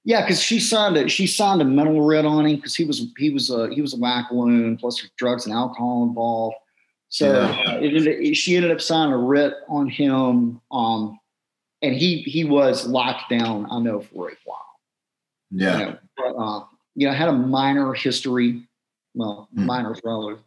yeah, 0.06 0.22
because 0.22 0.42
she 0.42 0.60
signed 0.60 0.98
a 0.98 1.08
she 1.08 1.28
signed 1.28 1.62
a 1.62 1.66
mental 1.66 2.02
writ 2.02 2.26
on 2.26 2.46
him 2.46 2.56
because 2.56 2.76
he 2.76 2.86
was 2.86 3.06
he 3.18 3.30
was 3.30 3.50
a 3.50 3.74
he 3.74 3.82
was 3.82 3.94
a 3.94 3.98
whack 3.98 4.30
balloon 4.30 4.78
plus 4.78 5.02
drugs 5.18 5.46
and 5.46 5.54
alcohol 5.54 6.04
involved. 6.04 6.56
So 7.10 7.42
yeah. 7.42 7.76
it, 7.76 8.08
it, 8.08 8.36
she 8.36 8.56
ended 8.56 8.72
up 8.72 8.82
signing 8.82 9.14
a 9.14 9.18
writ 9.18 9.54
on 9.70 9.88
him, 9.88 10.60
um, 10.72 11.20
and 11.82 11.94
he 11.94 12.22
he 12.24 12.44
was 12.44 12.88
locked 12.88 13.30
down. 13.30 13.68
I 13.70 13.80
know 13.80 14.02
for 14.02 14.30
a 14.30 14.36
while. 14.46 14.73
Yeah. 15.54 15.80
You 15.80 15.86
know, 15.86 15.98
but, 16.18 16.36
uh, 16.36 16.66
you 16.96 17.08
know, 17.08 17.14
I 17.14 17.16
had 17.16 17.30
a 17.30 17.34
minor 17.34 17.94
history. 17.94 18.68
Well, 19.16 19.48
mm. 19.56 19.66
minor 19.66 19.96
relative. 20.04 20.44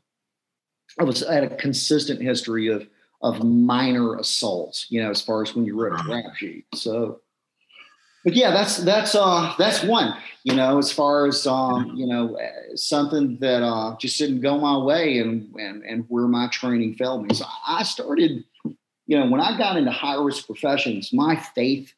I 0.98 1.04
was 1.04 1.22
I 1.22 1.34
had 1.34 1.44
a 1.44 1.56
consistent 1.56 2.20
history 2.20 2.68
of 2.68 2.88
of 3.22 3.44
minor 3.44 4.16
assaults. 4.16 4.86
You 4.90 5.02
know, 5.02 5.10
as 5.10 5.22
far 5.22 5.42
as 5.42 5.54
when 5.54 5.64
you 5.64 5.80
read 5.80 5.98
a 5.98 6.10
rap 6.10 6.34
sheet. 6.36 6.64
So, 6.74 7.20
but 8.24 8.34
yeah, 8.34 8.50
that's 8.50 8.78
that's 8.78 9.14
uh 9.14 9.54
that's 9.58 9.84
one. 9.84 10.16
You 10.42 10.56
know, 10.56 10.78
as 10.78 10.92
far 10.92 11.26
as 11.26 11.46
um 11.46 11.92
you 11.94 12.06
know 12.06 12.36
something 12.74 13.38
that 13.38 13.62
uh 13.62 13.96
just 13.98 14.18
didn't 14.18 14.40
go 14.40 14.58
my 14.58 14.76
way 14.78 15.18
and 15.18 15.54
and 15.56 15.84
and 15.84 16.04
where 16.08 16.26
my 16.26 16.48
training 16.48 16.94
failed 16.94 17.26
me. 17.26 17.34
So 17.34 17.44
I 17.66 17.82
started. 17.84 18.44
You 19.08 19.20
know, 19.20 19.30
when 19.30 19.40
I 19.40 19.56
got 19.56 19.76
into 19.76 19.92
high 19.92 20.20
risk 20.20 20.46
professions, 20.46 21.12
my 21.12 21.36
faith 21.36 21.94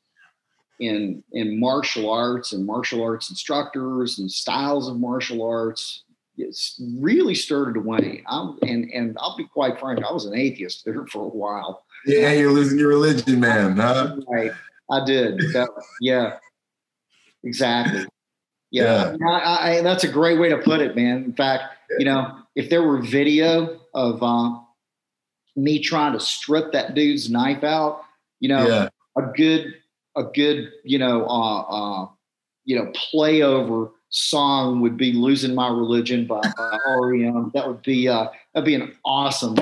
in 0.81 1.23
in 1.33 1.59
martial 1.59 2.11
arts 2.11 2.53
and 2.53 2.65
martial 2.65 3.03
arts 3.03 3.31
instructors 3.31 4.19
and 4.19 4.31
styles 4.31 4.89
of 4.89 4.99
martial 4.99 5.43
arts 5.43 6.05
it's 6.39 6.81
really 6.99 7.35
started 7.35 7.75
to 7.75 7.81
wane. 7.81 8.23
I'm, 8.27 8.59
and 8.63 8.91
and 8.93 9.17
I'll 9.21 9.37
be 9.37 9.45
quite 9.45 9.79
frank, 9.79 10.05
I 10.05 10.13
was 10.13 10.25
an 10.25 10.35
atheist 10.35 10.85
there 10.85 11.05
for 11.07 11.25
a 11.25 11.29
while. 11.29 11.85
Yeah, 12.07 12.33
you're 12.33 12.53
losing 12.53 12.79
your 12.79 12.89
religion, 12.89 13.41
man. 13.41 13.77
Huh? 13.77 14.17
Right, 14.29 14.53
I 14.91 15.05
did. 15.05 15.39
That, 15.53 15.69
yeah, 16.01 16.37
exactly. 17.43 18.07
Yeah, 18.71 19.17
yeah. 19.21 19.29
I, 19.29 19.79
I, 19.79 19.83
that's 19.83 20.05
a 20.05 20.09
great 20.09 20.39
way 20.39 20.49
to 20.51 20.59
put 20.59 20.81
it, 20.81 20.95
man. 20.95 21.25
In 21.25 21.33
fact, 21.33 21.65
you 21.99 22.05
know, 22.05 22.37
if 22.55 22.71
there 22.71 22.83
were 22.83 23.01
video 23.01 23.81
of 23.95 24.23
uh, 24.23 24.59
me 25.57 25.81
trying 25.81 26.13
to 26.13 26.21
strip 26.21 26.73
that 26.73 26.95
dude's 26.95 27.31
knife 27.31 27.65
out, 27.65 28.03
you 28.41 28.49
know, 28.49 28.69
yeah. 28.69 28.89
a 29.17 29.33
good 29.35 29.75
a 30.17 30.25
good, 30.25 30.71
you 30.85 30.99
know, 30.99 31.25
uh, 31.27 31.61
uh, 31.61 32.09
you 32.65 32.77
know, 32.77 32.91
play 32.95 33.43
over 33.43 33.91
song 34.11 34.81
would 34.81 34.97
be 34.97 35.13
"Losing 35.13 35.55
My 35.55 35.69
Religion" 35.69 36.27
by, 36.27 36.41
by 36.57 36.79
REM. 37.01 37.51
That 37.55 37.67
would 37.67 37.83
be 37.83 38.09
uh, 38.09 38.29
that'd 38.55 38.67
be 38.67 38.75
an 38.75 38.95
awesome, 39.05 39.57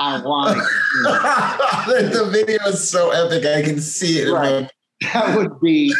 ironic. 0.00 0.64
You 0.96 1.02
know. 1.04 2.08
the 2.08 2.28
video 2.30 2.62
is 2.66 2.88
so 2.88 3.10
epic. 3.10 3.46
I 3.46 3.62
can 3.62 3.80
see 3.80 4.20
it. 4.20 4.32
Right. 4.32 4.70
That 5.12 5.36
would 5.36 5.60
be, 5.60 5.94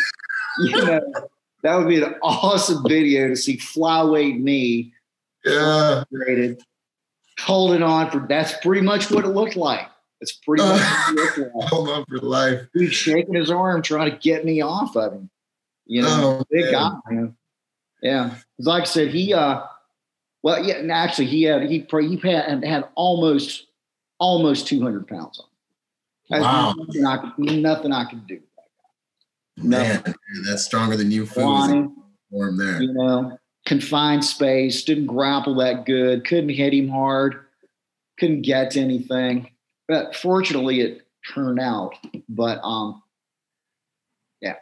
you 0.61 0.85
know, 0.85 1.01
that 1.63 1.77
would 1.77 1.89
be 1.89 2.03
an 2.03 2.15
awesome 2.23 2.85
video 2.87 3.29
to 3.29 3.37
see 3.37 3.57
flyweight 3.57 4.41
me. 4.41 4.93
Yeah. 5.45 6.05
Rated 6.11 6.63
holding 7.41 7.83
on 7.83 8.11
for 8.11 8.25
that's 8.29 8.55
pretty 8.59 8.83
much 8.83 9.11
what 9.11 9.25
it 9.25 9.29
looked 9.29 9.57
like. 9.57 9.87
It's 10.23 10.33
pretty 10.33 10.63
much 10.63 10.81
hold 11.69 11.89
on 11.89 12.05
for 12.05 12.19
life. 12.19 12.61
He's 12.73 12.93
shaking 12.93 13.35
his 13.35 13.51
arm 13.51 13.83
trying 13.83 14.13
to 14.13 14.17
get 14.17 14.45
me 14.45 14.61
off 14.63 14.97
of 14.97 15.13
him. 15.13 15.31
You 15.85 16.03
know, 16.03 16.39
oh, 16.41 16.45
big 16.49 16.67
man. 16.67 16.73
guy. 16.73 16.93
Man. 17.11 17.37
Yeah, 18.03 18.35
like 18.61 18.83
I 18.83 18.87
said, 18.87 19.09
he 19.09 19.35
uh, 19.35 19.65
well, 20.45 20.65
yeah, 20.65 20.81
actually, 20.93 21.27
he 21.27 21.43
had 21.43 21.69
he 21.69 21.85
he 21.91 22.17
had, 22.23 22.65
had 22.65 22.85
almost 22.95 23.67
almost 24.19 24.69
two 24.69 24.81
hundred 24.81 25.09
pounds 25.09 25.41
on. 25.41 26.37
Him. 26.37 26.43
Wow, 26.43 26.75
nothing 26.79 27.05
I, 27.05 27.17
could, 27.17 27.39
nothing 27.61 27.93
I 27.93 28.05
could 28.05 28.27
do. 28.29 28.41
Man, 29.57 30.03
that's 30.47 30.65
stronger 30.65 30.97
than 30.97 31.11
you. 31.11 31.27
Form 31.27 31.97
there. 32.31 32.81
You 32.81 32.93
know, 32.93 33.39
confined 33.67 34.25
space, 34.25 34.85
didn't 34.85 35.07
grapple 35.07 35.57
that 35.57 35.85
good, 35.85 36.25
couldn't 36.25 36.51
hit 36.51 36.73
him 36.73 36.89
hard, 36.89 37.45
couldn't 38.19 38.43
get 38.43 38.71
to 38.71 38.81
anything 38.81 39.52
but 39.93 40.17
fortunately 40.17 40.81
it 40.81 41.07
turned 41.35 41.61
out. 41.61 41.95
But 42.31 42.61
um, 42.65 43.03
yeah. 44.41 44.55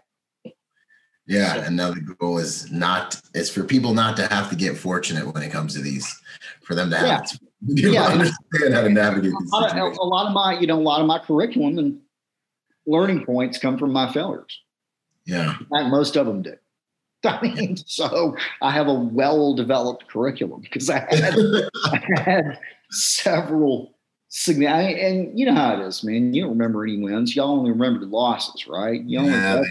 Yeah, 1.28 1.54
so, 1.54 1.60
another 1.68 2.00
goal 2.00 2.38
is 2.38 2.70
not 2.72 3.20
is 3.32 3.48
for 3.48 3.62
people 3.62 3.94
not 3.94 4.16
to 4.16 4.26
have 4.26 4.50
to 4.50 4.56
get 4.56 4.76
fortunate 4.76 5.32
when 5.32 5.44
it 5.44 5.52
comes 5.52 5.74
to 5.74 5.80
these, 5.80 6.20
for 6.62 6.74
them 6.74 6.90
to 6.90 6.96
have 6.96 7.06
yeah. 7.06 7.82
to 7.82 7.92
yeah. 7.92 8.06
understand 8.06 8.74
how 8.74 8.80
to 8.80 8.88
navigate 8.88 9.32
these. 9.38 9.52
A 9.52 9.56
lot, 9.56 9.78
of, 9.78 9.96
a 9.96 10.02
lot 10.02 10.26
of 10.26 10.32
my, 10.32 10.58
you 10.58 10.66
know, 10.66 10.78
a 10.78 10.82
lot 10.82 11.00
of 11.00 11.06
my 11.06 11.20
curriculum 11.20 11.78
and 11.78 12.00
learning 12.86 13.24
points 13.24 13.56
come 13.56 13.78
from 13.78 13.92
my 13.92 14.12
failures. 14.12 14.60
Yeah, 15.26 15.56
and 15.70 15.92
most 15.92 16.16
of 16.16 16.26
them 16.26 16.42
do. 16.42 16.56
I 17.24 17.40
mean, 17.40 17.76
so 17.76 18.36
I 18.62 18.72
have 18.72 18.88
a 18.88 18.94
well-developed 18.94 20.08
curriculum 20.08 20.62
because 20.62 20.90
I 20.90 21.00
had, 21.00 21.34
I 21.84 22.02
had 22.16 22.58
several 22.90 23.94
significant. 24.30 24.98
And 24.98 25.38
you 25.38 25.44
know 25.44 25.54
how 25.54 25.74
it 25.74 25.86
is, 25.86 26.02
man. 26.02 26.32
You 26.32 26.42
don't 26.42 26.52
remember 26.52 26.84
any 26.84 26.98
wins. 26.98 27.36
Y'all 27.36 27.50
only 27.50 27.70
remember 27.70 28.00
the 28.00 28.06
losses, 28.06 28.66
right? 28.66 29.02
You 29.02 29.18
only 29.18 29.32
yeah, 29.32 29.62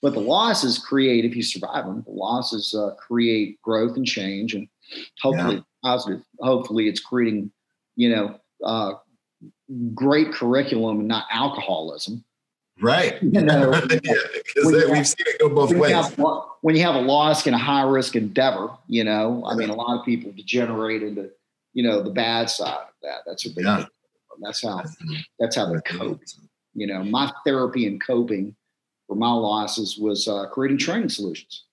but 0.00 0.14
the 0.14 0.20
losses 0.20 0.78
create, 0.78 1.24
if 1.24 1.34
you 1.34 1.42
survive 1.42 1.84
them, 1.84 2.02
the 2.06 2.12
losses 2.12 2.74
uh, 2.74 2.94
create 2.94 3.60
growth 3.62 3.96
and 3.96 4.06
change, 4.06 4.54
and 4.54 4.68
hopefully 5.20 5.56
yeah. 5.56 5.62
positive. 5.82 6.22
Hopefully, 6.40 6.88
it's 6.88 7.00
creating, 7.00 7.50
you 7.96 8.10
know, 8.10 8.38
uh, 8.64 8.92
great 9.94 10.32
curriculum 10.32 11.00
and 11.00 11.08
not 11.08 11.26
alcoholism. 11.30 12.24
Right. 12.80 13.20
You 13.22 13.42
know, 13.42 13.72
yeah, 13.90 14.14
because 14.32 14.90
we've 14.90 15.06
seen 15.06 15.26
it 15.26 15.40
go 15.40 15.48
both 15.48 15.70
when 15.70 15.80
ways. 15.80 15.90
You 15.90 15.96
have, 15.96 16.16
when 16.60 16.76
you 16.76 16.82
have 16.82 16.94
a 16.94 17.00
loss 17.00 17.44
in 17.46 17.52
a 17.54 17.58
high 17.58 17.82
risk 17.82 18.14
endeavor, 18.14 18.70
you 18.86 19.02
know, 19.02 19.44
I 19.44 19.56
mean, 19.56 19.68
a 19.68 19.74
lot 19.74 19.98
of 19.98 20.04
people 20.04 20.30
degenerate 20.30 21.02
into 21.02 21.30
you 21.78 21.84
know 21.84 22.02
the 22.02 22.10
bad 22.10 22.50
side 22.50 22.72
of 22.72 22.94
that. 23.04 23.18
That's 23.24 23.46
what 23.46 23.54
they 23.54 23.62
yeah. 23.62 23.84
That's 24.40 24.64
how 24.64 24.82
that's 25.38 25.54
how 25.54 25.72
they 25.72 25.80
cope. 25.82 26.20
You 26.74 26.88
know, 26.88 27.04
my 27.04 27.30
therapy 27.46 27.86
and 27.86 28.04
coping 28.04 28.56
for 29.06 29.14
my 29.14 29.30
losses 29.30 29.96
was 29.96 30.26
uh, 30.26 30.46
creating 30.46 30.78
training 30.78 31.08
solutions. 31.08 31.66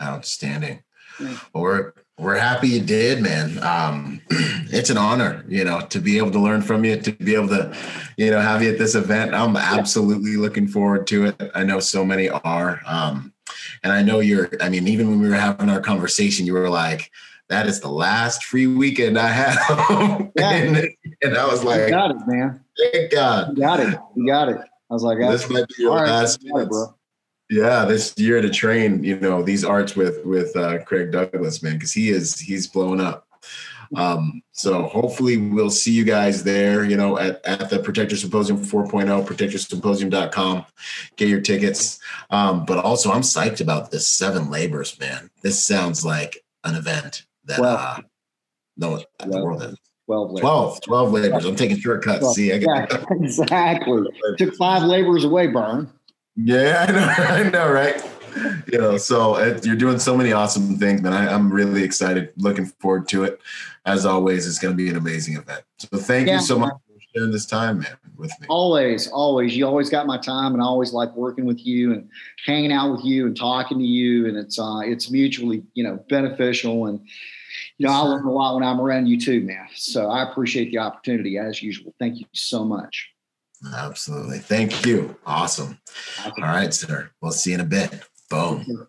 Outstanding. 0.00 0.84
Yeah. 1.18 1.38
Well, 1.52 1.64
we're 1.64 1.92
we're 2.18 2.38
happy 2.38 2.68
you 2.68 2.82
did, 2.82 3.20
man. 3.20 3.60
Um, 3.64 4.20
it's 4.30 4.90
an 4.90 4.96
honor, 4.96 5.44
you 5.48 5.64
know, 5.64 5.80
to 5.80 5.98
be 5.98 6.16
able 6.18 6.30
to 6.30 6.38
learn 6.38 6.62
from 6.62 6.84
you, 6.84 7.00
to 7.00 7.10
be 7.10 7.34
able 7.34 7.48
to, 7.48 7.76
you 8.16 8.30
know, 8.30 8.40
have 8.40 8.62
you 8.62 8.70
at 8.70 8.78
this 8.78 8.94
event. 8.94 9.34
I'm 9.34 9.56
absolutely 9.56 10.36
looking 10.36 10.68
forward 10.68 11.08
to 11.08 11.26
it. 11.26 11.50
I 11.52 11.64
know 11.64 11.80
so 11.80 12.04
many 12.04 12.28
are. 12.28 12.80
Um, 12.86 13.32
and 13.82 13.92
I 13.92 14.02
know 14.02 14.20
you're, 14.20 14.50
I 14.60 14.68
mean, 14.68 14.86
even 14.86 15.10
when 15.10 15.20
we 15.20 15.28
were 15.28 15.34
having 15.34 15.68
our 15.68 15.80
conversation, 15.80 16.46
you 16.46 16.52
were 16.52 16.70
like, 16.70 17.10
that 17.50 17.66
is 17.66 17.80
the 17.80 17.88
last 17.88 18.44
free 18.44 18.66
weekend 18.66 19.18
I 19.18 19.28
have. 19.28 20.30
Yeah. 20.36 20.50
and, 20.52 20.88
and, 21.22 21.36
I 21.36 21.46
was 21.46 21.64
like, 21.64 21.82
you 21.82 21.90
got 21.90 22.12
it, 22.12 22.18
man. 22.26 22.64
Thank 22.78 23.10
God. 23.10 23.50
You 23.50 23.62
got 23.62 23.80
it. 23.80 23.98
You 24.14 24.26
got 24.26 24.48
it. 24.48 24.58
I 24.58 24.94
was 24.94 25.02
like, 25.02 25.18
this 25.18 25.50
might 25.50 25.66
be 25.68 25.82
your 25.82 25.96
last 25.96 26.42
right, 26.54 26.68
bro. 26.68 26.94
Yeah, 27.50 27.84
this 27.84 28.14
year 28.16 28.40
to 28.40 28.48
train, 28.48 29.02
you 29.02 29.18
know, 29.18 29.42
these 29.42 29.64
arts 29.64 29.96
with 29.96 30.24
with 30.24 30.56
uh, 30.56 30.82
Craig 30.84 31.10
Douglas, 31.10 31.62
man, 31.62 31.74
because 31.74 31.92
he 31.92 32.10
is 32.10 32.38
he's 32.38 32.68
blowing 32.68 33.00
up. 33.00 33.26
Um, 33.96 34.40
so 34.52 34.84
hopefully 34.84 35.36
we'll 35.36 35.68
see 35.68 35.92
you 35.92 36.04
guys 36.04 36.44
there, 36.44 36.84
you 36.84 36.96
know, 36.96 37.18
at, 37.18 37.44
at 37.44 37.70
the 37.70 37.80
Protector 37.80 38.16
Symposium 38.16 38.64
4.0, 38.64 39.26
protectorsymposium.com. 39.26 40.64
Get 41.16 41.28
your 41.28 41.40
tickets. 41.40 41.98
Um, 42.30 42.64
but 42.64 42.78
also 42.78 43.10
I'm 43.10 43.22
psyched 43.22 43.60
about 43.60 43.90
this 43.90 44.06
seven 44.06 44.48
labors, 44.48 44.98
man. 45.00 45.30
This 45.42 45.64
sounds 45.64 46.04
like 46.04 46.44
an 46.62 46.76
event 46.76 47.24
that 47.44 47.60
well, 47.60 47.76
uh 47.76 48.00
no 48.76 49.02
the 49.26 49.42
world 49.42 49.62
is. 49.62 49.76
12 50.06 50.30
labors. 50.30 50.40
12, 50.40 50.80
12 50.80 51.12
labors. 51.12 51.44
I'm 51.44 51.54
taking 51.54 51.78
shortcuts. 51.78 52.18
12. 52.18 52.34
See, 52.34 52.52
I 52.52 52.56
yeah, 52.56 52.86
exactly. 53.10 54.02
Took 54.38 54.56
five 54.56 54.82
labors 54.82 55.22
away, 55.22 55.46
Burn. 55.46 55.88
Yeah, 56.34 56.84
I 56.88 56.92
know, 56.92 57.06
I 57.34 57.50
know, 57.50 57.70
right? 57.70 58.02
You 58.72 58.78
know, 58.78 58.96
so 58.96 59.36
it, 59.36 59.64
you're 59.64 59.76
doing 59.76 60.00
so 60.00 60.16
many 60.16 60.32
awesome 60.32 60.76
things, 60.78 61.00
man. 61.00 61.12
I, 61.12 61.32
am 61.32 61.52
really 61.52 61.84
excited, 61.84 62.32
looking 62.36 62.66
forward 62.66 63.06
to 63.08 63.22
it. 63.22 63.40
As 63.84 64.04
always, 64.04 64.48
it's 64.48 64.58
going 64.58 64.72
to 64.72 64.76
be 64.76 64.88
an 64.88 64.96
amazing 64.96 65.36
event. 65.36 65.62
So 65.78 65.98
thank 65.98 66.26
yeah, 66.26 66.34
you 66.34 66.40
so 66.40 66.58
much 66.58 66.72
sharing 67.14 67.30
this 67.30 67.46
time, 67.46 67.80
man, 67.80 67.96
with 68.16 68.32
me. 68.40 68.46
Always, 68.48 69.08
always. 69.08 69.56
You 69.56 69.66
always 69.66 69.90
got 69.90 70.06
my 70.06 70.18
time, 70.18 70.52
and 70.54 70.62
I 70.62 70.66
always 70.66 70.92
like 70.92 71.14
working 71.14 71.44
with 71.44 71.64
you 71.64 71.92
and 71.92 72.08
hanging 72.44 72.72
out 72.72 72.92
with 72.92 73.04
you 73.04 73.26
and 73.26 73.36
talking 73.36 73.78
to 73.78 73.84
you. 73.84 74.26
And 74.26 74.36
it's 74.36 74.58
uh, 74.58 74.80
it's 74.84 75.10
mutually, 75.10 75.62
you 75.74 75.84
know, 75.84 76.04
beneficial. 76.08 76.86
And 76.86 77.00
you 77.78 77.86
know, 77.86 77.92
I 77.92 78.00
learn 78.00 78.24
a 78.24 78.32
lot 78.32 78.54
when 78.54 78.64
I'm 78.64 78.80
around 78.80 79.06
you 79.06 79.18
too, 79.18 79.40
man. 79.40 79.66
So 79.74 80.10
I 80.10 80.30
appreciate 80.30 80.70
the 80.70 80.78
opportunity 80.78 81.38
as 81.38 81.62
usual. 81.62 81.94
Thank 81.98 82.20
you 82.20 82.26
so 82.32 82.64
much. 82.64 83.10
Absolutely. 83.74 84.38
Thank 84.38 84.86
you. 84.86 85.16
Awesome. 85.26 85.78
All 86.24 86.32
right, 86.38 86.72
sir. 86.72 87.10
We'll 87.20 87.32
see 87.32 87.50
you 87.50 87.56
in 87.56 87.60
a 87.60 87.64
bit. 87.64 88.02
Boom. 88.30 88.86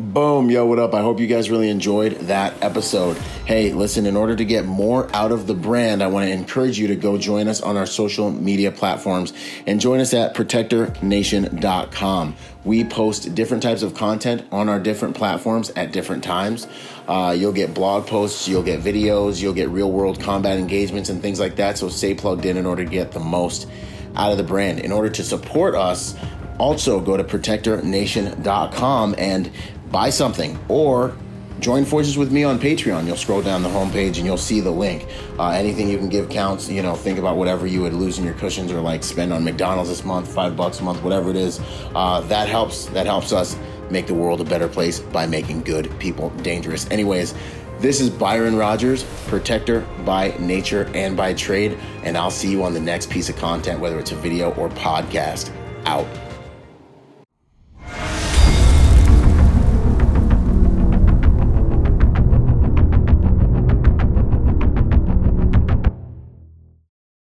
Boom. 0.00 0.50
Yo, 0.50 0.64
what 0.64 0.78
up? 0.78 0.94
I 0.94 1.02
hope 1.02 1.20
you 1.20 1.26
guys 1.26 1.50
really 1.50 1.68
enjoyed 1.68 2.12
that 2.20 2.54
episode. 2.64 3.18
Hey, 3.44 3.74
listen, 3.74 4.06
in 4.06 4.16
order 4.16 4.34
to 4.34 4.46
get 4.46 4.64
more 4.64 5.14
out 5.14 5.30
of 5.30 5.46
the 5.46 5.52
brand, 5.52 6.02
I 6.02 6.06
want 6.06 6.26
to 6.26 6.32
encourage 6.32 6.78
you 6.78 6.86
to 6.86 6.96
go 6.96 7.18
join 7.18 7.48
us 7.48 7.60
on 7.60 7.76
our 7.76 7.84
social 7.84 8.30
media 8.30 8.72
platforms 8.72 9.34
and 9.66 9.78
join 9.78 10.00
us 10.00 10.14
at 10.14 10.34
protectornation.com. 10.34 12.36
We 12.64 12.84
post 12.84 13.34
different 13.34 13.62
types 13.62 13.82
of 13.82 13.94
content 13.94 14.46
on 14.50 14.70
our 14.70 14.80
different 14.80 15.16
platforms 15.16 15.68
at 15.76 15.92
different 15.92 16.24
times. 16.24 16.66
Uh, 17.06 17.36
you'll 17.38 17.52
get 17.52 17.74
blog 17.74 18.06
posts, 18.06 18.48
you'll 18.48 18.62
get 18.62 18.80
videos, 18.80 19.42
you'll 19.42 19.52
get 19.52 19.68
real 19.68 19.92
world 19.92 20.18
combat 20.18 20.58
engagements 20.58 21.10
and 21.10 21.20
things 21.20 21.38
like 21.38 21.56
that. 21.56 21.76
So 21.76 21.90
stay 21.90 22.14
plugged 22.14 22.46
in 22.46 22.56
in 22.56 22.64
order 22.64 22.86
to 22.86 22.90
get 22.90 23.12
the 23.12 23.20
most 23.20 23.68
out 24.16 24.32
of 24.32 24.38
the 24.38 24.44
brand. 24.44 24.78
In 24.78 24.92
order 24.92 25.10
to 25.10 25.22
support 25.22 25.74
us, 25.74 26.16
also 26.60 27.00
go 27.00 27.16
to 27.16 27.24
protectornation.com 27.24 29.14
and 29.18 29.50
buy 29.90 30.10
something 30.10 30.58
or 30.68 31.14
join 31.60 31.84
forces 31.84 32.16
with 32.16 32.32
me 32.32 32.42
on 32.42 32.58
Patreon. 32.58 33.06
You'll 33.06 33.16
scroll 33.16 33.42
down 33.42 33.62
the 33.62 33.68
homepage 33.68 34.16
and 34.16 34.24
you'll 34.24 34.36
see 34.38 34.60
the 34.60 34.70
link. 34.70 35.06
Uh, 35.38 35.50
anything 35.50 35.88
you 35.88 35.98
can 35.98 36.08
give 36.08 36.28
counts. 36.28 36.68
You 36.68 36.82
know, 36.82 36.94
think 36.94 37.18
about 37.18 37.36
whatever 37.36 37.66
you 37.66 37.82
would 37.82 37.92
lose 37.92 38.18
in 38.18 38.24
your 38.24 38.34
cushions 38.34 38.72
or 38.72 38.80
like 38.80 39.04
spend 39.04 39.32
on 39.32 39.44
McDonald's 39.44 39.90
this 39.90 40.04
month, 40.04 40.32
five 40.32 40.56
bucks 40.56 40.80
a 40.80 40.82
month, 40.82 41.02
whatever 41.02 41.30
it 41.30 41.36
is. 41.36 41.60
Uh, 41.94 42.20
that 42.22 42.48
helps. 42.48 42.86
That 42.86 43.06
helps 43.06 43.32
us 43.32 43.56
make 43.90 44.06
the 44.06 44.14
world 44.14 44.40
a 44.40 44.44
better 44.44 44.68
place 44.68 45.00
by 45.00 45.26
making 45.26 45.62
good 45.62 45.96
people 45.98 46.30
dangerous. 46.42 46.88
Anyways, 46.90 47.34
this 47.80 48.00
is 48.00 48.10
Byron 48.10 48.56
Rogers, 48.56 49.04
protector 49.26 49.86
by 50.04 50.34
nature 50.38 50.90
and 50.94 51.16
by 51.16 51.34
trade, 51.34 51.78
and 52.04 52.16
I'll 52.16 52.30
see 52.30 52.50
you 52.50 52.62
on 52.62 52.74
the 52.74 52.80
next 52.80 53.10
piece 53.10 53.28
of 53.28 53.36
content, 53.36 53.80
whether 53.80 53.98
it's 53.98 54.12
a 54.12 54.16
video 54.16 54.52
or 54.54 54.68
podcast. 54.68 55.50
Out. 55.86 56.06